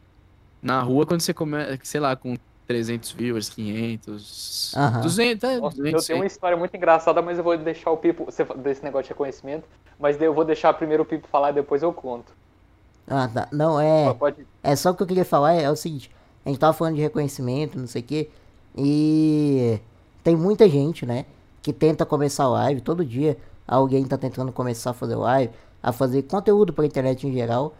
[0.63, 5.01] na rua quando você começa, sei lá, com 300 viewers, 500, Aham.
[5.01, 7.97] 200, é, Nossa, eu 200, tenho uma história muito engraçada, mas eu vou deixar o
[7.97, 9.67] Pipo, desse negócio de reconhecimento,
[9.99, 12.31] mas daí eu vou deixar primeiro o Pipo falar e depois eu conto.
[13.07, 13.47] Ah, tá.
[13.51, 14.13] Não, é.
[14.13, 14.45] Pode.
[14.61, 16.09] É só o que eu queria falar é, é o seguinte,
[16.45, 18.29] a gente tava falando de reconhecimento, não sei o quê,
[18.77, 19.79] e
[20.23, 21.25] tem muita gente, né,
[21.61, 26.23] que tenta começar live, todo dia alguém tá tentando começar a fazer live, a fazer
[26.23, 27.75] conteúdo pra internet em geral,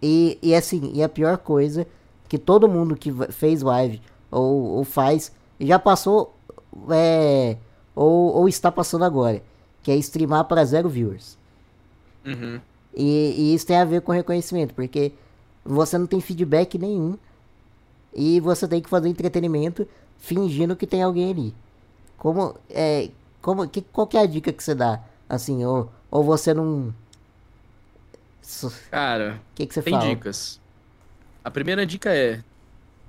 [0.00, 1.86] e, e assim, e a pior coisa,
[2.28, 4.00] que todo mundo que fez live
[4.30, 5.30] ou, ou faz,
[5.60, 6.34] já passou,
[6.90, 7.58] é,
[7.94, 9.42] ou, ou está passando agora,
[9.82, 11.36] que é streamar para zero viewers.
[12.24, 12.58] Uhum.
[12.94, 15.12] E, e isso tem a ver com reconhecimento, porque
[15.64, 17.18] você não tem feedback nenhum
[18.14, 19.88] e você tem que fazer entretenimento
[20.18, 21.54] fingindo que tem alguém ali.
[22.18, 23.10] Como é,
[23.42, 25.00] como que qual que é a dica que você dá?
[25.28, 26.94] Assim, ou, ou você não
[28.90, 29.98] Cara, que que você tem fala?
[29.98, 30.60] dicas.
[31.44, 32.44] A primeira dica é: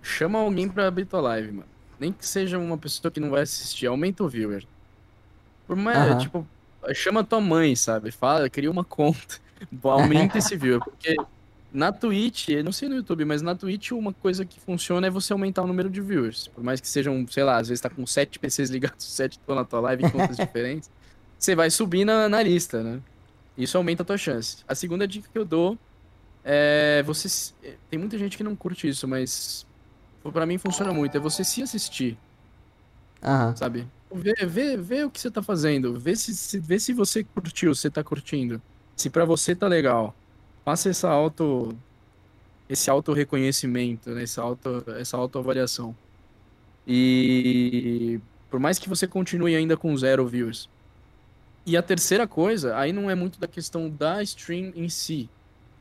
[0.02, 1.70] chama alguém pra abrir tua live, mano.
[2.00, 4.66] Nem que seja uma pessoa que não vai assistir, aumenta o viewer.
[5.68, 6.48] Por mais, tipo,
[6.94, 8.12] chama tua mãe, sabe?
[8.12, 9.40] Fala, cria uma conta.
[9.84, 10.82] Aumenta esse viewer.
[10.84, 11.16] Porque
[11.72, 15.34] na Twitch, não sei no YouTube, mas na Twitch uma coisa que funciona é você
[15.34, 16.48] aumentar o número de viewers.
[16.48, 19.56] Por mais que sejam, sei lá, às vezes tá com sete PCs ligados, sete estão
[19.56, 20.90] na tua live em contas diferentes.
[21.38, 23.02] Você vai subir na, na lista, né?
[23.58, 24.64] Isso aumenta a tua chance.
[24.68, 25.78] A segunda dica que eu dou
[26.44, 27.54] é você.
[27.64, 29.66] é, Tem muita gente que não curte isso, mas
[30.32, 31.16] pra mim funciona muito.
[31.18, 32.18] É você se assistir,
[33.22, 33.56] Aham.
[33.56, 33.88] sabe?
[34.14, 36.00] Vê, vê, vê o que você tá fazendo.
[36.00, 38.62] Vê se, se, vê se você curtiu, se você tá curtindo.
[38.96, 40.16] Se pra você tá legal.
[40.64, 41.76] Faça essa auto.
[42.70, 44.24] esse auto-reconhecimento, né?
[44.24, 45.96] essa, auto, essa autoavaliação.
[46.88, 50.70] E por mais que você continue ainda com zero views.
[51.66, 55.30] E a terceira coisa, aí não é muito da questão da stream em si,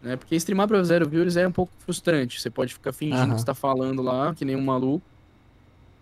[0.01, 0.17] né?
[0.17, 2.41] Porque streamar para zero views é um pouco frustrante.
[2.41, 3.35] Você pode ficar fingindo uhum.
[3.35, 5.05] que está falando lá, que nem um maluco.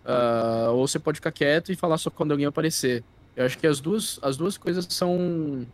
[0.05, 3.03] Uh, ou você pode ficar quieto e falar só quando alguém aparecer.
[3.35, 5.65] Eu acho que as duas, as duas coisas são.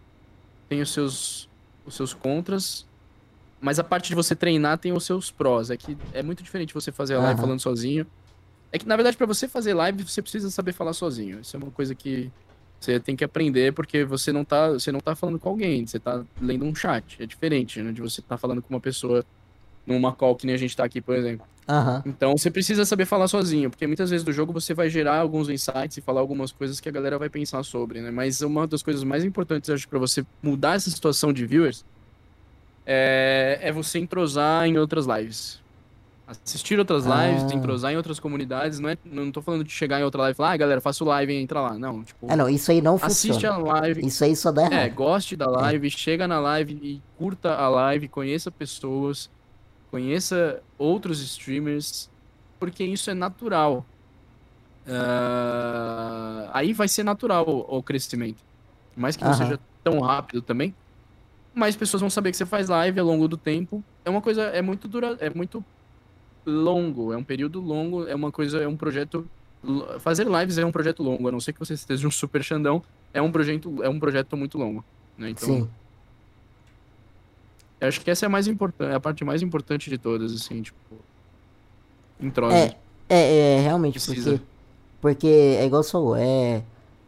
[0.68, 1.50] Tem os seus,
[1.86, 2.86] os seus contras,
[3.60, 5.70] mas a parte de você treinar tem os seus prós.
[5.70, 7.46] É que é muito diferente você fazer a live uhum.
[7.46, 8.06] falando sozinho.
[8.72, 11.40] É que, na verdade, para você fazer live, você precisa saber falar sozinho.
[11.40, 12.32] Isso é uma coisa que
[12.80, 16.00] você tem que aprender, porque você não tá, você não tá falando com alguém, você
[16.00, 17.22] tá lendo um chat.
[17.22, 17.92] É diferente, né?
[17.92, 19.26] De você tá falando com uma pessoa
[19.88, 21.48] numa call que nem a gente tá aqui, por exemplo.
[21.68, 22.02] Uhum.
[22.06, 25.50] Então você precisa saber falar sozinho, porque muitas vezes do jogo você vai gerar alguns
[25.50, 28.12] insights e falar algumas coisas que a galera vai pensar sobre, né?
[28.12, 31.84] Mas uma das coisas mais importantes, acho, para você mudar essa situação de viewers
[32.86, 35.60] é, é você entrosar em outras lives.
[36.26, 37.56] Assistir outras lives, ah.
[37.56, 40.38] entrosar em outras comunidades, não é, não tô falando de chegar em outra live e
[40.38, 41.78] falar, ah, galera, faço live e entra lá.
[41.78, 42.30] Não, tipo.
[42.30, 43.56] É, não, isso aí não assiste funciona.
[43.56, 44.06] Assiste a live.
[44.06, 44.86] Isso aí só dá é, errado.
[44.86, 45.90] É, goste da live, é.
[45.90, 49.30] chega na live e curta a live, conheça pessoas,
[49.90, 52.10] conheça outros streamers,
[52.60, 53.86] porque isso é natural.
[54.88, 58.44] Uh, aí vai ser natural o, o crescimento.
[58.96, 60.74] Mais que não seja tão rápido também,
[61.54, 63.84] mais pessoas vão saber que você faz live ao longo do tempo.
[64.06, 65.64] É uma coisa, é muito dura, é muito
[66.46, 69.28] longo, é um período longo, é uma coisa, é um projeto.
[70.00, 72.84] Fazer lives é um projeto longo, a não ser que você esteja um super xandão,
[73.14, 74.86] é um projeto, é um projeto muito longo.
[75.18, 75.32] Né?
[75.32, 75.70] Então, Sim.
[77.80, 80.62] Eu acho que essa é a mais importante, a parte mais importante de todas, assim,
[80.62, 80.78] tipo.
[82.20, 82.56] Entrose.
[82.56, 82.76] É,
[83.08, 84.32] é, é realmente, Precisa.
[84.32, 84.46] porque.
[85.00, 86.64] Porque é igual você falou, é.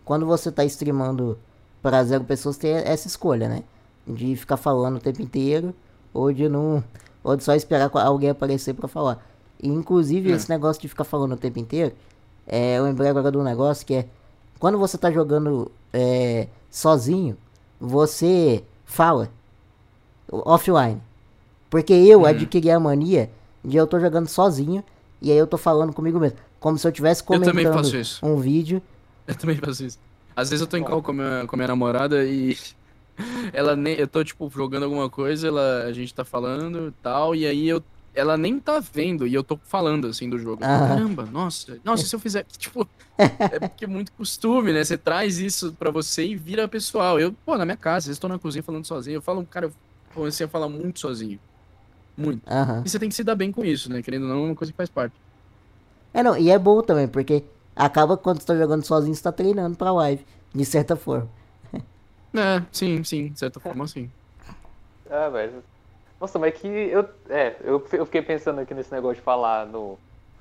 [0.05, 1.37] Quando você tá streamando
[1.81, 3.63] para zero pessoas, tem essa escolha, né?
[4.07, 5.73] De ficar falando o tempo inteiro,
[6.13, 6.83] ou de não.
[7.23, 9.25] Ou de só esperar alguém aparecer para falar.
[9.61, 10.35] E, inclusive, é.
[10.35, 11.93] esse negócio de ficar falando o tempo inteiro,
[12.47, 14.07] é, eu lembrei agora de um negócio que é.
[14.59, 17.37] Quando você tá jogando é, sozinho,
[17.79, 19.29] você fala
[20.31, 21.01] offline.
[21.69, 22.25] Porque eu hum.
[22.25, 23.29] adquiri a mania
[23.63, 24.83] de eu tô jogando sozinho
[25.21, 26.37] e aí eu tô falando comigo mesmo.
[26.59, 28.81] Como se eu tivesse comentando eu um vídeo.
[29.27, 29.99] Eu também faço isso.
[30.35, 32.57] Às vezes eu tô em call com a minha, com a minha namorada e
[33.53, 33.95] ela nem.
[33.95, 37.67] Eu tô, tipo, jogando alguma coisa, ela, a gente tá falando e tal, e aí
[37.67, 37.83] eu.
[38.11, 40.63] Ela nem tá vendo e eu tô falando assim do jogo.
[40.63, 40.79] Ah.
[40.79, 42.45] Caramba, nossa, nossa, se eu fizer.
[42.57, 42.87] Tipo,
[43.17, 44.83] é porque é muito costume, né?
[44.83, 47.19] Você traz isso pra você e vira pessoal.
[47.19, 49.17] Eu, pô, na minha casa, vocês estão na cozinha falando sozinho.
[49.17, 49.73] Eu falo, cara, eu
[50.13, 51.39] comecei a falar muito sozinho.
[52.17, 52.41] Muito.
[52.49, 52.83] Uhum.
[52.85, 54.01] E você tem que se dar bem com isso, né?
[54.01, 55.15] Querendo ou não, é uma coisa que faz parte.
[56.13, 57.43] É, não, e é bom também, porque
[57.75, 61.29] acaba quando você tá jogando sozinho, você tá treinando pra live, de certa forma.
[62.31, 64.09] É, sim, sim, de certa forma, sim.
[65.11, 65.63] Ah, velho.
[66.21, 67.03] Nossa, mas que eu.
[67.29, 69.97] É, eu, eu fiquei pensando aqui nesse negócio de falar no.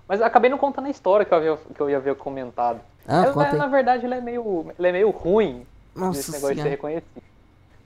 [0.07, 2.81] Mas acabei não contando a história que eu, havia, que eu ia ver comentado.
[3.07, 6.55] Ah, eu, na, na, verdade, ele é meio, ele é meio ruim Nossa esse negócio
[6.55, 6.55] senhora.
[6.57, 7.23] de ser reconhecido.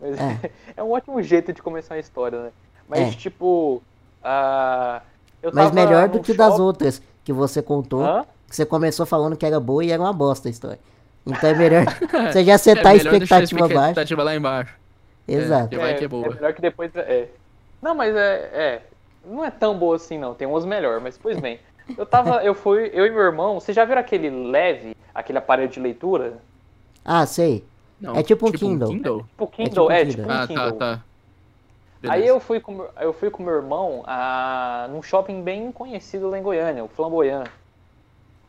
[0.03, 0.51] Mas é.
[0.77, 0.83] é.
[0.83, 2.51] um ótimo jeito de começar a história, né?
[2.89, 3.11] Mas, é.
[3.13, 3.81] tipo.
[4.21, 5.01] Uh,
[5.55, 8.05] Mas melhor do que das outras que você contou.
[8.05, 8.27] Hã?
[8.49, 10.79] Que você começou falando que era boa e era uma bosta a história.
[11.25, 11.85] Então é melhor
[12.31, 14.75] você já setar é a expectativa a expectativa lá embaixo.
[15.27, 15.75] Exato.
[15.75, 16.27] É, vai que é, boa.
[16.27, 16.91] é melhor que depois.
[16.97, 17.29] É.
[17.81, 18.83] Não, mas é, é.
[19.25, 20.35] Não é tão boa assim, não.
[20.35, 21.61] Tem umas melhor, mas pois bem.
[21.97, 22.43] Eu tava.
[22.45, 22.91] Eu fui.
[22.93, 23.59] Eu e meu irmão.
[23.59, 26.39] Você já viram aquele leve, aquele aparelho de leitura?
[27.05, 27.65] Ah, sei.
[28.03, 28.89] Não, é tipo um tipo Kindle.
[28.89, 29.21] Um Kindle.
[29.21, 30.73] É tipo Kindle, é, tipo, é, tipo um ah, Kindle.
[30.73, 31.05] Tá, tá.
[32.11, 36.37] Aí eu fui com eu fui com meu irmão a, num shopping bem conhecido lá
[36.37, 37.47] em Goiânia, o Flamboyant.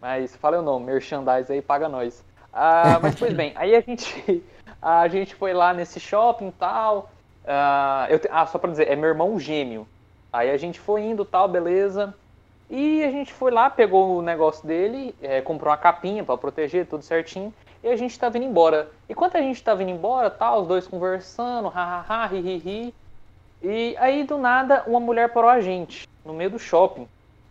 [0.02, 2.26] Mas fala o nome, merchandise aí paga nós.
[2.52, 4.44] Ah, mas pois bem, aí a gente
[4.82, 7.12] a gente foi lá nesse shopping e tal.
[7.46, 9.88] Ah, eu, ah, só pra dizer, é meu irmão gêmeo.
[10.32, 12.16] Aí a gente foi indo tal, beleza.
[12.72, 16.88] E a gente foi lá, pegou o negócio dele, é, comprou uma capinha para proteger,
[16.88, 17.54] tudo certinho
[17.84, 18.90] e a gente tava indo embora.
[19.10, 22.94] E quando a gente tava indo embora, tá, os dois conversando, hahaha, hi.
[23.62, 27.08] E aí do nada uma mulher parou a gente no meio do shopping.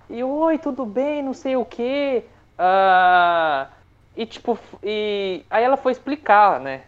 [0.08, 2.24] E oi, tudo bem, não sei o que.
[2.58, 3.70] Uh,
[4.16, 6.82] e tipo, e aí ela foi explicar, né,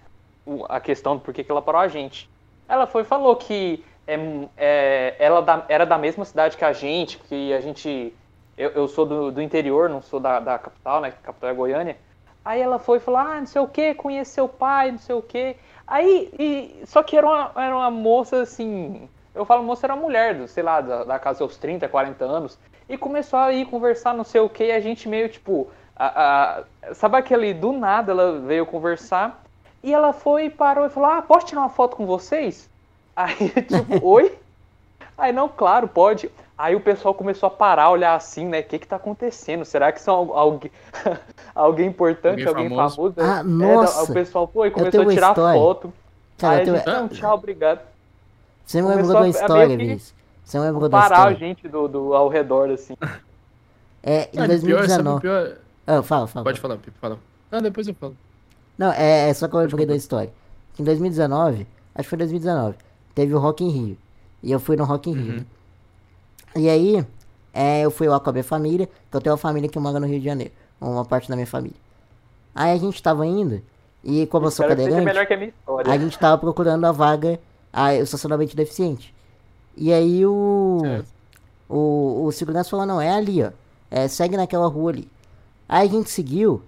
[0.68, 2.28] a questão do porquê que ela parou a gente.
[2.68, 4.18] Ela foi falou que é,
[4.56, 8.14] é, ela da, era da mesma cidade que a gente, que a gente.
[8.56, 11.12] Eu, eu sou do, do interior, não sou da, da capital, né?
[11.22, 11.96] Capital é Goiânia.
[12.44, 15.14] Aí ela foi e falou, ah, não sei o que, conhece seu pai, não sei
[15.14, 15.56] o que.
[15.86, 20.02] Aí, e, só que era uma, era uma moça assim, eu falo moça, era uma
[20.02, 22.58] mulher, sei lá, da, da casa dos 30, 40 anos,
[22.88, 26.64] e começou a ir conversar não sei o que, e a gente meio tipo, a,
[26.82, 29.42] a, sabe aquele, do nada ela veio conversar,
[29.82, 32.68] e ela foi, parou e falou, ah, posso tirar uma foto com vocês?
[33.16, 34.36] Aí, tipo, oi?
[35.16, 36.30] Aí, não, claro, pode.
[36.56, 38.60] Aí o pessoal começou a parar, olhar assim, né?
[38.60, 39.64] O que que tá acontecendo?
[39.64, 40.70] Será que são alguém,
[41.54, 42.96] alguém importante, Alguém alguém, famoso?
[42.96, 43.14] famoso?
[43.18, 44.02] Ah, É, nossa.
[44.04, 45.60] o pessoal foi, tenho começou a uma tirar história.
[45.60, 45.92] foto.
[46.38, 47.80] Cara, aí tenho- gente, não, tchau, obrigado.
[48.64, 50.14] Você me lembrou da história, Vinícius.
[50.44, 51.36] Você me lembrou da Parar a história.
[51.38, 52.94] gente do, do, ao redor, assim.
[54.02, 55.20] É, em Sabe, pior, sabe, 2019.
[55.22, 55.56] pior...
[55.86, 56.44] Ah, fala, fala.
[56.44, 57.18] Pode falar, Pipo, fala.
[57.50, 58.16] Não, depois eu falo.
[58.78, 60.30] Não, é, é só que eu lembrei da história.
[60.78, 62.76] Em 2019, acho que foi 2019,
[63.14, 63.98] teve o Rock in Rio.
[64.42, 65.32] E eu fui no Rock in Rio.
[65.32, 65.38] Uhum.
[65.40, 65.46] né?
[66.56, 67.04] E aí,
[67.52, 69.98] é, eu fui lá com a minha família, que eu tenho uma família que mora
[70.00, 70.52] no Rio de Janeiro.
[70.80, 71.76] Uma parte da minha família.
[72.54, 73.62] Aí a gente tava indo,
[74.02, 75.04] e como eu sou que seja cadeirante, a
[75.90, 77.40] a gente tava procurando a vaga,
[77.72, 79.14] a, o estacionamento deficiente.
[79.76, 80.82] E aí o,
[81.68, 83.50] o, o segurança falou, não, é ali, ó.
[83.90, 85.08] É, segue naquela rua ali.
[85.68, 86.62] Aí a gente seguiu,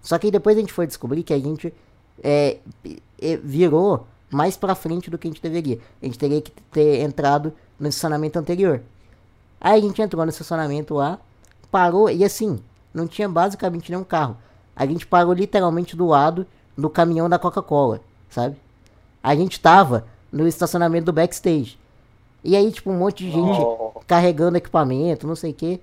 [0.00, 1.72] só que depois a gente foi descobrir que a gente
[2.22, 2.58] é,
[3.20, 5.78] é, virou mais pra frente do que a gente deveria.
[6.00, 8.82] A gente teria que ter entrado no estacionamento anterior.
[9.64, 11.20] Aí a gente entrou no estacionamento lá,
[11.70, 12.58] parou, e assim,
[12.92, 14.36] não tinha basicamente nenhum carro.
[14.74, 16.44] A gente parou literalmente do lado
[16.76, 18.56] do caminhão da Coca-Cola, sabe?
[19.22, 21.78] A gente tava no estacionamento do backstage.
[22.42, 24.00] E aí, tipo, um monte de gente Oh.
[24.04, 25.80] carregando equipamento, não sei o que.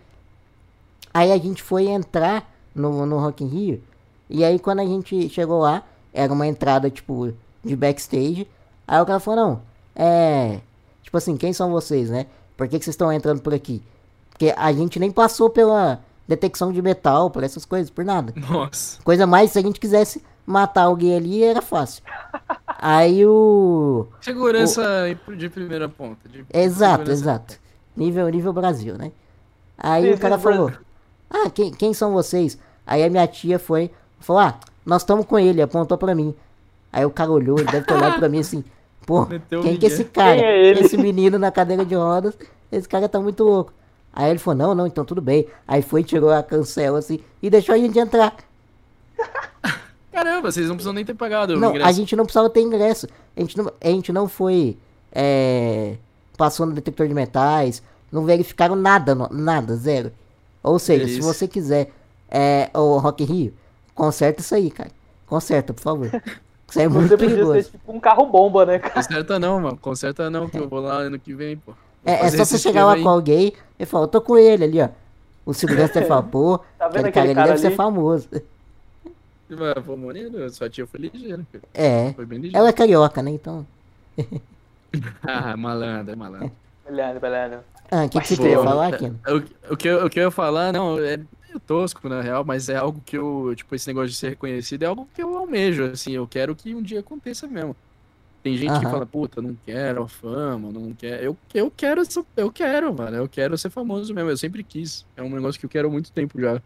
[1.14, 3.84] Aí a gente foi entrar no, no Rock in Rio.
[4.30, 5.84] E aí quando a gente chegou lá,
[6.14, 7.34] era uma entrada, tipo,
[7.64, 8.46] de backstage.
[8.86, 9.62] Aí o cara falou, não,
[9.96, 10.60] é.
[11.02, 12.26] Tipo assim, quem são vocês, né?
[12.60, 13.82] Por que, que vocês estão entrando por aqui?
[14.32, 18.34] Porque a gente nem passou pela detecção de metal, por essas coisas, por nada.
[18.36, 19.02] Nossa.
[19.02, 22.04] Coisa mais, se a gente quisesse matar alguém ali, era fácil.
[22.68, 24.08] Aí o.
[24.20, 24.84] Segurança
[25.38, 26.28] de primeira ponta.
[26.28, 27.12] de- Exato, segurança.
[27.12, 27.60] exato.
[27.96, 29.14] Nível, nível Brasil, né?
[29.78, 30.86] Aí Nível o cara falou, Brasil.
[31.30, 32.58] ah, quem, quem são vocês?
[32.86, 36.36] Aí a minha tia foi, falou, ah, nós estamos com ele, apontou pra mim.
[36.92, 38.64] Aí o cara olhou, ele deve ter olhado pra mim assim,
[39.10, 40.36] pô, Meteu quem que é esse cara?
[40.36, 40.82] Quem é ele?
[40.82, 42.38] Esse menino na cadeira de rodas,
[42.72, 43.74] esse cara tá muito louco.
[44.14, 45.48] Aí ele falou, não, não, então tudo bem.
[45.68, 48.36] Aí foi, tirou a cancela assim e deixou a gente entrar.
[50.14, 51.90] Caramba, vocês não precisam nem ter pagado o Não, ingresso.
[51.90, 53.08] a gente não precisava ter ingresso.
[53.36, 54.78] A gente não, a gente não foi.
[55.12, 55.96] É,
[56.38, 57.82] passou no detector de metais.
[58.12, 60.12] Não verificaram nada, nada, zero.
[60.62, 61.34] Ou seja, se Delícia.
[61.34, 61.92] você quiser
[62.30, 63.54] é, o Rock in Rio,
[63.96, 64.92] conserta isso aí, cara.
[65.26, 66.10] Conserta, por favor.
[66.70, 67.64] Isso aí é muito Você podia perigoso.
[67.64, 68.94] ser tipo um carro bomba, né, cara?
[68.94, 69.78] Conserta não, mano.
[69.78, 71.74] Conserta não, que eu vou lá ano que vem, pô.
[72.06, 73.04] É, é só você chegar lá aí.
[73.04, 74.90] com alguém e falar, eu tô com ele ali, ó.
[75.46, 77.76] O segurança vai falar, pô, Tá vendo aquele cara ali cara deve ser ali?
[77.76, 78.30] famoso.
[79.52, 81.64] Ah, Pô, maneiro, sua tia foi ligeira, cara.
[81.74, 82.14] É.
[82.14, 82.60] Foi bem ligeira.
[82.60, 83.32] Ela é carioca, né?
[83.32, 83.66] Então.
[85.24, 86.52] Ah, malandro, é malandro.
[86.90, 87.58] Olhando, olhando.
[87.92, 89.20] Ah, o que, que você queria falar, Kino?
[89.28, 91.20] O, o, que eu, o que eu ia falar, não, é
[91.50, 94.84] meio tosco, na real, mas é algo que eu, tipo, esse negócio de ser reconhecido
[94.84, 97.76] é algo que eu almejo, assim, eu quero que um dia aconteça mesmo.
[98.44, 98.88] Tem gente que Aham.
[98.88, 101.24] fala, puta, não quero a fama, não quero.
[101.24, 102.04] Eu, eu quero,
[102.38, 105.08] eu quero, mano, eu quero ser famoso mesmo, eu sempre quis.
[105.16, 106.62] É um negócio que eu quero há muito tempo já.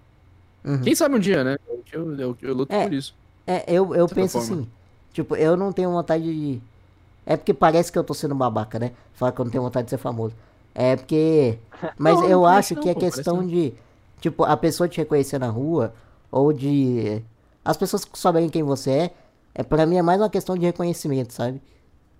[0.63, 0.83] Uhum.
[0.83, 1.55] Quem sabe um dia, né?
[1.67, 2.79] Eu, eu, eu, eu luto É.
[2.79, 3.17] por isso.
[3.45, 4.39] É, eu, eu penso forma.
[4.39, 4.71] assim,
[5.11, 6.61] tipo, eu não tenho vontade de.
[7.25, 8.93] É porque parece que eu tô sendo babaca, né?
[9.13, 10.35] Falar que eu não tenho vontade de ser famoso.
[10.75, 11.59] É porque.
[11.97, 13.47] Mas Não, eu não acho parece que não, é pô, questão não.
[14.23, 15.93] Tipo, a pessoa te reconhecer na rua,
[16.31, 17.21] ou de.
[17.65, 19.13] As pessoas saberem quem você é,
[19.53, 21.61] é pra mim é mais uma questão de reconhecimento, sabe?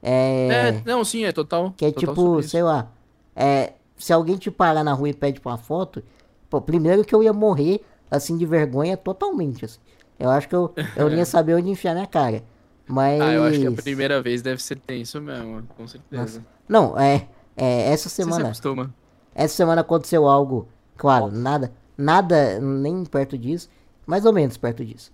[0.02, 0.50] É.
[0.52, 1.74] É, não, sim, é total.
[1.78, 2.92] Que é total tipo, sei lá,
[3.34, 6.04] é, se alguém te parar na rua e pede pra uma foto,
[6.50, 7.80] pô, primeiro que eu ia morrer,
[8.12, 9.80] assim, de vergonha totalmente, assim.
[10.20, 12.44] Eu acho que eu, eu não ia saber onde enfiar minha cara.
[12.86, 13.22] Mas...
[13.22, 16.22] Ah, eu acho que a primeira vez deve ser tenso mesmo, com certeza.
[16.22, 16.46] Nossa.
[16.68, 18.94] Não, é, é, essa Você se semana, acostuma.
[19.34, 20.68] essa semana aconteceu algo,
[20.98, 23.70] claro, nada, nada nem perto disso,
[24.06, 25.12] mais ou menos perto disso.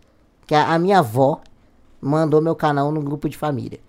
[0.47, 1.41] Que a, a minha avó
[2.01, 3.79] mandou meu canal no grupo de família.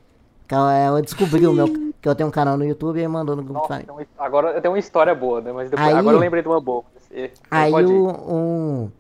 [0.49, 1.69] Que ela, ela descobriu meu,
[2.01, 3.87] que eu tenho um canal no YouTube e mandou no grupo de Nossa, família.
[3.95, 5.53] tem uma- agora tem uma história boa, né?
[5.53, 6.83] Mas depois, Aí- agora eu lembrei de uma boa.
[6.99, 8.91] Você- Aí o, um,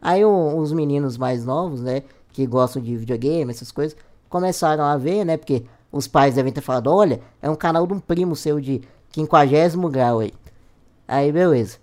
[0.00, 2.02] aí o- os meninos mais novos, né,
[2.32, 3.96] que gostam de videogame, essas coisas,
[4.28, 7.92] começaram a ver, né, porque os pais devem ter falado, olha, é um canal de
[7.92, 10.32] um primo seu de quinquagésimo grau aí.
[11.08, 11.78] Aí, beleza.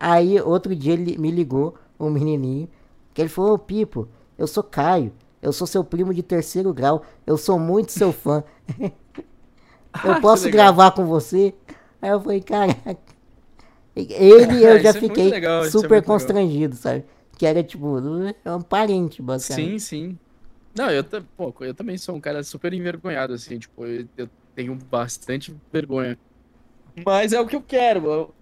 [0.00, 2.68] Aí, outro dia ele me ligou, um menininho,
[3.14, 4.08] que ele falou, ô Pipo,
[4.38, 5.12] eu sou Caio,
[5.42, 8.44] eu sou seu primo de terceiro grau, eu sou muito seu fã.
[10.02, 11.54] eu Que posso gravar com você?
[12.00, 12.98] Aí eu falei, caraca.
[13.94, 16.42] Ele eu já é fiquei legal, isso é super muito legal.
[16.44, 17.04] constrangido, sabe?
[17.38, 17.96] Que era tipo,
[18.44, 19.76] é um parente, basicamente.
[19.76, 20.18] Sim, sim.
[20.74, 21.04] Não, eu,
[21.36, 26.18] pô, eu também sou um cara super envergonhado, assim, tipo, eu, eu tenho bastante vergonha.
[27.06, 28.06] Mas é o que eu quero.
[28.10, 28.39] Eu, é,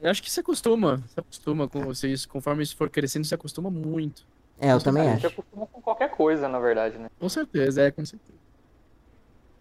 [0.00, 3.70] eu acho que se acostuma, se acostuma com vocês, conforme isso for crescendo, se acostuma
[3.70, 4.26] muito.
[4.58, 5.26] É, eu também A gente acho.
[5.26, 7.08] acostuma com qualquer coisa, na verdade, né?
[7.20, 8.40] Com certeza, é, com certeza.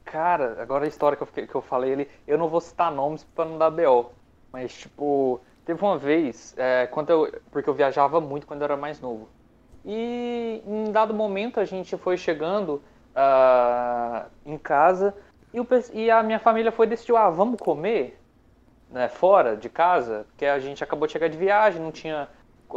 [0.06, 2.92] Cara, agora a história que eu, fiquei- que eu falei ali, eu não vou citar
[2.92, 4.12] nomes pra não dar BO.
[4.52, 8.78] Mas, tipo, teve uma vez, é, quando eu, porque eu viajava muito quando eu era
[8.78, 9.30] mais novo.
[9.86, 12.84] E em dado momento a gente foi chegando
[13.16, 15.16] ah, em casa
[15.54, 15.60] e,
[15.94, 18.19] e a minha família foi decidiu, ah, vamos comer
[18.90, 22.28] né, fora de casa, porque a gente acabou de chegar de viagem, não tinha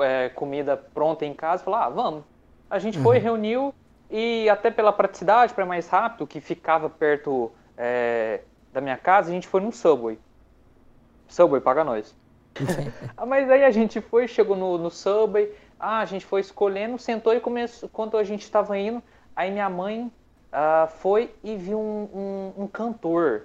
[0.01, 2.25] é, comida pronta em casa, falou, ah, vamos.
[2.71, 3.75] A gente foi, reuniu
[4.11, 8.41] e até pela praticidade, para mais rápido, que ficava perto é,
[8.73, 10.19] da minha casa, a gente foi num Subway.
[11.29, 12.15] Subway, paga nós.
[13.17, 16.99] Ah, Mas aí a gente foi, chegou no, no Subway, ah, a gente foi escolhendo,
[16.99, 19.03] sentou e começou, quando a gente estava indo,
[19.35, 20.13] aí minha mãe
[20.53, 23.45] ah, foi e viu um, um- um cantor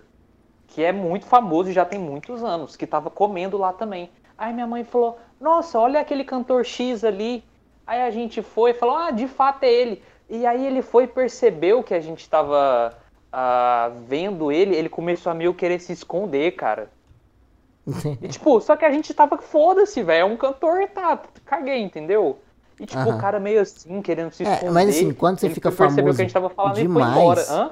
[0.67, 4.09] que é muito famoso e já tem muitos anos, que estava comendo lá também.
[4.37, 7.43] Aí minha mãe falou, nossa, olha aquele cantor X ali.
[7.85, 10.03] Aí a gente foi e falou, ah, de fato é ele.
[10.29, 12.93] E aí ele foi e percebeu que a gente estava
[13.31, 16.89] ah, vendo ele, ele começou a meio querer se esconder, cara.
[18.21, 22.39] E, tipo, só que a gente tava, foda-se, velho, é um cantor, tá, caguei, entendeu?
[22.79, 23.15] E, tipo, Aham.
[23.15, 24.71] o cara meio assim, querendo se É, esconder.
[24.71, 27.45] mas assim, quando você fica famoso que a gente tava falando e demais, foi embora.
[27.49, 27.71] Hã?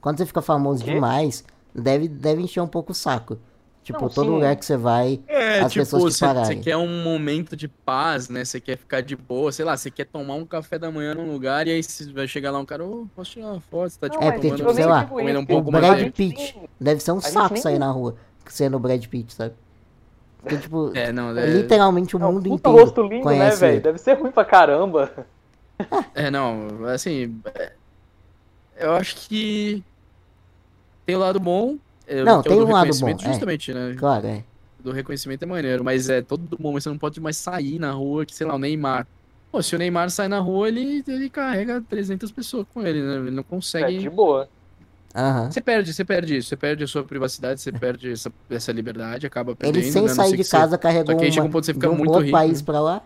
[0.00, 1.44] Quando você fica famoso demais,
[1.74, 3.38] deve, deve encher um pouco o saco.
[3.82, 4.32] Tipo, Não, todo sim.
[4.32, 6.60] lugar que você vai, É, as tipo, pessoas te você pararem.
[6.62, 8.42] quer um momento de paz, né?
[8.42, 11.30] Você quer ficar de boa, sei lá, você quer tomar um café da manhã num
[11.30, 13.90] lugar e aí você vai chegar lá um cara, ô, posso tirar uma foto?
[13.90, 16.10] Você tá, tipo, É, porque, tomando- tipo, sei lá, comendo um o pouco mais Brad.
[16.12, 19.54] Pitt deve ser um saco nem- sair na rua sendo o Brad Pitt, sabe?
[20.40, 23.22] Porque, tipo, É, não, é, literalmente o É um mundo puta inteiro rosto lindo, né,
[23.22, 23.72] conhece velho?
[23.74, 23.80] ele.
[23.80, 25.10] Deve ser ruim pra caramba.
[26.14, 27.72] é, não, assim, é,
[28.76, 29.82] eu acho que
[31.06, 31.76] tem o lado bom,
[32.06, 33.32] é, Não, é o tem do um lado reconhecimento, bom, é.
[33.32, 33.94] justamente, né?
[33.98, 34.44] Claro, é.
[34.80, 38.26] Do reconhecimento é maneiro, mas é todo momento você não pode mais sair na rua,
[38.26, 39.06] que sei lá, o Neymar.
[39.50, 43.16] Pô, se o Neymar sai na rua, ele, ele carrega 300 pessoas com ele, né?
[43.16, 43.98] Ele não É, consegue.
[43.98, 44.48] de boa.
[45.14, 45.48] Aham.
[45.50, 49.26] Você perde, você perde isso, você perde a sua privacidade, você perde essa, essa liberdade,
[49.26, 50.08] acaba perdendo, Ele sem né?
[50.08, 51.94] Sair de que você- casa carregou Só que aí chega um ponto você fica um
[51.96, 52.66] muito outro rico, país né?
[52.66, 53.02] pra lá.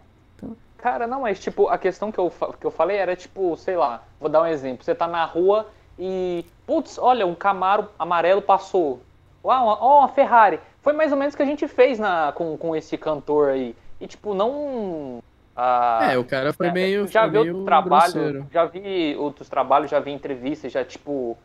[0.78, 4.02] Cara, não, mas tipo, a questão que eu, que eu falei era tipo, sei lá,
[4.20, 4.84] vou dar um exemplo.
[4.84, 5.66] Você tá na rua
[5.98, 9.00] e, putz, olha, um Camaro amarelo passou.
[9.44, 10.60] Uau, uma, ó, uma Ferrari.
[10.82, 13.74] Foi mais ou menos o que a gente fez na, com, com esse cantor aí.
[14.00, 15.18] E tipo, não.
[15.56, 17.06] ah, É, o cara foi É, meio.
[17.06, 18.46] já foi vi meio outro trabalho, grosseiro.
[18.50, 21.36] já vi outros trabalhos, já vi entrevistas, já tipo,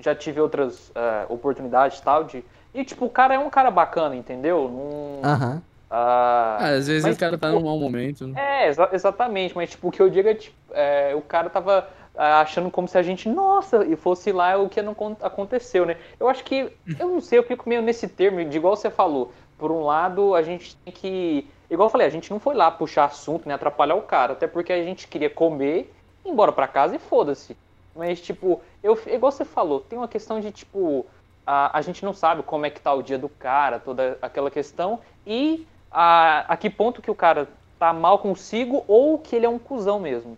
[0.00, 2.44] já tive outras eh, oportunidades e tal de
[2.74, 4.68] e tipo, o cara é um cara bacana, entendeu?
[4.68, 5.62] Não, Aham.
[5.90, 8.26] ah, Ah, às vezes mas, o cara tá tipo, num mau momento.
[8.26, 8.34] né?
[8.34, 11.88] É, exa- exatamente, mas tipo, o que eu digo é, tipo, é, o cara tava
[12.18, 15.96] achando como se a gente, nossa, e fosse lá o que não con- aconteceu, né?
[16.18, 19.32] Eu acho que, eu não sei, eu fico meio nesse termo, de igual você falou,
[19.56, 22.70] por um lado, a gente tem que, igual eu falei, a gente não foi lá
[22.70, 26.68] puxar assunto, nem atrapalhar o cara, até porque a gente queria comer, ir embora pra
[26.68, 27.56] casa e foda-se.
[27.94, 31.06] Mas, tipo, eu, igual você falou, tem uma questão de, tipo,
[31.46, 34.50] a, a gente não sabe como é que tá o dia do cara, toda aquela
[34.50, 39.46] questão, e a, a que ponto que o cara tá mal consigo ou que ele
[39.46, 40.36] é um cuzão mesmo.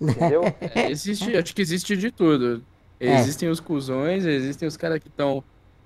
[0.00, 0.42] Entendeu?
[0.74, 2.62] É, existe, acho que existe de tudo.
[2.98, 3.14] É.
[3.18, 5.42] Existem os cuzões, existem os caras que estão.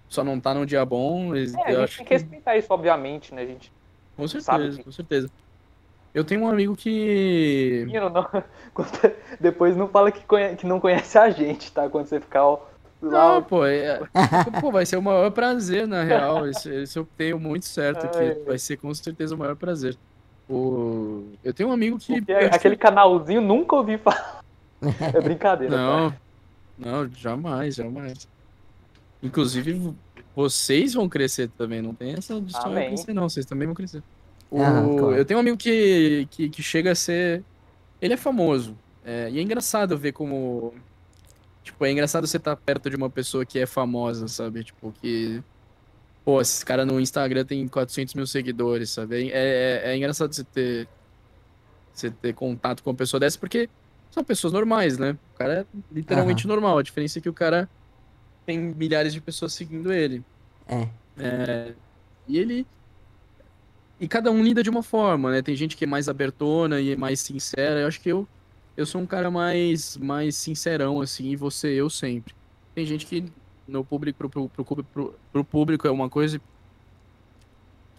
[0.09, 1.35] Só não tá num dia bom.
[1.35, 3.43] ex- É, a gente tem que respeitar isso, obviamente, né?
[3.43, 3.73] A gente.
[4.17, 5.31] Com certeza, que- com certeza.
[6.13, 7.87] Eu tenho um amigo que.
[7.91, 8.27] Não-
[8.73, 11.89] quando- Depois não fala que, conhe- que não conhece a gente, tá?
[11.89, 12.61] Quando você ficar ó,
[13.03, 13.35] lá.
[13.35, 14.01] Não, pô, é-
[14.61, 16.49] pô, vai ser o maior prazer, na real.
[16.49, 18.35] Isso, isso eu tenho muito certo, Ai.
[18.47, 19.97] vai ser com certeza o maior prazer.
[20.49, 21.25] O...
[21.43, 22.21] Eu tenho um amigo que.
[22.21, 24.43] que- aquele canalzinho nunca ouvi falar.
[25.15, 25.75] É brincadeira.
[25.75, 25.79] tá?
[25.83, 26.15] Não,
[26.79, 28.29] não, jamais, jamais.
[29.23, 29.95] Inclusive,
[30.37, 33.75] vocês vão crescer também, não tem essa de só eu crescer, não, vocês também vão
[33.75, 34.03] crescer.
[34.51, 35.15] O- Aham, claro.
[35.17, 37.43] Eu tenho um amigo que, que, que chega a ser.
[38.03, 38.77] Ele é famoso.
[39.05, 40.75] é, e é engraçado ver como.
[41.63, 44.63] Tipo, é engraçado você estar perto de uma pessoa que é famosa, sabe?
[44.65, 45.43] Tipo, que.
[46.25, 49.31] Pô, esse cara no Instagram tem 400 mil seguidores, sabe?
[49.31, 50.89] É, é, é engraçado você ter.
[51.93, 53.69] Você ter contato com uma pessoa dessa, porque
[54.11, 55.17] são pessoas normais, né?
[55.35, 56.79] O cara é literalmente normal.
[56.79, 57.69] A diferença é que o cara
[58.47, 60.25] tem milhares de pessoas seguindo ele.
[60.67, 60.89] É.
[61.19, 61.75] É,
[62.27, 62.67] e ele.
[64.01, 65.43] E cada um lida de uma forma, né?
[65.43, 67.81] Tem gente que é mais abertona e é mais sincera.
[67.81, 68.27] Eu acho que eu,
[68.77, 72.35] eu sou um cara mais, mais sincerão, assim, e você, eu sempre.
[72.75, 73.25] Tem gente que
[73.67, 76.41] no público, pro, pro, pro, pro- pro público é uma coisa e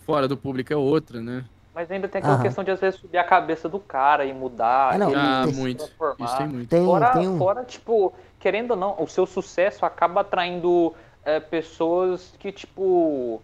[0.06, 1.46] fora do público é outra, né?
[1.74, 2.44] Mas ainda tem aquela Aham.
[2.44, 4.94] questão de às vezes subir a cabeça do cara e mudar.
[4.94, 5.78] Ah, não, ele Ah, se muito.
[5.80, 6.26] transformar.
[6.26, 6.70] Isso tem muito.
[6.70, 7.38] Tem, Fora, tem um.
[7.38, 10.94] fora, tipo, querendo ou não, o seu sucesso acaba atraindo
[11.26, 13.42] é, pessoas que, tipo,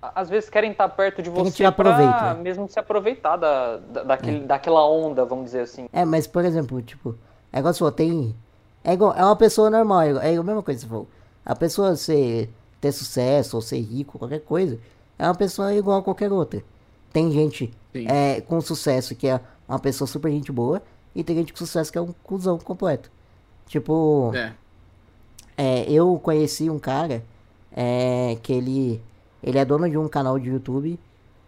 [0.00, 2.34] a- às vezes querem estar perto de Querem você tirar pra proveito, né?
[2.34, 5.86] mesmo se aproveitar da, da, daquele, daquela onda, vamos dizer assim.
[5.92, 7.14] É, mas por exemplo, tipo,
[7.52, 8.34] é igual você falou, tem.
[8.82, 11.08] É igual, é uma pessoa normal, é igual- é a mesma coisa que você falou.
[11.44, 12.50] A pessoa ser,
[12.80, 14.78] ter sucesso ou ser rico, qualquer coisa,
[15.18, 16.62] é uma pessoa igual a qualquer outra.
[17.12, 20.82] Tem gente é, com sucesso que é uma pessoa super gente boa,
[21.14, 23.10] e tem gente com sucesso que é um cuzão completo.
[23.66, 24.52] Tipo, É.
[25.56, 27.24] é, eu conheci um cara
[27.72, 29.02] é, que ele,
[29.42, 30.98] ele é dono de um canal de YouTube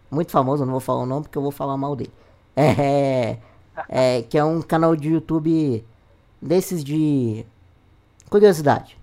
[0.09, 2.11] muito famoso, não vou falar o nome porque eu vou falar mal dele.
[2.59, 3.37] É,
[3.87, 5.85] é, que é um canal de YouTube
[6.41, 7.45] desses de
[8.31, 8.97] curiosidade.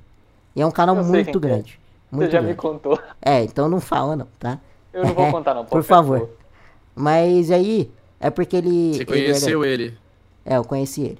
[0.55, 1.41] E é um canal Eu muito é.
[1.41, 1.81] grande.
[2.11, 2.55] Muito Você já grande.
[2.55, 2.99] me contou.
[3.21, 4.59] É, então não fala não, tá?
[4.93, 5.65] Eu não vou contar, não.
[5.67, 6.31] Por favor.
[6.95, 7.91] Mas aí,
[8.21, 8.95] é porque ele.
[8.95, 9.99] Você ele era- conheceu ele.
[10.45, 11.19] é, eu conheci ele.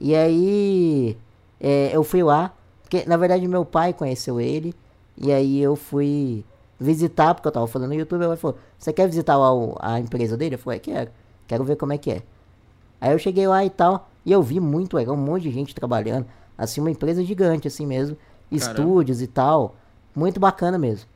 [0.00, 1.16] E aí,
[1.60, 2.52] é, eu fui lá,
[2.82, 4.74] porque na verdade meu pai conheceu ele,
[5.16, 6.44] e aí eu fui
[6.78, 10.00] visitar, porque eu tava falando no YouTube, ele falou, você quer visitar lá o- a
[10.00, 10.56] empresa dele?
[10.56, 11.10] Eu falei, "É, quero,
[11.46, 12.22] quero ver como é que é.
[13.00, 15.74] Aí eu cheguei lá e tal, e eu vi muito legal, um monte de gente
[15.74, 16.26] trabalhando,
[16.58, 18.16] assim, uma empresa gigante assim mesmo,
[18.56, 19.74] estúdios e tal,
[20.14, 21.08] muito bacana mesmo.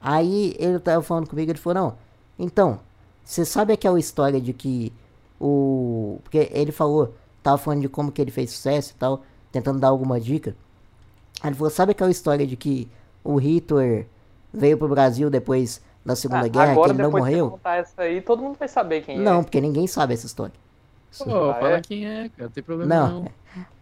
[0.00, 1.96] Aí ele tava falando comigo, ele falou, não,
[2.38, 2.80] então,
[3.24, 4.92] você sabe aquela história de que
[5.38, 6.18] o.
[6.22, 9.22] Porque ele falou, tava falando de como que ele fez sucesso e tal,
[9.52, 10.56] tentando dar alguma dica.
[11.42, 12.88] Aí ele falou, sabe aquela história de que
[13.22, 14.06] o Hitler
[14.52, 17.50] veio pro Brasil depois da Segunda Ah, Guerra, que agora, ele não de morreu?
[17.50, 19.42] contar essa aí, todo mundo vai saber quem Não, é.
[19.42, 20.54] porque ninguém sabe essa história.
[21.18, 21.80] Pô, Ah, fala é?
[21.82, 22.44] quem é, cara.
[22.44, 23.20] Não tem problema Não.
[23.22, 23.30] não.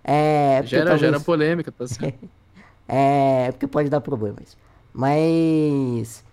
[0.03, 0.61] É.
[0.65, 2.19] Gera, talvez- gera polêmica, tá certo?
[2.89, 4.57] É, porque pode dar problemas.
[4.93, 6.25] Mas.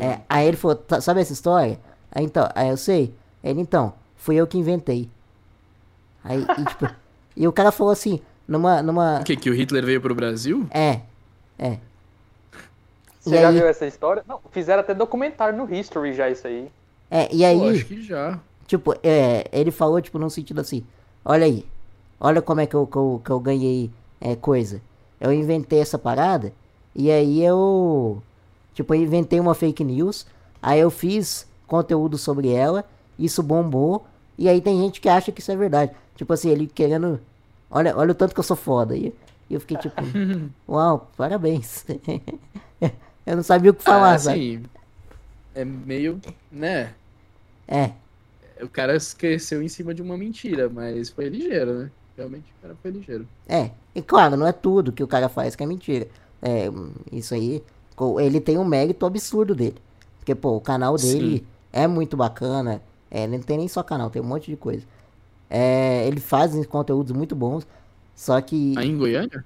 [0.00, 1.78] É, aí ele falou, "Tá- sabe essa história?
[2.10, 3.14] Aí então, aí eu sei.
[3.44, 5.08] Ele então, fui eu que inventei.
[6.24, 6.86] Aí, e, tipo,
[7.36, 8.82] e o cara falou assim, numa.
[8.82, 10.66] numa O que, que o Hitler veio pro Brasil?
[10.70, 11.00] é,
[11.58, 11.78] é.
[13.20, 14.24] Você E já aí- viu essa história?
[14.26, 16.70] Não, fizeram até documentário no History já isso aí.
[17.10, 18.38] É, e Pô, aí, acho que já.
[18.66, 20.84] tipo, é, ele falou, tipo, num sentido assim,
[21.24, 21.66] olha aí,
[22.18, 23.90] olha como é que eu, que eu, que eu ganhei
[24.20, 24.80] é, coisa.
[25.20, 26.52] Eu inventei essa parada,
[26.94, 28.22] e aí eu,
[28.74, 30.26] tipo, eu inventei uma fake news,
[30.62, 32.84] aí eu fiz conteúdo sobre ela,
[33.18, 34.06] isso bombou,
[34.38, 35.92] e aí tem gente que acha que isso é verdade.
[36.16, 37.20] Tipo assim, ele querendo,
[37.70, 38.96] olha, olha o tanto que eu sou foda.
[38.96, 39.12] E
[39.48, 39.96] e eu fiquei tipo,
[40.68, 41.84] uau, parabéns.
[43.26, 44.38] eu não sabia o que falar, Ah, sabe?
[44.38, 44.62] assim,
[45.54, 46.20] é meio,
[46.50, 46.94] né?
[47.66, 47.92] É.
[48.62, 51.90] O cara cresceu em cima de uma mentira, mas foi ligeiro, né?
[52.20, 53.26] Realmente o cara foi ligeiro.
[53.48, 56.06] É, e claro, não é tudo que o cara faz que é mentira.
[56.42, 56.66] É,
[57.10, 57.62] isso aí,
[58.20, 59.76] ele tem um mérito absurdo dele.
[60.18, 61.46] Porque, pô, o canal dele Sim.
[61.72, 62.82] é muito bacana.
[63.10, 64.84] É, não tem nem só canal, tem um monte de coisa.
[65.48, 67.66] É, ele faz conteúdos muito bons.
[68.14, 68.74] Só que.
[68.76, 69.44] Aí em Goiânia?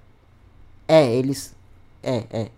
[0.89, 1.55] É, eles.
[2.03, 2.51] É, é,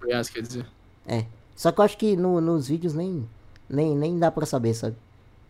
[0.00, 0.66] Goiás, quer dizer.
[1.06, 1.24] é.
[1.56, 3.28] Só que eu acho que no- nos vídeos nem,
[3.68, 4.96] nem, nem dá pra saber, sabe?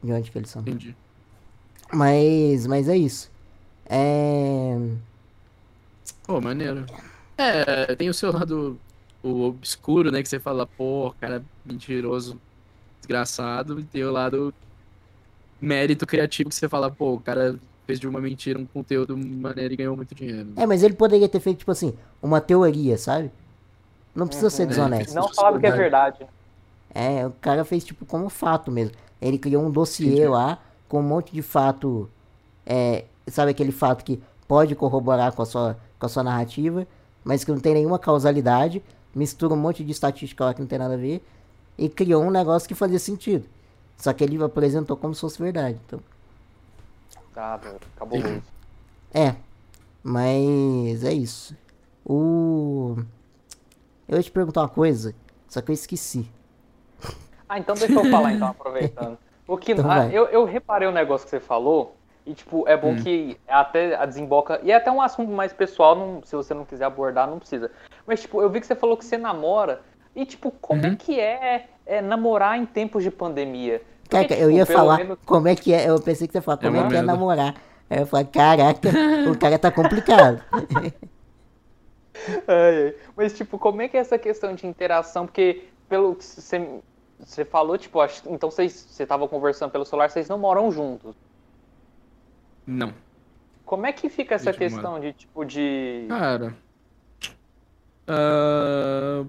[0.03, 0.61] De onde que eles são.
[0.63, 0.95] Entendi.
[1.93, 3.30] Mas, mas é isso.
[3.91, 4.79] É.
[6.25, 6.87] Pô, maneiro.
[7.37, 8.79] É, tem o seu lado
[9.23, 10.23] o obscuro, né?
[10.23, 12.41] Que você fala, pô, cara mentiroso,
[13.01, 13.81] desgraçado.
[13.81, 14.55] E tem o lado
[15.61, 19.75] mérito criativo que você fala, pô, o cara fez de uma mentira um conteúdo maneiro
[19.75, 20.53] e ganhou muito dinheiro.
[20.57, 21.93] É, mas ele poderia ter feito, tipo assim,
[22.23, 23.31] uma teoria, sabe?
[24.15, 25.15] Não precisa ser É, desonesto.
[25.15, 26.27] Não falava que é verdade.
[26.95, 28.95] É, o cara fez tipo como fato mesmo.
[29.21, 30.27] Ele criou um dossiê Entendi.
[30.29, 30.59] lá
[30.89, 32.09] com um monte de fato.
[32.65, 36.86] É, sabe aquele fato que pode corroborar com a, sua, com a sua narrativa,
[37.24, 38.82] mas que não tem nenhuma causalidade.
[39.15, 41.24] Mistura um monte de estatística lá que não tem nada a ver.
[41.78, 43.47] E criou um negócio que fazia sentido.
[43.97, 45.78] Só que ele apresentou como se fosse verdade.
[45.86, 46.01] Então,
[47.35, 48.43] Tá, velho, cabuloso.
[49.15, 49.35] é.
[50.02, 51.57] Mas é isso.
[52.05, 52.97] O.
[54.09, 55.15] Eu ia te perguntar uma coisa,
[55.48, 56.28] só que eu esqueci.
[57.48, 59.19] Ah, então deixa eu falar então, aproveitando.
[59.47, 61.97] O que, Então ah, eu, eu reparei um negócio que você falou,
[62.31, 64.61] e tipo, é bom que até a desemboca.
[64.62, 67.70] E é até um assunto mais pessoal, não, se você não quiser abordar, não precisa.
[68.07, 69.81] Mas, tipo, eu vi que você falou que você namora.
[70.15, 73.82] E, tipo, como é que é, é namorar em tempos de pandemia?
[74.02, 75.89] Porque, Caraca, eu tipo, ia falar menos- como é que é.
[75.89, 77.55] Eu pensei que você ia falar como é, uma que é namorar.
[77.89, 78.89] Aí eu falei, caraca,
[79.28, 80.40] o cara tá complicado.
[82.47, 82.94] Ai, ai.
[83.16, 85.27] Mas, tipo, como é que é essa questão de interação?
[85.27, 86.69] Porque, pelo que você,
[87.19, 91.15] você falou, tipo, acho, então vocês, você tava conversando pelo celular, vocês não moram juntos.
[92.71, 92.95] Não.
[93.65, 96.07] Como é que fica essa questão de, tipo, de...
[96.09, 96.55] Cara.
[98.07, 99.25] ah,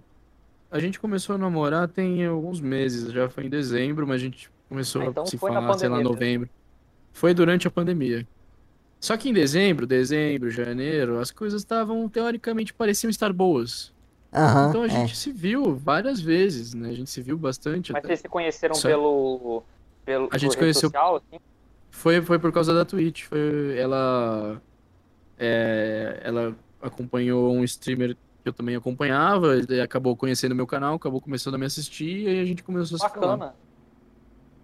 [0.69, 4.49] a gente começou a namorar tem alguns meses, já foi em dezembro, mas a gente
[4.69, 6.49] começou Ah, então a se falar, sei lá, novembro.
[7.11, 8.25] Foi durante a pandemia.
[8.99, 13.91] Só que em dezembro, dezembro, janeiro, as coisas estavam, teoricamente, pareciam estar boas.
[14.33, 14.89] Aham, Então a é.
[14.89, 16.89] gente se viu várias vezes, né?
[16.89, 18.07] A gente se viu bastante Mas até.
[18.09, 19.63] vocês se conheceram Só- pelo,
[20.05, 21.39] pelo A gente conheceu- social, assim?
[21.91, 23.25] Foi, foi por causa da Twitch.
[23.25, 24.61] Foi, ela,
[25.37, 31.21] é, ela acompanhou um streamer que eu também acompanhava, ele acabou conhecendo meu canal, acabou
[31.21, 33.37] começando a me assistir, e aí a gente começou a se falar.
[33.37, 33.55] Bacana.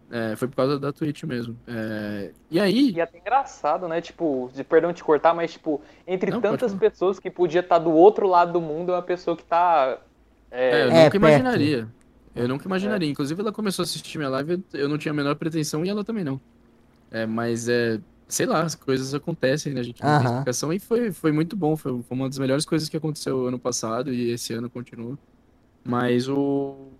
[0.10, 1.56] É, foi por causa da Twitch mesmo.
[1.68, 4.00] É, e aí, E é até engraçado, né?
[4.02, 7.92] Tipo, de perdão te cortar, mas tipo, entre Não, tantas pessoas que podia estar do
[7.92, 10.00] outro lado do mundo, é uma pessoa que tá.
[10.50, 11.16] é, É, eu É, nunca perto.
[11.18, 11.88] imaginaria.
[12.34, 13.10] Eu nunca imaginaria.
[13.10, 16.04] Inclusive, ela começou a assistir minha live, eu não tinha a menor pretensão e ela
[16.04, 16.40] também não.
[17.12, 19.80] É, mas é, sei lá, as coisas acontecem, né?
[19.80, 20.26] A gente não tem Aham.
[20.26, 21.76] explicação e foi, foi muito bom.
[21.78, 25.18] Foi, foi uma das melhores coisas que aconteceu ano passado e esse ano continua.
[25.86, 26.92] Mas o.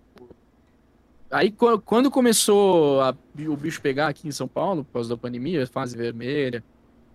[1.30, 3.14] Aí, qu- quando começou a-
[3.48, 6.64] o bicho pegar aqui em São Paulo, por causa da pandemia, fase vermelha,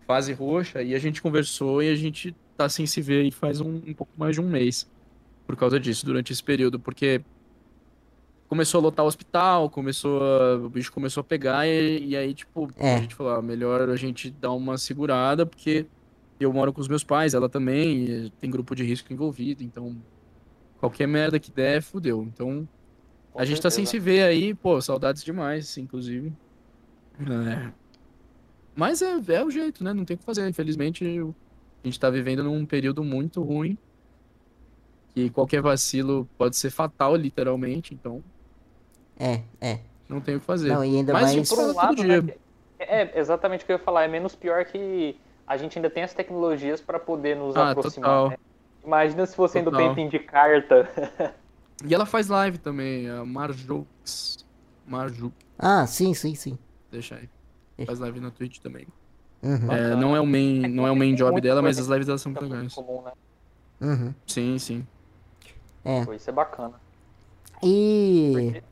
[0.08, 3.62] fase roxa, e a gente conversou e a gente tá sem se ver aí faz
[3.62, 4.88] um, um pouco mais de um mês
[5.48, 7.24] por causa disso, durante esse período, porque
[8.54, 12.36] começou a lotar o hospital, começou a- o bicho começou a pegar, e, e aí,
[12.36, 12.96] tipo, É.
[12.96, 15.88] a gente falou, ah, melhor a gente dar uma segurada, porque
[16.40, 19.96] eu moro com os meus pais, ela também, e tem grupo de risco envolvido, então
[20.80, 22.22] qualquer merda que der, fudeu.
[22.24, 22.68] Então,
[23.32, 24.04] com a gente tá sem certeza.
[24.04, 26.32] se ver aí, pô, saudades demais, inclusive.
[27.20, 27.72] É.
[28.76, 29.94] Mas é, é o jeito, né?
[29.94, 30.48] Não tem o que fazer.
[30.48, 33.78] Infelizmente, a gente tá vivendo num período muito ruim.
[35.14, 37.94] Que qualquer vacilo pode ser fatal, literalmente.
[37.94, 38.24] Então,
[39.20, 39.80] É, é.
[40.10, 40.70] não tem o que fazer.
[40.70, 41.50] Não, e ainda Mas, mais.
[41.50, 42.22] tipo, Por um lado, dia.
[42.22, 42.34] né,
[42.80, 44.04] é exatamente o que eu ia falar.
[44.04, 45.18] É menos pior que
[45.48, 48.10] a gente ainda tem as tecnologias para poder nos Ah, aproximar.
[48.10, 48.30] total.
[48.30, 48.38] né?
[48.86, 49.96] Imagina se você ainda Total.
[49.96, 50.90] tenta de carta.
[51.86, 54.46] E ela faz live também, a Marjux.
[54.88, 56.58] Marju, Ah, sim, sim, sim.
[56.90, 57.28] deixa aí.
[57.76, 57.88] Deixa.
[57.88, 58.88] Faz live na Twitch também.
[59.42, 61.88] Uhum, É, não é o main, não é o main Tem job dela, mas as
[61.88, 62.74] lives dela são muito muito legais.
[62.74, 63.12] comum, né?
[63.82, 64.14] uhum.
[64.26, 64.88] Sim, sim.
[65.84, 66.06] É.
[66.06, 66.74] Pô, Isso é bacana.
[67.62, 68.64] E Porque-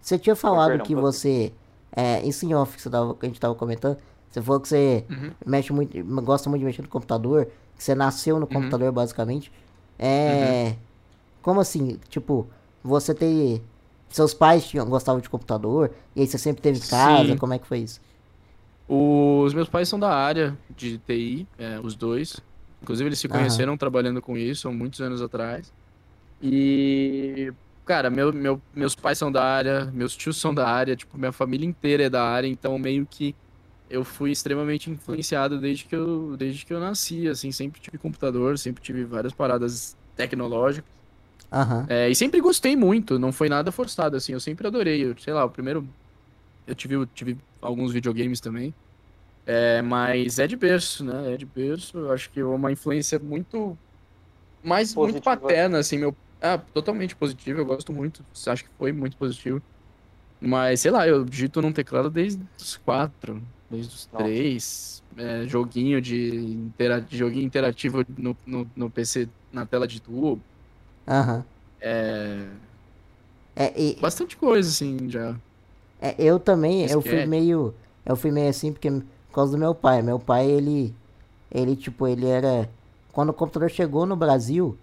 [0.00, 1.52] você tinha falado perdão, que você.
[1.92, 3.98] É, em off que, que a gente tava comentando.
[4.30, 5.30] Você falou que você Uhum.
[5.44, 7.46] mexe muito, gosta muito de mexer no computador,
[7.76, 9.50] que você nasceu no computador basicamente.
[9.98, 10.76] É.
[11.42, 11.98] Como assim?
[12.08, 12.46] Tipo,
[12.82, 13.62] você tem.
[14.08, 17.36] Seus pais tinham, gostavam de computador, e aí você sempre teve casa, Sim.
[17.36, 18.00] como é que foi isso?
[18.88, 22.40] Os meus pais são da área de TI, é, os dois.
[22.82, 25.72] Inclusive, eles se conheceram trabalhando com isso há muitos anos atrás.
[26.42, 27.52] E,
[27.84, 31.32] cara, meu, meu- meus pais são da área, meus tios são da área, tipo, minha
[31.32, 33.36] família inteira é da área, então meio que
[33.88, 38.58] eu fui extremamente influenciado desde que eu, desde que eu nasci, assim, sempre tive computador,
[38.58, 40.92] sempre tive várias paradas tecnológicas.
[41.52, 41.86] Aham.
[41.88, 45.04] É, e sempre gostei muito, não foi nada forçado, assim, eu sempre adorei.
[45.04, 45.92] Eu, sei lá, o primeiro.
[46.66, 48.74] Eu tive, eu tive alguns videogames também.
[49.46, 51.34] É, mas é de berço, né?
[51.34, 51.98] É de berço.
[51.98, 53.78] Eu acho que é uma influência muito.
[54.62, 56.16] Mais muito paterna, assim, meu.
[56.40, 58.24] Ah, totalmente positivo, eu gosto muito.
[58.46, 59.62] Acho que foi muito positivo.
[60.40, 64.24] Mas, sei lá, eu digito num teclado desde os quatro, desde os Nossa.
[64.24, 65.02] três.
[65.16, 66.16] É, joguinho de,
[66.54, 67.06] intera...
[67.10, 70.46] joguinho interativo no, no, no PC na tela de tubo.
[71.06, 71.46] Aham.
[71.80, 72.60] É,
[73.56, 75.40] É, e, bastante coisa, assim, já.
[76.00, 77.78] É, eu também, eu fui meio.
[78.04, 80.02] Eu fui meio assim porque por causa do meu pai.
[80.02, 80.96] Meu pai, ele.
[81.50, 82.70] Ele, tipo, ele era.
[83.12, 84.78] Quando o computador chegou no Brasil,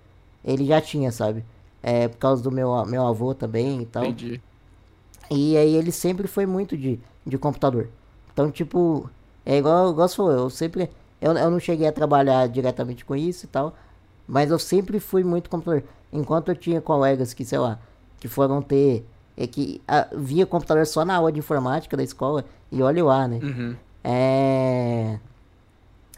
[0.47, 1.43] ele já tinha, sabe?
[1.83, 4.05] É, por causa do meu, meu avô também e tal.
[4.05, 4.41] Entendi.
[5.29, 7.89] E aí ele sempre foi muito de, de computador.
[8.31, 9.09] Então, tipo,
[9.45, 10.89] é igual, igual você falou, eu sempre.
[11.19, 13.75] Eu, eu não cheguei a trabalhar diretamente com isso e tal.
[14.25, 15.83] Mas eu sempre fui muito computador.
[16.13, 17.79] Enquanto eu tinha colegas que, sei lá,
[18.19, 19.05] que foram ter.
[19.35, 22.45] É que ah, via computador só na aula de informática da escola.
[22.71, 23.39] E olha lá, né?
[23.43, 23.75] Uhum.
[24.03, 25.19] É.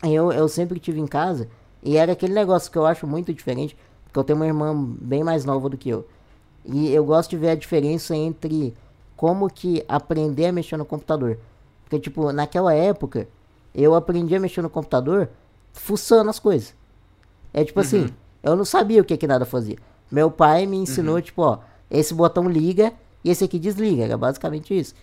[0.03, 1.49] Eu, eu sempre tive em casa.
[1.81, 3.75] E era aquele negócio que eu acho muito diferente.
[4.09, 6.05] Porque eu tenho uma irmã bem mais nova do que eu.
[6.65, 8.75] E eu gosto de ver a diferença entre
[9.15, 11.37] como que aprender a mexer no computador.
[11.83, 13.27] Porque, tipo, naquela época,
[13.73, 15.29] eu aprendi a mexer no computador
[15.73, 16.75] fuçando as coisas.
[17.53, 18.09] É tipo assim,
[18.43, 19.77] eu não sabia o que que nada fazia.
[20.11, 21.59] Meu pai me ensinou, tipo, ó,
[21.89, 24.03] esse botão liga e esse aqui desliga.
[24.03, 24.93] Era basicamente isso.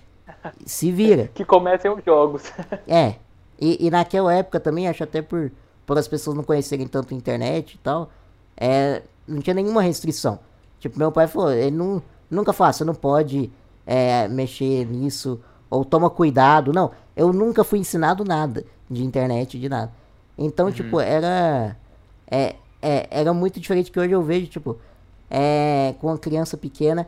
[0.64, 1.30] Se vira.
[1.34, 2.42] Que comecem os jogos.
[2.86, 3.16] É.
[3.58, 5.50] E, e naquela época também, acho até por,
[5.86, 8.10] por as pessoas não conhecerem tanto a internet e tal,
[8.56, 10.38] é, não tinha nenhuma restrição.
[10.78, 13.50] Tipo, meu pai falou, ele não, nunca falou, "Ah, você não pode
[13.86, 16.72] é, mexer nisso, ou toma cuidado.
[16.72, 19.92] Não, eu nunca fui ensinado nada de internet, de nada.
[20.36, 21.76] Então, tipo, era.
[22.30, 24.78] É, é, era muito diferente que hoje eu vejo, tipo,
[25.30, 27.06] é, com uma criança pequena.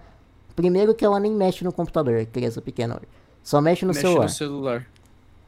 [0.56, 3.08] Primeiro que ela nem mexe no computador, criança pequena hoje.
[3.42, 4.22] Só mexe no Mexe celular.
[4.22, 4.86] no celular.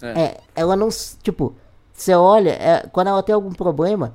[0.03, 0.89] É, ela não.
[1.23, 1.55] Tipo,
[1.93, 4.15] você olha, é, quando ela tem algum problema,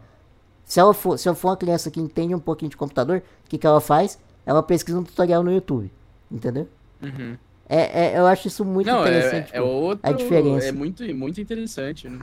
[0.66, 3.50] se ela for, se eu for uma criança que entende um pouquinho de computador, o
[3.50, 4.20] que, que ela faz?
[4.46, 5.92] Ela pesquisa um tutorial no YouTube.
[6.30, 6.68] Entendeu?
[7.02, 7.38] Uhum.
[7.70, 9.50] É, é- eu acho isso muito Não, é, interessante.
[9.54, 10.00] é tipo, outro.
[10.10, 10.68] a diferença.
[10.68, 12.20] É muito, muito interessante, né?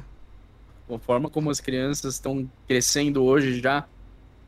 [0.93, 3.85] A forma como as crianças estão crescendo hoje já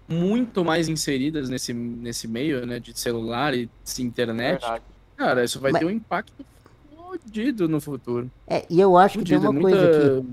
[0.09, 4.83] muito mais inseridas nesse, nesse meio, né, de celular e de internet, Verdade.
[5.17, 6.45] cara, isso vai Mas- ter um impacto
[6.95, 8.31] fodido no futuro.
[8.47, 9.79] É, e eu acho que tem uma muita...
[9.79, 10.29] coisa aqui.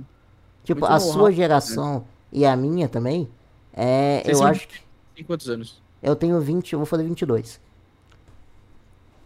[0.64, 1.36] Tipo, a sua né?
[1.36, 3.30] geração e a minha também.
[3.74, 4.82] É, Vocês eu acho que.
[5.16, 5.82] Tem quantos anos?
[6.02, 7.60] Eu tenho 20, eu vou fazer 22.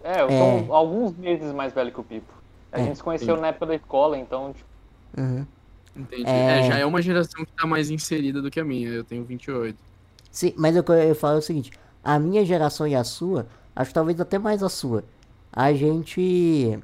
[0.04, 0.38] É, eu É.
[0.66, 2.32] sou alguns meses mais velho que o Pipo.
[2.72, 2.84] A É.
[2.84, 4.70] gente se conheceu na época da escola, então, tipo,
[5.18, 5.46] Uhum.
[5.96, 6.24] Entendi.
[6.28, 6.60] É.
[6.60, 8.90] É, já é uma geração que tá mais inserida do que a minha.
[8.90, 9.78] Eu tenho 28.
[10.30, 11.72] Sim, mas o que eu, eu falo é o seguinte:
[12.04, 15.06] a minha geração e a sua, acho que talvez até mais a sua,
[15.54, 16.78] a gente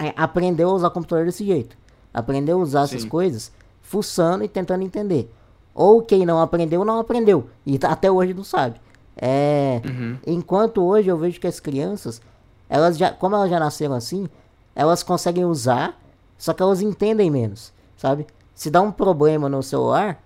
[0.00, 1.76] é, aprendeu a usar computador desse jeito.
[2.12, 3.08] Aprendeu a usar essas Sim.
[3.08, 5.30] coisas fuçando e tentando entender.
[5.74, 7.48] Ou quem não aprendeu, não aprendeu.
[7.64, 8.80] E tá- até hoje não sabe.
[9.16, 9.80] É.
[9.84, 10.18] Uhum.
[10.26, 12.20] Enquanto hoje eu vejo que as crianças,
[12.68, 14.28] elas já, como elas já nasceram assim,
[14.74, 15.98] elas conseguem usar,
[16.38, 18.26] só que elas entendem menos, sabe?
[18.54, 20.18] Se dá um problema no celular,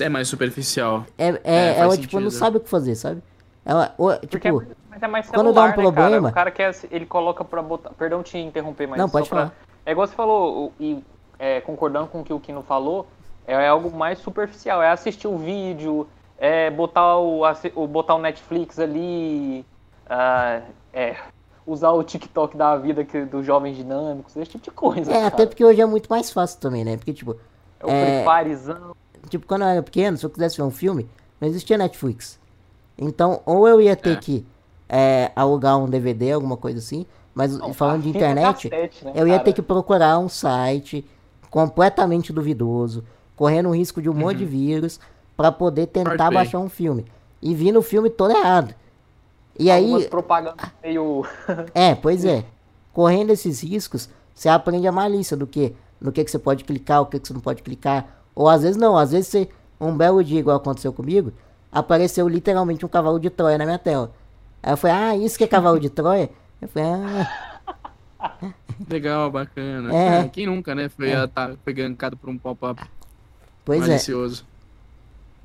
[0.00, 1.04] É mais superficial.
[1.16, 2.38] é, é, É, ela tipo não sentido.
[2.38, 3.22] sabe o que fazer, sabe?
[3.64, 6.50] Ela, o- Porque tipo, é, mas é mais quando celular, dá um né, problema- cara?
[6.50, 7.90] O cara quer, ele coloca pra botar...
[7.90, 9.54] Perdão te interromper, mas Não, só pode pra- falar.
[9.86, 11.02] É igual você falou, e
[11.38, 13.06] é, concordando com o que o Kino falou,
[13.46, 14.82] é algo mais superficial.
[14.82, 16.06] É assistir o vídeo,
[16.38, 17.42] é botar o,
[17.88, 19.64] botar o Netflix ali,
[20.08, 20.60] ah,
[20.92, 21.16] é,
[21.66, 25.10] usar o TikTok da vida que, dos jovens dinâmicos, esse tipo de coisa.
[25.10, 25.26] é, cara.
[25.28, 26.96] até porque hoje é muito mais fácil também, né?
[26.96, 27.36] Porque, tipo,
[27.80, 28.96] É o é- Free Firezão.
[29.28, 31.08] tipo, quando eu era pequeno, se eu quisesse ver um filme,
[31.40, 32.38] não existia Netflix.
[32.98, 34.16] Então, ou eu ia ter É.
[34.16, 34.46] que
[34.88, 39.12] é, alugar um DVD, alguma coisa assim, mas Não, falando de fita internet, cassete, né,
[39.14, 39.44] eu ia cara?
[39.44, 41.02] ter que procurar um site
[41.50, 43.02] completamente duvidoso,
[43.42, 45.00] correndo o risco de um monte de vírus,
[45.36, 47.04] pra poder tentar baixar um filme.
[47.42, 48.72] E vir no filme todo errado.
[49.58, 51.26] E Algumas aí, propagandas meio...
[51.74, 52.44] é, pois é.
[52.92, 57.00] Correndo esses riscos, você aprende a malícia do que, no que, que você pode clicar,
[57.00, 58.06] o que, que você não pode clicar.
[58.32, 59.48] Ou às vezes não, às vezes você,
[59.80, 61.32] um belo dia, igual aconteceu comigo,
[61.72, 64.12] apareceu literalmente um cavalo de Troia na minha tela.
[64.62, 66.30] Aí eu falei, ah, isso que é cavalo de Troia?
[66.60, 68.54] Eu falei, ah,
[68.88, 69.92] Legal, bacana.
[69.92, 70.20] É.
[70.20, 70.88] É, quem nunca, né?
[70.88, 72.80] Foi, ata- foi gankado por um pop-up
[73.64, 73.88] pois é.
[73.88, 74.46] malicioso.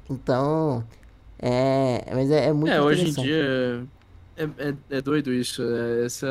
[0.09, 0.87] Então,
[1.39, 3.87] é, mas é, é muito É, hoje em dia
[4.35, 5.61] é, é, é doido isso.
[5.63, 6.27] é, essa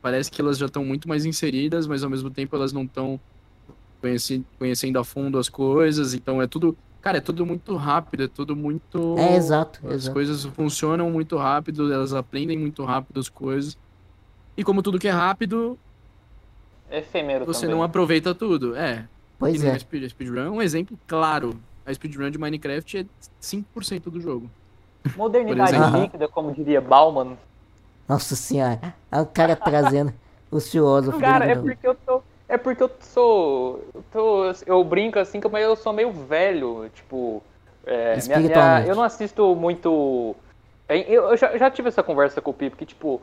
[0.00, 3.20] parece que elas já estão muito mais inseridas, mas ao mesmo tempo elas não estão
[4.00, 6.14] conhecendo, conhecendo a fundo as coisas.
[6.14, 9.16] Então é tudo, cara, é tudo muito rápido, é tudo muito.
[9.18, 10.12] É, exato, As exato.
[10.12, 13.76] coisas funcionam muito rápido, elas aprendem muito rápido as coisas.
[14.56, 15.78] E como tudo que é rápido,
[16.90, 17.76] efêmero você também.
[17.76, 18.74] não aproveita tudo.
[18.76, 19.70] É, Pois é.
[19.72, 21.58] a speed- a speedrun é um exemplo claro.
[21.84, 23.06] A speedrun de Minecraft é
[23.40, 24.50] 5% do jogo.
[25.16, 27.36] Modernidade líquida, como diria Bauman.
[28.08, 30.12] Nossa senhora, é o cara trazendo
[30.50, 32.22] os filósofos Cara, é porque eu tô.
[32.48, 33.84] É porque eu sou.
[33.94, 36.88] Eu, tô, eu brinco assim, mas eu sou meio velho.
[36.94, 37.42] Tipo.
[37.84, 38.88] é, minha- minha- Espiritualmente.
[38.88, 40.34] eu não assisto muito.
[40.88, 43.20] Eu, eu já, já tive essa conversa com o Pipo, que tipo.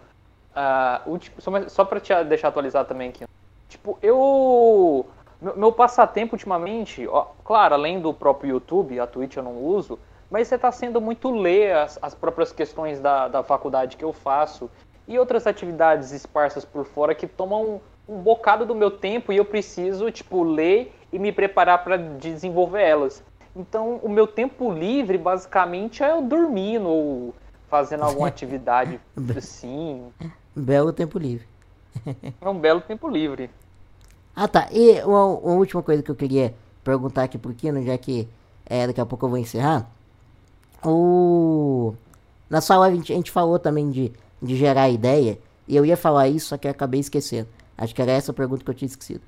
[0.56, 3.26] ah, o tipo- só, só pra te deixar atualizado também aqui.
[3.70, 5.06] Tipo, eu.
[5.44, 10.00] Meu, meu passatempo ultimamente, ó, claro, além do próprio YouTube, a Twitch eu não uso,
[10.32, 14.14] mas você tá sendo muito ler as, as próprias questões da, da faculdade que eu
[14.14, 14.72] faço
[15.06, 19.44] e outras atividades esparsas por fora que tomam um bocado do meu tempo e eu
[19.44, 23.22] preciso, tipo, ler e me preparar para desenvolver elas.
[23.54, 27.34] Então, o meu tempo livre, basicamente, é eu dormindo ou
[27.68, 28.98] fazendo alguma atividade
[29.36, 30.08] assim.
[30.56, 31.48] Belo tempo livre.
[32.40, 33.50] É um belo tempo livre.
[34.36, 36.54] Ah tá, e uma, uma última coisa que eu queria
[36.84, 38.28] perguntar aqui pro Kino, já que
[38.66, 39.90] é, daqui a pouco eu vou encerrar.
[40.84, 41.94] O...
[42.50, 44.12] Na sua live a gente, a gente falou também de,
[44.42, 47.48] de gerar ideia, e eu ia falar isso, só que eu acabei esquecendo.
[47.78, 49.22] Acho que era essa a pergunta que eu tinha esquecido.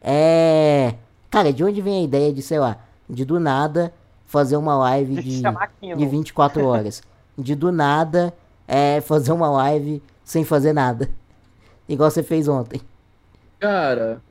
[0.00, 0.94] É...
[1.30, 3.92] Cara, de onde vem a ideia de, sei lá, de do nada
[4.26, 5.42] fazer uma live De
[5.96, 7.02] de 24 horas?
[7.36, 8.32] De do nada
[8.68, 11.10] é, fazer uma live sem fazer nada?
[11.88, 12.80] Igual você fez ontem.
[13.58, 14.22] Cara,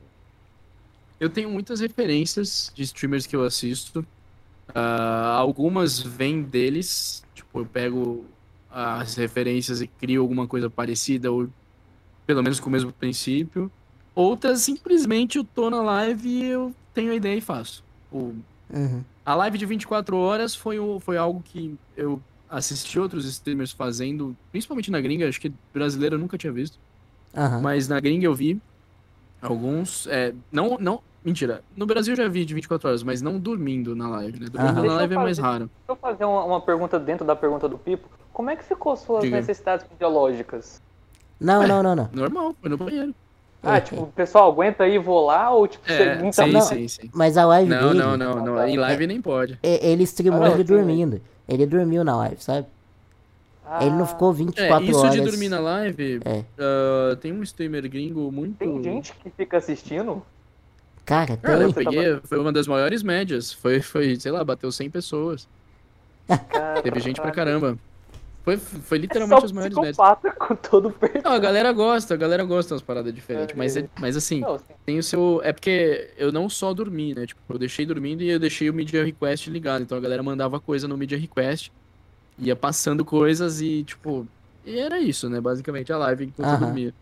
[1.24, 4.06] eu tenho muitas referências de streamers que eu assisto.
[4.74, 8.24] Ah, algumas vêm deles, tipo, eu pego
[8.70, 11.48] as referências e crio alguma coisa parecida, ou
[12.26, 13.70] pelo menos com o mesmo princípio.
[14.14, 17.82] Outras, simplesmente, eu tô na live e eu tenho a ideia e faço.
[18.12, 18.34] O-
[18.72, 19.02] Uhum.
[19.24, 24.36] a live de 24 horas foi, o- foi algo que eu assisti outros streamers fazendo,
[24.50, 26.78] principalmente na gringa, acho que brasileiro eu nunca tinha visto.
[27.36, 27.60] Aham.
[27.60, 28.60] Mas na gringa eu vi
[29.42, 30.06] alguns.
[30.06, 31.00] É, não, não.
[31.24, 31.62] Mentira.
[31.74, 34.46] No Brasil eu já vi de 24 horas, mas não dormindo na live, né?
[34.50, 34.86] Dormindo Aham.
[34.86, 35.58] na live é mais raro.
[35.60, 38.06] Deixa eu fazer uma, uma pergunta dentro da pergunta do Pipo.
[38.32, 39.36] Como é que ficou suas Diga.
[39.36, 40.82] necessidades fisiológicas?
[41.40, 42.10] Não, não, não, não.
[42.12, 43.14] Normal, foi no banheiro.
[43.62, 46.86] Ah, tipo, o pessoal aguenta aí, vou lá, ou tipo, É, você sim, então, sim,
[46.88, 47.10] sim.
[47.14, 48.68] Mas a live Não, dele, não, não, não.
[48.68, 49.58] Em live nem pode.
[49.62, 51.20] é- ele streamou Ah, não, ele sim, dormindo.
[51.48, 52.66] Ele dormiu na live, sabe?
[53.80, 55.14] Ele não Ah, ficou É, 24 isso horas.
[55.14, 56.44] de dormir na live, É.
[56.58, 58.58] ah, tem um streamer gringo muito.
[58.58, 60.22] Tem gente que fica assistindo?
[61.04, 61.84] Cara, Cara, eu tem.
[61.84, 63.52] Você peguei, foi uma das maiores médias.
[63.52, 65.46] Foi, foi, sei lá, bateu 100 pessoas.
[66.26, 67.78] Cara, Teve gente pra caramba.
[68.42, 69.96] Foi, foi É literalmente só as maiores médias.
[70.38, 71.22] com todo o perdão.
[71.24, 73.56] Não, a galera gosta, a galera gosta das paradas diferentes.
[73.56, 75.40] Mas, é- mas assim, Não, tem o seu.
[75.42, 77.26] É porque eu não só dormi, né?
[77.26, 79.82] Tipo, eu deixei dormindo e eu deixei o Media Request ligado.
[79.82, 81.72] Então a galera mandava coisa no Media Request,
[82.38, 84.26] ia passando coisas e, tipo.
[84.64, 85.40] E era isso, né?
[85.40, 86.66] Basicamente a live enquanto eu Aham.
[86.66, 86.94] dormia.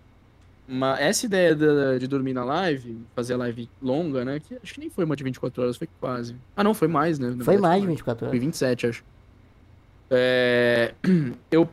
[0.74, 4.40] Mas essa ideia da- de dormir na live, fazer a live longa, né?
[4.40, 6.34] Que acho que nem foi uma de 24 horas, foi quase.
[6.56, 7.28] Ah, não, foi mais, né?
[7.28, 8.40] Foi verdade, mais de 24 Foi horas.
[8.40, 9.04] 27, acho.
[10.10, 10.94] É,
[11.50, 11.68] eu,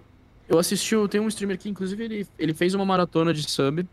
[0.49, 3.85] eu assisti, tem um streamer que, inclusive, ele, ele fez uma maratona de sub.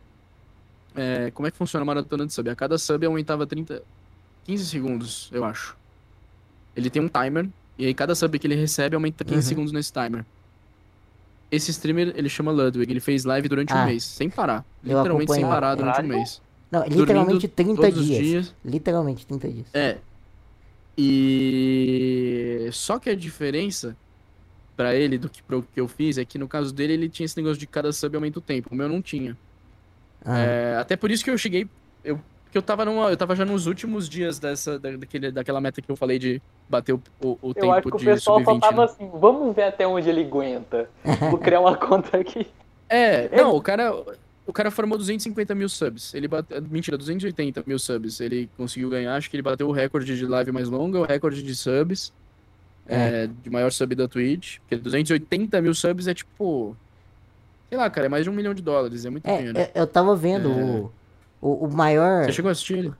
[0.94, 2.48] É, como é que funciona a maratona de sub?
[2.50, 3.82] A cada sub aumentava 30,
[4.44, 5.76] 15 segundos, eu acho.
[6.74, 9.42] Ele tem um timer, e aí cada sub que ele recebe aumenta 15 Uhum.
[9.42, 10.24] segundos nesse timer.
[11.50, 13.86] Esse streamer, ele chama Ludwig, ele fez live durante um Ah.
[13.86, 14.64] mês, sem parar.
[14.82, 16.42] Literalmente sem parar durante um mês.
[16.70, 18.18] Não, literalmente 30 Todos os dias.
[18.24, 18.54] dias.
[18.64, 19.66] Literalmente 30 dias.
[19.72, 19.98] É.
[20.98, 23.96] E só que a diferença
[24.76, 27.24] pra ele do que pro que eu fiz é que no caso dele ele tinha
[27.24, 28.68] esse negócio de cada sub aumenta o tempo.
[28.72, 29.36] O meu não tinha.
[30.24, 31.68] Ah, É, até por isso que eu cheguei.
[32.04, 35.60] Eu, porque eu tava, numa, eu tava já nos últimos dias dessa, da, daquele, daquela
[35.60, 38.04] meta que eu falei de bater o, o, o eu acho que tempo o de
[38.04, 38.60] pessoal só sub-20.
[38.60, 38.84] tava né?
[38.84, 40.88] assim, vamos ver até onde ele aguenta.
[41.30, 42.46] Vou criar uma conta aqui.
[42.88, 43.92] É, não, o cara.
[44.48, 46.14] O cara formou 250 mil subs.
[46.14, 46.62] Ele bateu.
[46.62, 48.20] Mentira, 280 mil subs.
[48.20, 49.16] Ele conseguiu ganhar.
[49.16, 52.12] Acho que ele bateu o recorde de live mais longa, o recorde de subs.
[52.86, 54.58] é, de maior sub da Twitch.
[54.60, 56.76] Porque 280 mil subs é tipo.
[57.68, 59.04] Sei lá, cara, é mais de um milhão de dólares.
[59.04, 59.58] É muito É, dinheiro.
[59.58, 60.52] eu, eu tava vendo É.
[60.54, 60.92] o,
[61.40, 62.24] o, o maior.
[62.24, 62.92] Você chegou a assistir ele?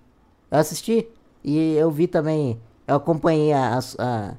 [0.50, 1.08] Eu assisti
[1.44, 2.60] e eu vi também.
[2.86, 4.34] Eu acompanhei a, a,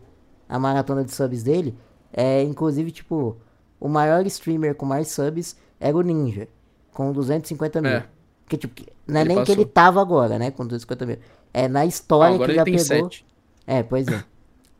[0.48, 1.78] a maratona de subs dele.
[2.14, 3.36] É, inclusive, tipo,
[3.80, 6.48] o maior streamer com mais subs era o Ninja,
[6.94, 7.92] com 250 mil.
[7.92, 8.06] É.
[8.48, 9.74] Que, tipo, que- não é Ele nem que ele passou.
[9.74, 10.52] tava agora, né?
[10.52, 11.18] Com 250 mil.
[11.54, 12.80] É na história que ele já pegou.
[12.80, 13.26] 7.
[13.66, 14.24] É, pois é.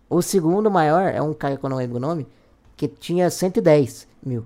[0.10, 2.26] O segundo maior é um cara que eu não lembro o nome,
[2.78, 4.46] que tinha 110 mil.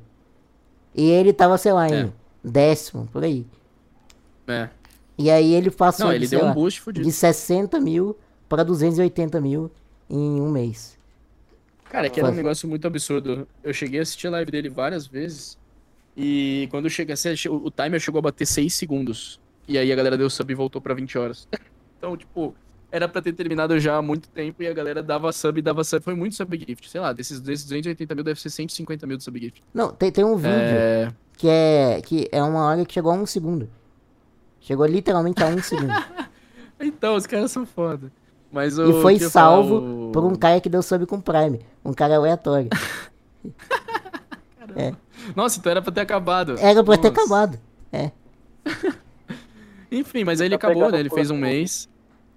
[0.95, 2.09] E ele tava, sei lá, em É.
[2.43, 3.45] décimo, por aí.
[4.47, 4.69] É.
[5.17, 7.05] E aí ele passou Não, de, ele sei deu um boost fudido.
[7.05, 8.17] de 60 mil
[8.49, 9.69] para 280 mil
[10.09, 10.97] em um mês.
[11.89, 13.47] Cara, é que era um negócio muito absurdo.
[13.63, 15.57] Eu cheguei a assistir a live dele várias vezes.
[16.15, 19.39] E quando chega, assim, o o timer chegou a bater 6 segundos.
[19.67, 21.47] E aí a galera deu sub e voltou pra 20 horas.
[22.01, 22.55] Então, tipo,
[22.91, 25.83] era pra ter terminado já há muito tempo e a galera dava sub e dava
[25.83, 26.03] sub.
[26.03, 26.89] Foi muito sub gift.
[26.89, 29.61] Sei lá, desses, desses 280 mil deve ser 150 mil de sub gift.
[29.71, 31.13] Não, tem, tem um vídeo É.
[31.37, 33.69] que é que é uma hora que chegou a um segundo.
[34.61, 35.91] Chegou literalmente a um segundo.
[36.83, 38.11] Então, os caras são foda.
[38.51, 41.21] Mas e o foi ia falar, salvo o- por um cara que deu sub com
[41.21, 41.59] Prime.
[41.85, 42.69] Um cara aleatório.
[45.35, 46.55] Nossa, então era pra ter acabado.
[46.57, 47.21] Era pra ter Nossa.
[47.21, 47.59] acabado.
[47.91, 48.11] É.
[49.91, 50.99] Enfim, mas aí ele Tá acabou, né?
[50.99, 51.89] Ele fez um mês.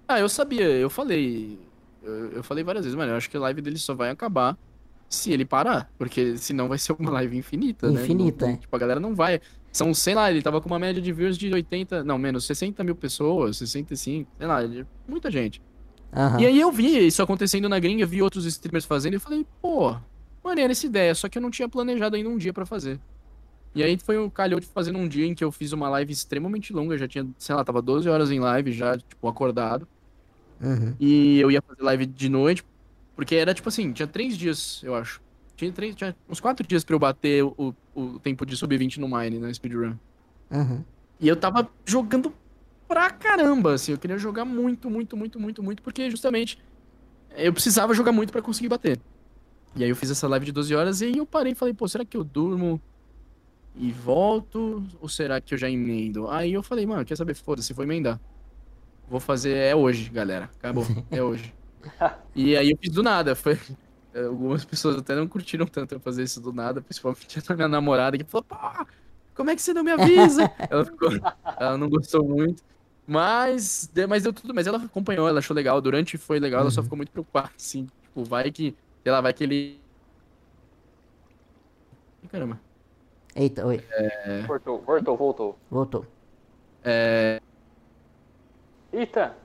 [0.07, 1.57] Ah, eu sabia, eu falei.
[2.03, 4.57] Eu, eu falei várias vezes, mano, eu acho que a live dele só vai acabar
[5.09, 5.89] se ele parar.
[5.97, 8.03] Porque senão vai ser uma live infinita, né?
[8.03, 8.57] Infinita, Não- é.
[8.57, 9.41] Tipo, a galera não vai.
[9.75, 12.81] São, sei lá, ele tava com uma média de views de 80, não, menos 60
[12.81, 14.59] mil pessoas, 65, sei lá,
[15.05, 15.61] muita gente.
[16.13, 16.39] Aham.
[16.39, 19.93] E aí eu vi isso acontecendo na gringa, vi outros streamers fazendo e falei, pô,
[20.41, 23.01] maneira essa ideia, só que eu não tinha planejado ainda um dia pra fazer.
[23.75, 26.13] E aí foi o calhou de fazer num dia em que eu fiz uma live
[26.13, 29.85] extremamente longa, já tinha, sei lá, tava 12 horas em live já, tipo, acordado.
[30.61, 30.95] Uhum.
[31.01, 32.63] E eu ia fazer live de noite,
[33.13, 35.21] porque era tipo assim, tinha três dias, eu acho.
[35.57, 39.07] Tinha, três, tinha uns quatro dias pra eu bater o, o tempo de sub-20 no
[39.07, 39.95] Mine, na speedrun.
[40.51, 40.83] Uhum.
[41.19, 42.33] E eu tava jogando
[42.87, 46.59] pra caramba, assim, eu queria jogar muito, muito, muito, muito, muito, porque justamente
[47.35, 48.99] eu precisava jogar muito pra conseguir bater.
[49.75, 51.73] E aí eu fiz essa live de 12 horas e aí eu parei e falei,
[51.73, 52.79] pô, será que eu durmo
[53.75, 54.83] e volto?
[55.01, 56.29] Ou será que eu já emendo?
[56.29, 57.33] Aí eu falei, mano, quer saber?
[57.33, 58.19] Foda-se, vou emendar.
[59.09, 60.49] Vou fazer, é hoje, galera.
[60.57, 61.53] Acabou, é hoje.
[62.33, 63.59] E aí eu fiz do nada, foi...
[64.15, 68.17] Algumas pessoas até não curtiram tanto eu fazer isso do nada, principalmente a minha namorada,
[68.17, 68.55] que falou, pô,
[69.33, 70.49] como é que você não me avisa?
[70.69, 71.09] ela, ficou,
[71.59, 72.63] ela não gostou muito.
[73.05, 75.79] Mas, mas deu tudo, mas ela acompanhou, ela achou legal.
[75.81, 76.85] Durante foi legal, ela só Uhum.
[76.85, 77.87] ficou muito preocupada, assim.
[78.03, 79.79] Tipo, vai que, sei lá, vai que ele.
[82.23, 82.59] Ih, Caramba.
[83.35, 83.83] Eita, oi.
[84.47, 85.59] Voltou, voltou, voltou.
[85.69, 86.05] Voltou.
[86.83, 87.41] É.
[88.93, 89.35] Eita!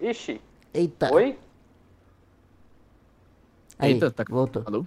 [0.00, 0.40] Ixi!
[0.72, 1.12] Eita.
[1.12, 1.36] Oi?
[3.80, 4.62] Aí, Eita, tá- voltou.
[4.66, 4.86] Alô?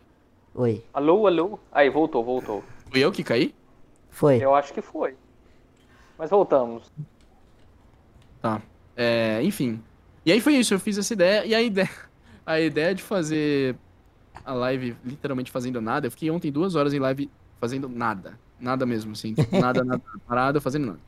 [0.53, 0.83] Oi.
[0.93, 1.59] Alô, alô?
[1.71, 2.63] Aí, voltou, voltou.
[2.91, 3.53] Fui eu que caí?
[4.11, 4.37] Foi.
[4.37, 5.15] Eu acho que foi.
[6.17, 6.91] Mas voltamos.
[8.41, 8.61] Tá.
[8.95, 9.81] É, enfim.
[10.25, 11.89] E aí foi isso, eu fiz essa ideia, e a ideia,
[12.45, 13.75] a ideia de fazer
[14.45, 18.39] a live literalmente fazendo nada, eu fiquei ontem duas horas em live fazendo nada.
[18.59, 19.33] Nada mesmo, assim.
[19.33, 20.99] Tipo, nada, nada, parado, fazendo nada.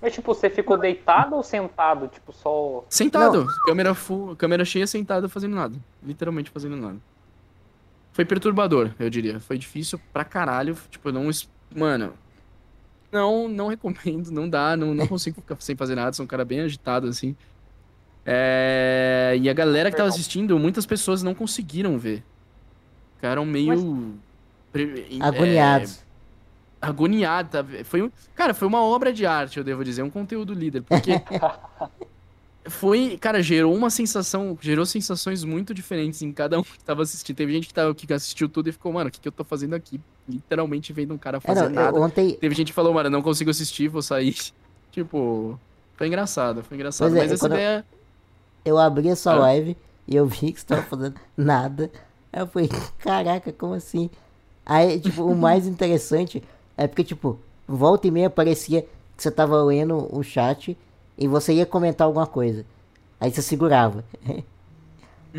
[0.00, 2.06] Mas, tipo, você ficou deitado ou sentado?
[2.08, 2.84] Tipo, só.
[2.88, 5.76] Sentado, câmera full, câmera cheia, sentado, fazendo nada.
[6.02, 6.98] Literalmente fazendo nada.
[8.12, 9.40] Foi perturbador, eu diria.
[9.40, 10.76] Foi difícil pra caralho.
[10.90, 11.28] Tipo, não.
[11.74, 12.12] Mano.
[13.10, 16.12] Não, não recomendo, não dá, não, não consigo ficar sem fazer nada.
[16.12, 17.34] Sou um cara bem agitado, assim.
[18.24, 22.22] É, E a galera que tava assistindo, muitas pessoas não conseguiram ver.
[23.16, 24.14] Ficaram meio.
[24.70, 26.04] pre- é, Agoniados.
[26.80, 27.64] Agoniada.
[27.84, 31.12] Foi, um- cara, foi uma obra de arte, eu devo dizer, um conteúdo líder, porque
[32.66, 37.36] foi, cara, gerou uma sensação, gerou sensações muito diferentes em cada um que tava assistindo.
[37.36, 39.42] Teve gente que, tava, que assistiu tudo e ficou, mano, o que, que eu tô
[39.44, 39.98] fazendo aqui?
[40.28, 41.98] Literalmente vendo um cara É, fazer eu- nada.
[41.98, 44.36] ontem, Teve gente que falou, mano, não consigo assistir, vou sair.
[44.90, 45.58] Tipo,
[45.96, 47.08] foi engraçado, foi engraçado.
[47.10, 47.84] Pois é, Mas essa quando eu- ideia.
[48.64, 49.38] eu abri a sua Ah.
[49.40, 49.76] live
[50.08, 51.90] e eu vi que você tava fazendo nada.
[52.32, 52.68] Aí eu falei,
[52.98, 54.10] caraca, como assim?
[54.66, 56.42] Aí, tipo, o mais interessante
[56.78, 60.78] é porque, tipo, volta e meia parecia que você tava lendo o chat
[61.18, 62.64] e você ia comentar alguma coisa.
[63.20, 64.04] Aí você segurava.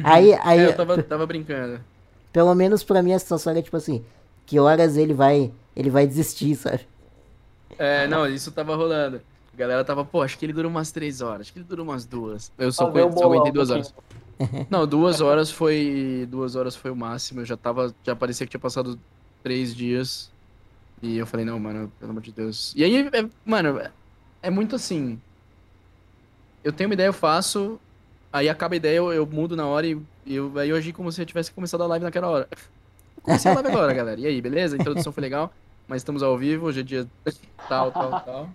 [0.03, 1.81] Aí, aí É, eu tava, tava brincando.
[2.31, 4.03] pelo menos pra mim a situação era tipo assim,
[4.45, 6.87] que horas ele vai, ele vai desistir, sabe?
[7.77, 9.21] É, não, isso tava rolando.
[9.53, 11.81] A galera tava, pô, acho que ele dura umas três horas, acho que ele dura
[11.83, 12.51] umas duas.
[12.57, 13.93] Eu só, aguentei- só aguentei duas horas.
[14.69, 16.27] Não, duas horas foi.
[16.29, 17.41] Duas horas foi o máximo.
[17.41, 17.93] Eu já tava.
[18.03, 18.99] Já parecia que tinha passado
[19.43, 20.31] três dias.
[21.01, 22.73] E eu falei, não, mano, pelo amor de Deus.
[22.75, 23.91] E aí, é- mano, é-
[24.43, 25.19] é muito assim.
[26.63, 27.79] Eu tenho uma ideia, eu faço.
[28.31, 29.97] Aí acaba a ideia, eu, eu mudo na hora e
[30.27, 32.47] eu, aí eu agi como se eu tivesse começado a live naquela hora.
[33.23, 34.19] Comecei a live agora, galera.
[34.19, 34.75] E aí, beleza?
[34.75, 35.51] A introdução foi legal.
[35.87, 37.07] Mas estamos ao vivo, hoje é dia
[37.67, 38.49] tal, tal, tal.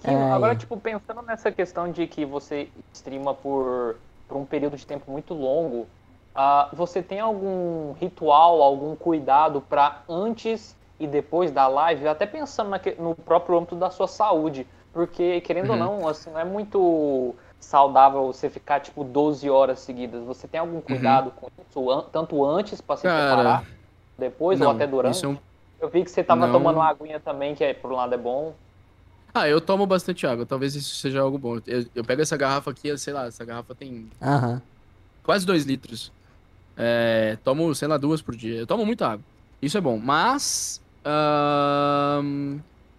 [0.00, 0.30] Que, Ai.
[0.30, 3.96] agora, tipo, pensando nessa questão de que você streama por,
[4.28, 5.88] por um período de tempo muito longo,
[6.34, 12.06] ah, você tem algum ritual, algum cuidado para antes e depois da live?
[12.08, 15.78] Até pensando naque- no próprio âmbito da sua saúde, porque, querendo ou Uhum.
[15.78, 20.24] não, assim, não é muito saudável você ficar, tipo, 12 horas seguidas.
[20.24, 23.12] Você tem algum cuidado com isso, an- tanto antes para se Uhum.
[23.12, 23.64] Cara, preparar,
[24.18, 25.22] depois ou Não, até durante?
[25.22, 25.38] isso é um
[25.80, 26.48] Eu vi que você tava não.
[26.48, 28.54] tomando uma aguinha também, que é, por um lado é bom.
[29.34, 31.56] Ah, eu tomo bastante água, talvez isso seja algo bom.
[31.66, 34.62] Eu, eu pego essa garrafa aqui, sei lá, essa garrafa tem Aham.
[35.22, 36.12] quase dois litros.
[36.78, 38.56] É, tomo, sei lá, duas por dia.
[38.56, 39.26] Eu tomo muita água.
[39.62, 39.98] Isso é bom.
[39.98, 40.82] Mas,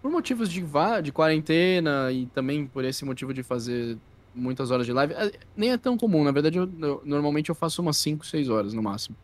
[0.00, 0.62] por motivos de,
[1.02, 3.98] de quarentena e também por esse motivo de fazer
[4.34, 6.24] muitas horas de live, eh, nem é tão comum.
[6.24, 9.16] Na verdade, eu- eu- normalmente eu faço umas 5, 6 horas no máximo.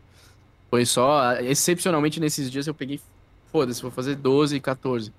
[0.70, 3.00] Foi só, excepcionalmente nesses dias eu peguei,
[3.46, 5.14] foda-se, vou fazer 12, 14.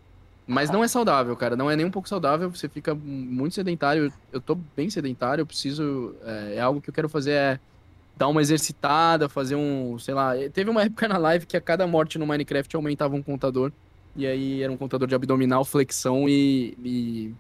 [0.47, 1.55] Mas não é saudável, cara.
[1.57, 2.49] Não é nem um pouco saudável.
[2.51, 4.05] Você fica muito sedentário.
[4.05, 5.41] Eu, eu tô bem sedentário.
[5.43, 6.17] Eu preciso.
[6.23, 7.61] É, é algo que eu quero fazer é
[8.17, 9.97] dar uma exercitada, fazer um.
[9.99, 10.33] Sei lá.
[10.53, 13.71] Teve uma época na live que a cada morte no Minecraft aumentava um contador.
[14.15, 16.75] E aí era um contador de abdominal, flexão e.
[16.83, 17.33] e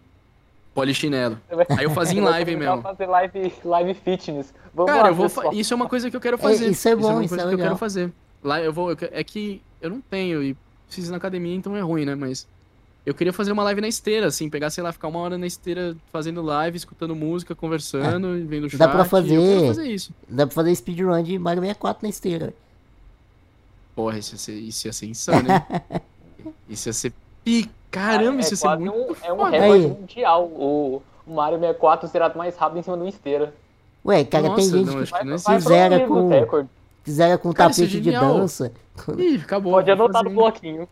[0.73, 1.39] polichinelo.
[1.75, 2.81] Aí eu fazia em live mesmo.
[2.83, 4.53] fazer live, live fitness.
[4.75, 6.69] Vamos Cara, lá, eu vou fa- isso é uma coisa que eu quero fazer.
[6.69, 8.11] isso é bom, uma isso coisa é que eu quero fazer.
[8.43, 8.91] Lá eu vou.
[8.91, 10.55] eu É que eu não tenho e
[10.85, 12.13] preciso ir na academia, então é ruim, né?
[12.13, 12.47] Mas
[13.07, 15.47] eu queria fazer uma live na esteira, assim, pegar, sei lá, ficar uma hora na
[15.47, 18.77] esteira fazendo live, escutando música, conversando, e vendo o chat.
[18.77, 20.11] Dá pra Eu fazer- quero fazer isso.
[20.27, 22.53] Dá pra fazer speedrun de Mario 64 na esteira.
[23.95, 26.01] Porra, isso ia ser, isso ia ser insano, hein?
[26.69, 27.13] isso ia ser.
[27.43, 27.69] Pi...
[27.89, 28.93] Caramba, isso ia ser muito.
[28.93, 29.49] um, é um foda.
[29.57, 29.87] recorde Aí.
[29.87, 30.43] mundial.
[30.43, 33.53] O, o Mario 64 zerado mais rápido em cima de uma esteira.
[34.05, 35.31] Ué, cara, tem Nossa, gente não, que que não
[35.97, 36.67] livro com-
[37.03, 38.37] fizeram com Cara, é tapete de genial.
[38.39, 38.71] dança.
[39.17, 39.71] Ih, acabou.
[39.73, 40.87] Pode anotar no bloquinho.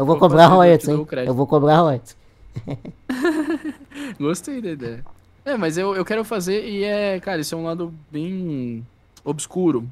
[0.00, 1.06] Eu vou cobrar royalties, hein?
[1.26, 2.16] Eu vou cobrar royalties.
[4.18, 5.04] Gostei da ideia.
[5.44, 8.86] É, mas eu, eu quero fazer e é, cara, isso é um lado bem
[9.22, 9.86] obscuro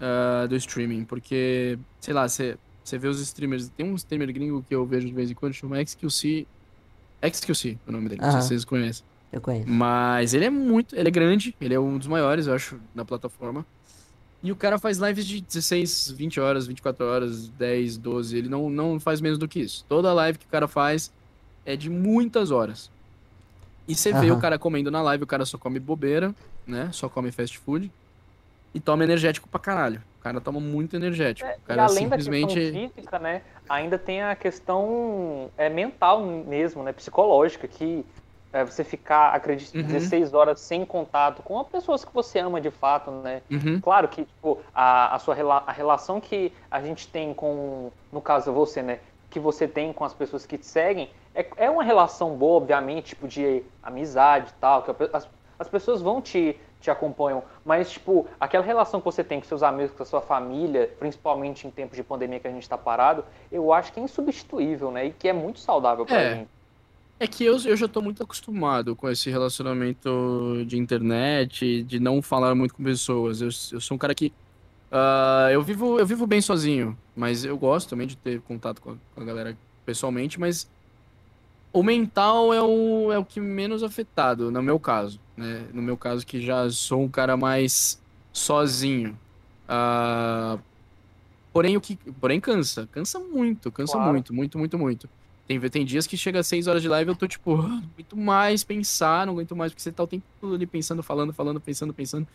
[0.00, 2.58] ah, do streaming, porque, sei lá, você
[2.92, 5.84] vê os streamers, tem um streamer gringo que eu vejo de vez em quando, chama
[5.84, 6.46] XQC,
[7.22, 8.42] XQC, é o nome dele, não sei Aham.
[8.42, 9.04] se vocês conhecem.
[9.32, 9.68] Eu conheço.
[9.68, 13.04] Mas ele é muito, ele é grande, ele é um dos maiores, eu acho, na
[13.04, 13.64] plataforma.
[14.46, 18.70] E o cara faz lives de 16, 20 horas, 24 horas, 10, 12, ele não,
[18.70, 19.84] não faz menos do que isso.
[19.88, 21.12] Toda live que o cara faz
[21.64, 22.88] é de muitas horas.
[23.88, 24.36] E você vê Aham.
[24.36, 26.32] o cara comendo na live, o cara só come bobeira,
[26.64, 26.90] né?
[26.92, 27.90] Só come fast food.
[28.72, 30.00] E toma energético pra caralho.
[30.20, 31.48] O cara toma muito energético.
[31.48, 32.54] o E cara além da simplesmente.
[32.54, 33.42] questão física, né?
[33.68, 36.92] Ainda tem a questão é, mental mesmo, né?
[36.92, 38.04] Psicológica, que
[38.52, 39.82] é, você ficar, acredito, Uhum.
[39.82, 43.42] 16 horas sem contato com as pessoas que você ama de fato, né?
[43.50, 43.80] Uhum.
[43.80, 48.20] Claro que tipo, a, a sua rela- a relação que a gente tem com, no
[48.22, 51.82] caso você, né, que você tem com as pessoas que te seguem é, é uma
[51.84, 55.28] relação boa, obviamente, tipo, de amizade e tal, que as,
[55.58, 59.62] as pessoas vão te, te acompanham, mas, tipo, aquela relação que você tem com seus
[59.62, 63.24] amigos, com a sua família, principalmente em tempos de pandemia que a gente tá parado,
[63.50, 65.06] eu acho que é insubstituível, né?
[65.06, 66.30] E que é muito saudável pra É.
[66.36, 66.55] gente.
[67.18, 72.20] É que eu, eu já tô muito acostumado com esse relacionamento de internet, de não
[72.20, 73.40] falar muito com pessoas.
[73.40, 74.32] Eu, eu sou um cara que.
[74.90, 78.90] ah, eu, vivo, eu vivo bem sozinho, mas eu gosto também de ter contato com
[78.92, 80.70] a, com a galera pessoalmente, mas
[81.72, 85.68] o mental é o, é o que menos afetado, no meu caso, né?
[85.72, 88.02] No meu caso, que já sou um cara mais
[88.32, 89.18] sozinho.
[89.68, 90.58] Ah,
[91.52, 94.12] porém, o que, porém cansa, cansa muito, cansa Claro.
[94.12, 95.10] muito, muito, muito, muito.
[95.46, 97.68] Tem, tem dias que chega às 6 horas de live e eu tô tipo, "Ah,
[97.68, 101.02] não aguento mais pensar, não aguento mais, porque você tá o tempo todo ali pensando,
[101.02, 102.26] falando, falando, pensando, pensando,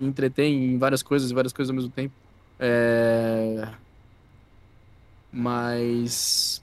[0.00, 2.14] entretém em várias coisas, várias coisas ao mesmo tempo.
[2.60, 3.68] É...
[5.32, 6.62] Mas.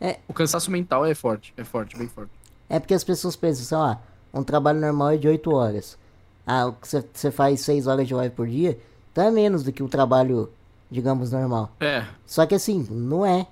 [0.00, 0.18] É.
[0.28, 2.30] O cansaço mental é forte, é forte, bem forte.
[2.68, 3.98] É porque as pessoas pensam assim,
[4.32, 5.98] ó, um trabalho normal é de 8 horas.
[6.46, 8.78] Ah, o que você- faz 6 horas de live por dia,
[9.12, 10.50] então é menos do que o trabalho,
[10.90, 11.72] digamos, normal.
[11.80, 13.46] É, Só que assim, não é.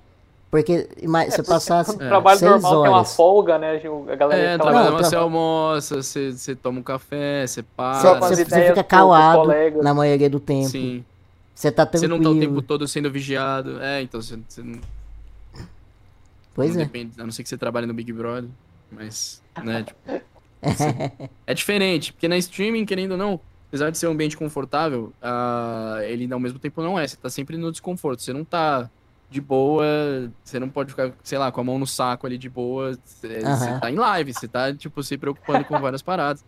[0.53, 3.15] Porque ima- você passasse Quando o trabalho 6 normal tem uma horas.
[3.15, 3.81] folga, né?
[4.11, 8.19] A galera é, trabalha, Não, você almoça, você, você toma um café, você Você para.
[8.19, 9.49] Você- você ideias fica calado
[9.81, 10.69] na maioria do tempo.
[10.69, 11.03] Sim.
[11.55, 12.17] Você tá Você tranquilo.
[12.17, 13.81] não tá o tempo todo sendo vigiado.
[13.81, 14.79] É, então você, você não,
[16.53, 16.85] Pois não é.
[16.85, 18.49] depende, a não ser que você trabalhe no Big Brother.
[18.91, 19.97] Mas, né, tipo,
[20.61, 20.85] assim,
[21.47, 23.39] é diferente, porque na streaming, querendo ou não,
[23.69, 27.07] apesar de ser um ambiente confortável, ah, ele ao mesmo tempo não é.
[27.07, 28.21] Você tá sempre no desconforto.
[28.21, 28.87] Você não tá
[29.33, 29.83] de boa,
[30.43, 32.97] você não pode ficar, sei lá, com a mão no saco ali de boa.
[33.03, 36.45] Você, você tá em live, você tá, tipo, se preocupando com várias paradas.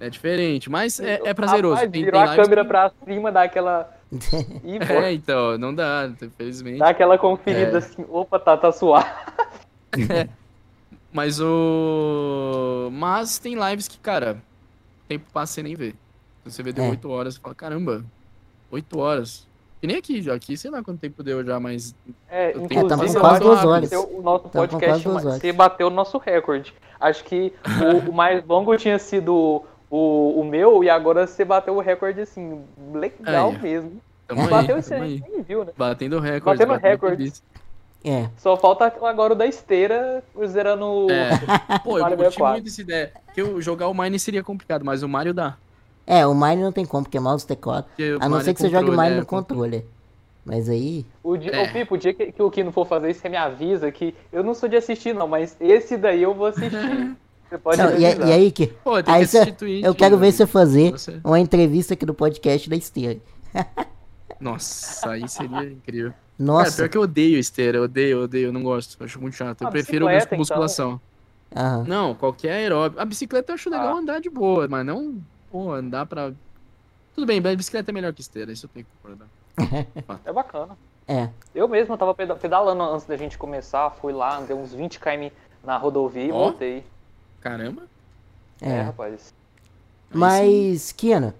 [0.00, 1.76] É diferente, mas é, é prazeroso.
[1.76, 3.88] Rapaz, Tem- virou tem a câmera que- pra cima, dá aquela.
[4.64, 6.78] Ih, É, então, não dá, infelizmente.
[6.78, 7.76] dá aquela conferida É.
[7.78, 9.08] assim, opa, tá, tá suave.
[11.12, 12.88] Mas o.
[12.92, 14.42] Mas tem lives que, cara,
[15.08, 15.94] tempo passa e você nem vê.
[16.44, 16.90] Você vê deu É.
[16.90, 18.04] 8 horas, você fala, caramba,
[18.70, 19.46] 8 horas.
[19.84, 21.94] E nem aqui, já aqui, sei lá quanto tempo deu já, mas.
[22.30, 23.92] É, Eu tenho- inclusive, com eu quase duas que horas.
[23.92, 26.72] o nosso podcast você bateu o nosso recorde.
[26.98, 27.52] Acho que
[28.06, 32.22] o, o mais longo tinha sido o, o meu e agora você bateu o recorde
[32.22, 32.62] assim,
[32.94, 34.00] legal Aí, mesmo.
[34.26, 35.30] Tamo aí, bateu isso tamo aí, aí.
[35.32, 35.72] nem viu, né?
[35.76, 36.64] Batendo recorde.
[36.64, 37.32] Batendo recorde.
[38.02, 38.30] É.
[38.38, 41.08] Só falta agora o da esteira zerando.
[41.10, 41.28] É.
[41.84, 42.52] Pô, eu curti 64.
[42.52, 43.12] muito essa ideia.
[43.26, 45.58] Porque eu jogar o Mine seria complicado, mas o Mario dá.
[46.06, 47.86] É, o Mine não tem como, porque é mouse teclado.
[47.98, 49.86] O A não ser é que você jogue controle, Mine é, no controle.
[50.44, 51.06] Mas aí.
[51.22, 51.62] O, dia, É.
[51.64, 54.14] Ô, Pipo, o dia que, que o Kino for fazer isso, você me avisa que
[54.30, 56.70] eu não sou de assistir, não, mas esse daí eu vou assistir.
[57.48, 58.66] Você pode Não, e, e aí que.
[58.68, 60.22] Pô, tem Aí que cê- Twitch, eu quero né?
[60.26, 63.20] ver você fazer Você- uma entrevista aqui do podcast da esteira.
[64.40, 66.10] Nossa, aí seria incrível.
[66.10, 66.76] Cara, Nossa.
[66.76, 68.96] pior que eu odeio esteira, eu odeio, eu odeio, eu não gosto.
[68.98, 69.60] Eu acho muito chato.
[69.62, 70.38] Eu Ah, prefiro então.
[70.38, 71.00] musculação.
[71.54, 71.84] Aham.
[71.86, 73.00] Não, qualquer aeróbico.
[73.00, 74.00] A bicicleta eu acho legal Ah.
[74.00, 75.16] andar de boa, mas não,
[75.54, 76.32] pô, andar pra.
[77.14, 79.28] Tudo bem, a bicicleta é melhor que esteira, isso eu tenho que concordar.
[80.26, 80.76] É bacana.
[81.06, 81.28] É.
[81.54, 85.30] Eu mesmo tava peda- pedalando antes da gente começar, fui lá, andei uns 20 km
[85.62, 86.82] na rodovia e voltei.
[87.40, 87.82] Caramba.
[88.60, 88.80] É, É.
[88.82, 89.32] rapaz.
[90.12, 91.32] Mas, Kino,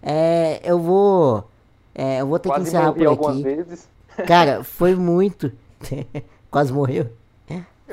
[0.00, 1.48] é, eu vou.
[1.92, 3.42] é, eu vou ter que Quase encerrar morri por algumas aqui.
[3.42, 3.88] vezes.
[4.28, 5.50] Cara, foi muito.
[6.48, 7.10] Quase morreu.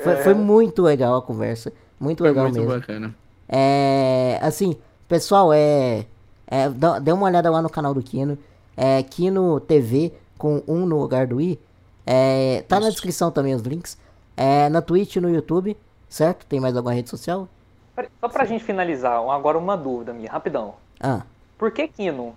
[0.04, 0.18] Foi, É.
[0.24, 1.72] foi muito legal a conversa.
[2.00, 2.72] Muito Foi legal muito mesmo.
[2.80, 3.16] bacana.
[3.48, 6.06] É, assim, pessoal, é,
[6.48, 8.38] é dá, dê uma olhada lá no canal do Kino.
[8.78, 11.60] É Kino TV com um no lugar do i.
[12.06, 12.94] É, tá na Isso.
[12.94, 13.98] descrição também os links.
[14.38, 15.78] É, na Twitch e no YouTube,
[16.10, 16.46] certo?
[16.46, 17.48] Tem mais alguma rede social?
[18.20, 20.76] Só pra gente finalizar, agora uma dúvida minha, rapidão.
[21.00, 21.22] Ah,
[21.58, 22.36] Por que Kino?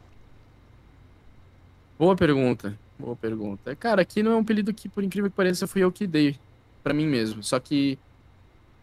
[1.99, 2.79] Boa pergunta.
[2.99, 3.75] Boa pergunta.
[3.77, 6.37] Cara, não é um apelido que, por incrível que pareça, fui eu que dei
[6.83, 7.43] pra mim mesmo.
[7.43, 7.99] Só que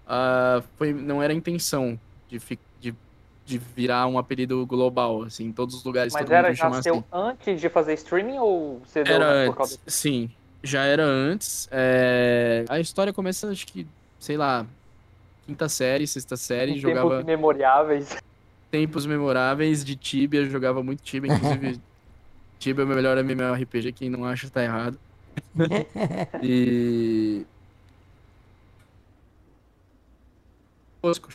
[0.05, 1.97] ah, foi, não era a intenção
[2.27, 2.59] de, fi-
[3.45, 7.03] de, virar um apelido global, assim, em todos os lugares Mas era já seu assim.
[7.11, 10.29] antes de fazer streaming ou você deu Era por causa sim.
[10.63, 11.67] Já era antes.
[11.71, 13.85] É, A história começa, acho que,
[14.19, 14.65] sei lá,
[15.45, 18.17] quinta série, sexta série, jogava tempos memoriáveis?
[18.71, 21.79] tempos memoráveis de Tibia, jogava muito Tibia, inclusive
[22.59, 24.97] Tibia é o meu melhor MMORPG, quem não acha tá errado.
[26.41, 27.45] e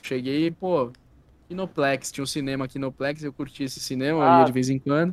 [0.03, 0.91] cheguei, pô,
[1.51, 4.45] Kinoplex, tinha um cinema Kinoplex, eu curti esse cinema, eu ia Ah.
[4.45, 5.13] de vez em quando.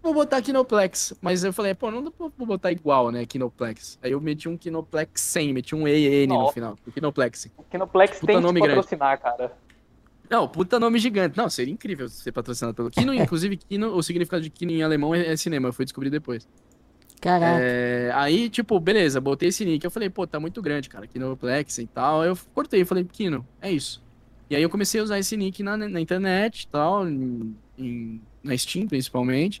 [0.00, 3.98] Vou botar Kinoplex, mas eu falei, pô, não dá pra vou botar igual, né, Kinoplex.
[4.00, 7.48] Aí eu meti um Kinoplex 100, meti um EN no final, o Kinoplex.
[7.56, 8.76] O Kinoplex Puta tem que nome grande.
[8.76, 9.52] patrocinar, cara.
[10.30, 11.36] Não, puta nome gigante.
[11.36, 13.12] Não, seria incrível ser patrocinado pelo Kino.
[13.14, 15.68] Inclusive, Kino, o significado de Kino em alemão é, é cinema.
[15.68, 16.48] Eu fui descobrir depois.
[17.20, 17.60] Caraca.
[17.60, 19.84] É, aí, tipo, beleza, botei esse nick.
[19.84, 22.22] Eu falei, pô, tá muito grande, cara, aqui no Plex e tal.
[22.22, 24.04] Aí eu cortei, falei, Kino, é isso.
[24.48, 28.20] E aí eu comecei a usar esse nick na, na internet e tal, em, em-
[28.42, 29.60] na Steam principalmente.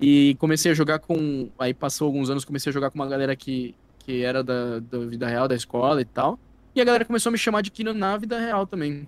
[0.00, 1.48] E comecei a jogar com.
[1.58, 4.98] Aí passou alguns anos, comecei a jogar com uma galera que, que era da, da
[5.06, 6.38] vida real, da escola e tal.
[6.74, 9.06] E a galera começou a me chamar de Kino na vida real também.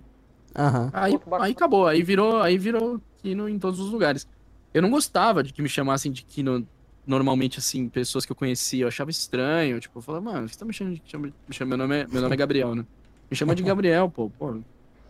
[0.55, 0.89] Aham.
[0.93, 4.25] Aí, aí acabou, aí virou, aí virou Kino em todos os lugares.
[4.73, 6.65] Eu não gostava de que me chamassem de Kino
[7.05, 10.65] normalmente, assim, pessoas que eu conhecia, eu achava estranho, tipo, eu falava, mano, você tá
[10.65, 12.85] me chamando de, chama- me chama, meu, nome é, meu nome é Gabriel, né?
[13.29, 14.59] Me chama de Gabriel, pô, pô,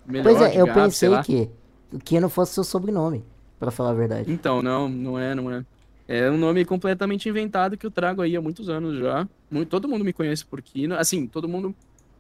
[0.06, 1.50] melhor Pois é, eu pensei que
[1.94, 3.24] o Kino fosse seu sobrenome,
[3.60, 4.32] pra falar a verdade.
[4.32, 5.66] Então, não, não é, não é.
[6.08, 9.28] É um nome completamente inventado que eu trago aí há muitos anos já.
[9.50, 11.74] Muito, todo mundo me conhece por Kino, assim, todo mundo...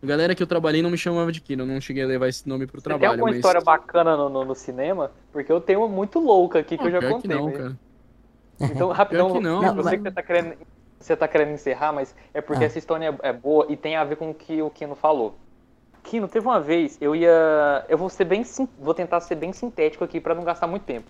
[0.03, 2.27] A galera que eu trabalhei não me chamava de Kino, eu não cheguei a levar
[2.27, 3.37] esse nome pro Você tem trabalho, alguma mas...
[3.37, 5.11] história bacana no, no- no cinema?
[5.31, 7.35] Porque eu tenho uma muito louca aqui que eu já Pior que contei.
[7.37, 7.79] não, cara.
[8.59, 10.53] Então, rapidão, que não, eu mas- sei que você tá querendo,
[10.99, 12.67] você tá querendo encerrar, mas é porque Ah.
[12.67, 15.35] essa história é, é boa e tem a ver com o que o Kino falou.
[16.05, 17.85] Kino, teve uma vez, eu ia.
[17.89, 18.43] Eu vou ser bem.
[18.77, 21.09] Vou tentar ser bem sintético aqui pra não gastar muito tempo.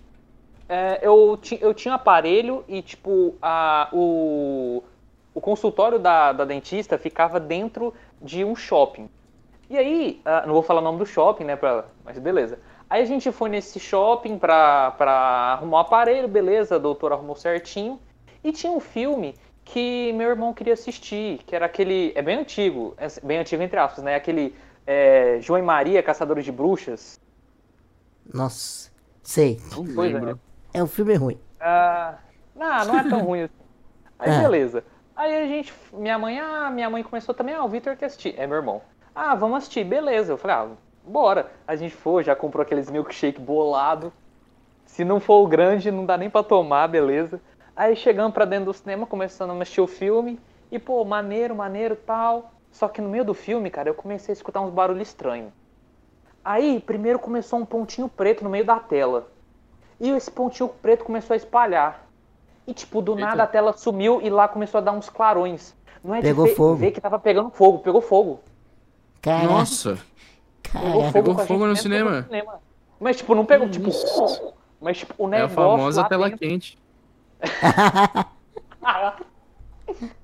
[0.68, 4.82] É, eu, ti- eu tinha um aparelho e, tipo, a, o,
[5.34, 9.08] o consultório da, da dentista ficava dentro de um shopping.
[9.70, 11.56] E aí, ah, não vou falar o nome do shopping, né?
[11.56, 12.58] Pra, mas beleza.
[12.88, 17.36] Aí a gente foi nesse shopping pra, pra arrumar o aparelho, beleza, a doutora arrumou
[17.36, 18.00] certinho.
[18.44, 22.12] E tinha um filme que meu irmão queria assistir, que era aquele.
[22.14, 24.14] É bem antigo, é bem antigo entre aspas, né?
[24.14, 24.54] Aquele
[24.86, 27.20] é, João e Maria, Caçadores de Bruxas.
[28.32, 28.90] Nossa,
[29.22, 29.60] sei.
[29.72, 30.14] Não Pois é.
[30.18, 30.40] lembro.
[30.72, 31.40] É um filme ruim.
[31.60, 32.18] Ah,
[32.54, 33.54] não, não é tão ruim assim.
[34.18, 34.40] Aí Ah.
[34.42, 34.84] beleza.
[35.14, 38.34] Aí a gente, minha mãe, ah, minha mãe começou também, ah, o Vitor quer assistir,
[38.38, 38.82] é meu irmão.
[39.14, 40.32] Ah, vamos assistir, beleza.
[40.32, 40.68] Eu falei, ah,
[41.06, 41.50] bora.
[41.66, 44.12] A gente foi, já comprou aqueles milkshake bolado.
[44.84, 47.40] Se não for o grande, não dá nem pra tomar, beleza.
[47.74, 50.38] Aí chegamos pra dentro do cinema, começando a assistir o filme.
[50.70, 52.52] E, pô, maneiro, maneiro tal.
[52.70, 55.52] Só que no meio do filme, cara, eu comecei a escutar uns barulhos estranhos.
[56.44, 59.28] Aí, primeiro começou um pontinho preto no meio da tela.
[59.98, 62.06] E esse pontinho preto começou a espalhar.
[62.66, 63.26] E, tipo, do Eita.
[63.26, 65.74] nada a tela sumiu e lá começou a dar uns clarões.
[66.04, 66.76] Não é Pegou de ver, fogo.
[66.76, 68.40] ver que tava pegando fogo, pegou fogo.
[69.20, 69.98] Caraca, Nossa,
[70.62, 70.88] caraca.
[70.88, 72.28] Pegou fogo, Pegou fogo no dentro do cinema?
[73.00, 73.88] Mas, tipo, não pegou, tipo...
[73.88, 74.54] isso?
[74.80, 76.46] Mas, tipo, o é a negócio famosa lá tela dentro...
[76.46, 76.78] quente.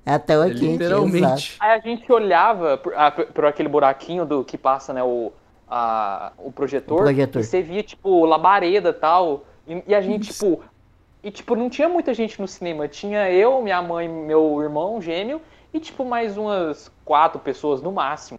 [0.05, 0.71] É até o É quente, exato.
[1.05, 1.55] literalmente.
[1.59, 5.31] Aí a gente olhava por, ah, por- aquele buraquinho do que passa, né, o,
[5.67, 7.41] a- o projetor, O projetor.
[7.41, 10.61] e você via, tipo, labareda e tal, e, e a gente, tipo,
[11.23, 15.41] e, tipo, não tinha muita gente no cinema, tinha eu, minha mãe, meu irmão gêmeo,
[15.73, 18.37] e, tipo, mais umas quatro pessoas no máximo.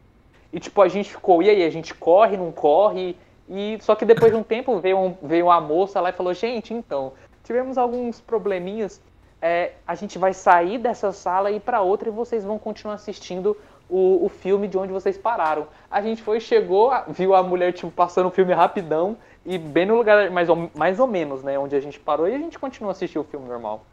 [0.52, 3.16] E, tipo, a gente ficou, e aí, a gente corre, não corre,
[3.48, 6.32] e só que depois de um tempo veio, um- veio uma moça lá e falou,
[6.34, 9.00] gente, então, tivemos alguns probleminhas,
[9.46, 12.94] é, a gente vai sair dessa sala e ir pra outra e vocês vão continuar
[12.94, 13.54] assistindo
[13.90, 15.68] o, o filme de onde vocês pararam.
[15.90, 19.96] A gente foi, chegou, viu a mulher tipo, passando o filme rapidão e bem no
[19.96, 22.88] lugar mais ou, mais ou menos, né, onde a gente parou e a gente continuou
[22.88, 23.84] a assistir o filme normal.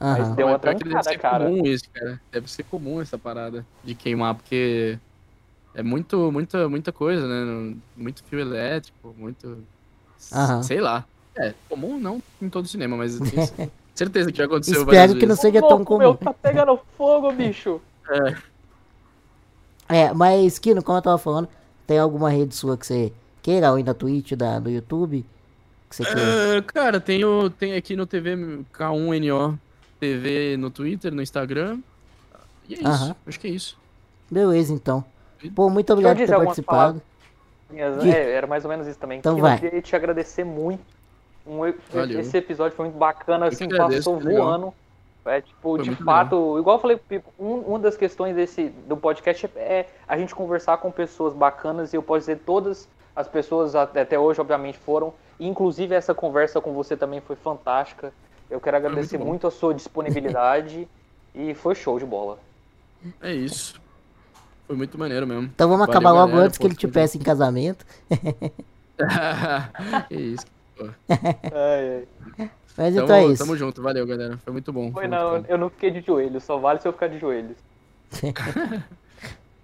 [0.00, 0.36] Mas Aham.
[0.36, 1.44] deu uma Mas trancada, deve ser cara.
[1.44, 2.20] comum isso, cara.
[2.32, 4.98] Deve ser comum essa parada de queimar, porque
[5.74, 7.76] é muito, muita, muita coisa, né?
[7.94, 9.66] Muito fio elétrico, muito.
[10.32, 10.62] Aham.
[10.62, 11.04] Sei lá.
[11.36, 13.18] É, comum não em todo cinema, mas
[13.94, 16.32] certeza que já aconteceu Espero várias que não seja tão louco, meu, comum.
[16.32, 17.80] tá pegando fogo, bicho.
[19.88, 21.48] É, mas, Kino, como eu tava falando,
[21.86, 23.12] tem alguma rede sua que você
[23.42, 25.24] queira, ou da Twitch, da, do YouTube,
[25.88, 26.58] que você queira?
[26.58, 28.36] Ah, cara, tem, o, tem aqui no TV
[28.72, 29.58] K1NO
[30.00, 31.78] TV no Twitter, no Instagram.
[32.68, 33.16] E é isso.
[33.26, 33.78] Acho que é isso.
[34.30, 35.04] Beleza, então.
[35.54, 37.02] Pô, muito obrigado por ter participado.
[37.70, 39.18] Minhas- Que- é, era mais ou menos isso também.
[39.18, 39.56] Então Que vai.
[39.56, 40.82] Eu queria te agradecer muito.
[41.46, 42.20] Um- Valeu.
[42.20, 44.72] esse episódio foi muito bacana, assim, passou voando.
[45.26, 48.36] É, tipo, Foi de muito fato, igual eu falei, pro Pipo, um, uma das questões
[48.36, 52.40] desse, do podcast é, é a gente conversar com pessoas bacanas e eu posso dizer
[52.44, 55.14] todas as pessoas até até hoje, obviamente, foram.
[55.40, 58.12] E, inclusive, essa conversa com você também foi fantástica.
[58.50, 59.24] Eu quero agradecer bom.
[59.24, 60.86] muito a sua disponibilidade
[61.34, 62.38] e foi show de bola.
[63.22, 63.80] É isso.
[64.66, 65.44] Foi muito maneiro mesmo.
[65.54, 67.84] Então vamos Valeu, acabar logo galera, antes que ele te peça em casamento.
[70.10, 70.44] é isso.
[70.80, 72.04] Ai,
[72.38, 72.50] ai.
[72.76, 73.44] Mas Tamo, então é isso.
[73.44, 74.36] tamo junto, valeu, galera.
[74.38, 74.90] Foi muito bom.
[74.90, 75.44] Foi foi não, bom.
[75.48, 77.56] eu não fiquei de joelhos, só vale se eu ficar de joelhos.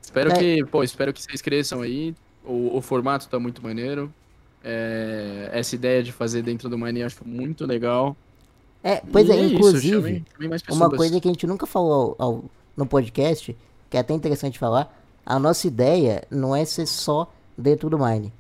[0.01, 0.37] Espero É.
[0.39, 2.15] que, pô, espero que vocês cresçam aí.
[2.45, 4.13] O, o formato tá muito maneiro.
[4.63, 8.17] É, essa ideia de fazer dentro do Mine eu acho muito legal.
[8.83, 11.67] É, pois E é, isso, inclusive, chamem- chamem mais uma coisa que a gente nunca
[11.67, 12.45] falou ao- ao-
[12.77, 13.57] no podcast,
[13.91, 14.93] que é até interessante falar,
[15.25, 18.33] a nossa ideia não é ser só dentro do Mine.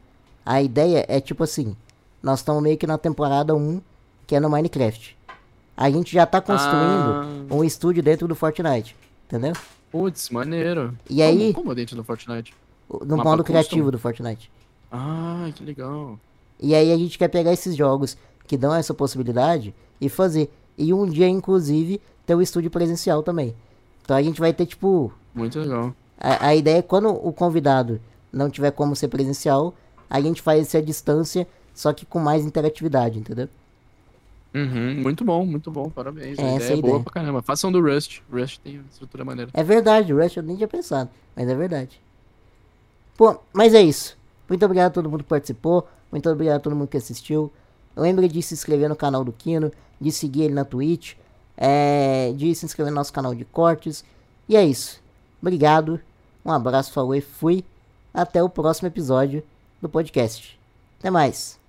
[0.44, 1.76] A ideia é tipo assim,
[2.22, 3.80] nós estamos meio que na temporada 1,
[4.26, 5.16] que é no Minecraft.
[5.76, 7.54] A gente já tá construindo Ah.
[7.54, 8.94] um estúdio dentro do Fortnite,
[9.26, 9.52] entendeu?
[9.90, 10.96] Putz, maneiro.
[11.08, 12.54] E aí- Como, como dentro do Fortnite?
[12.88, 13.44] No Mapa modo custom?
[13.44, 14.50] criativo do Fortnite.
[14.92, 16.18] Ah, que legal.
[16.60, 18.16] E aí a gente quer pegar esses jogos
[18.46, 20.52] que dão essa possibilidade e fazer.
[20.76, 23.54] E um dia, inclusive, ter o estúdio presencial também.
[24.04, 25.12] Então a gente vai ter, tipo.
[25.34, 25.94] Muito legal.
[26.18, 28.00] A, a ideia é quando o convidado
[28.32, 29.74] não tiver como ser presencial,
[30.08, 33.48] a gente faz isso à distância, só que com mais interatividade, entendeu?
[34.54, 35.88] Uhum, muito bom, muito bom.
[35.90, 36.38] Parabéns.
[36.38, 37.04] É, a essa ideia é a é boa ideia.
[37.04, 37.42] pra caramba.
[37.42, 38.20] Façam do Rust.
[38.30, 39.50] Rust tem estrutura maneira.
[39.54, 42.00] É verdade, o Rush eu nem tinha pensado, mas é verdade.
[43.16, 44.16] Pô, mas é isso.
[44.48, 45.86] Muito obrigado a todo mundo que participou.
[46.10, 47.52] Muito obrigado a todo mundo que assistiu.
[47.96, 49.70] Lembre de se inscrever no canal do Kino,
[50.00, 51.14] de seguir ele na Twitch,
[51.56, 54.04] é, de se inscrever no nosso canal de cortes.
[54.48, 55.00] E é isso.
[55.40, 56.00] Obrigado.
[56.44, 57.64] Um abraço, falou e fui.
[58.12, 59.42] Até o próximo episódio
[59.80, 60.58] do podcast.
[60.98, 61.59] Até mais.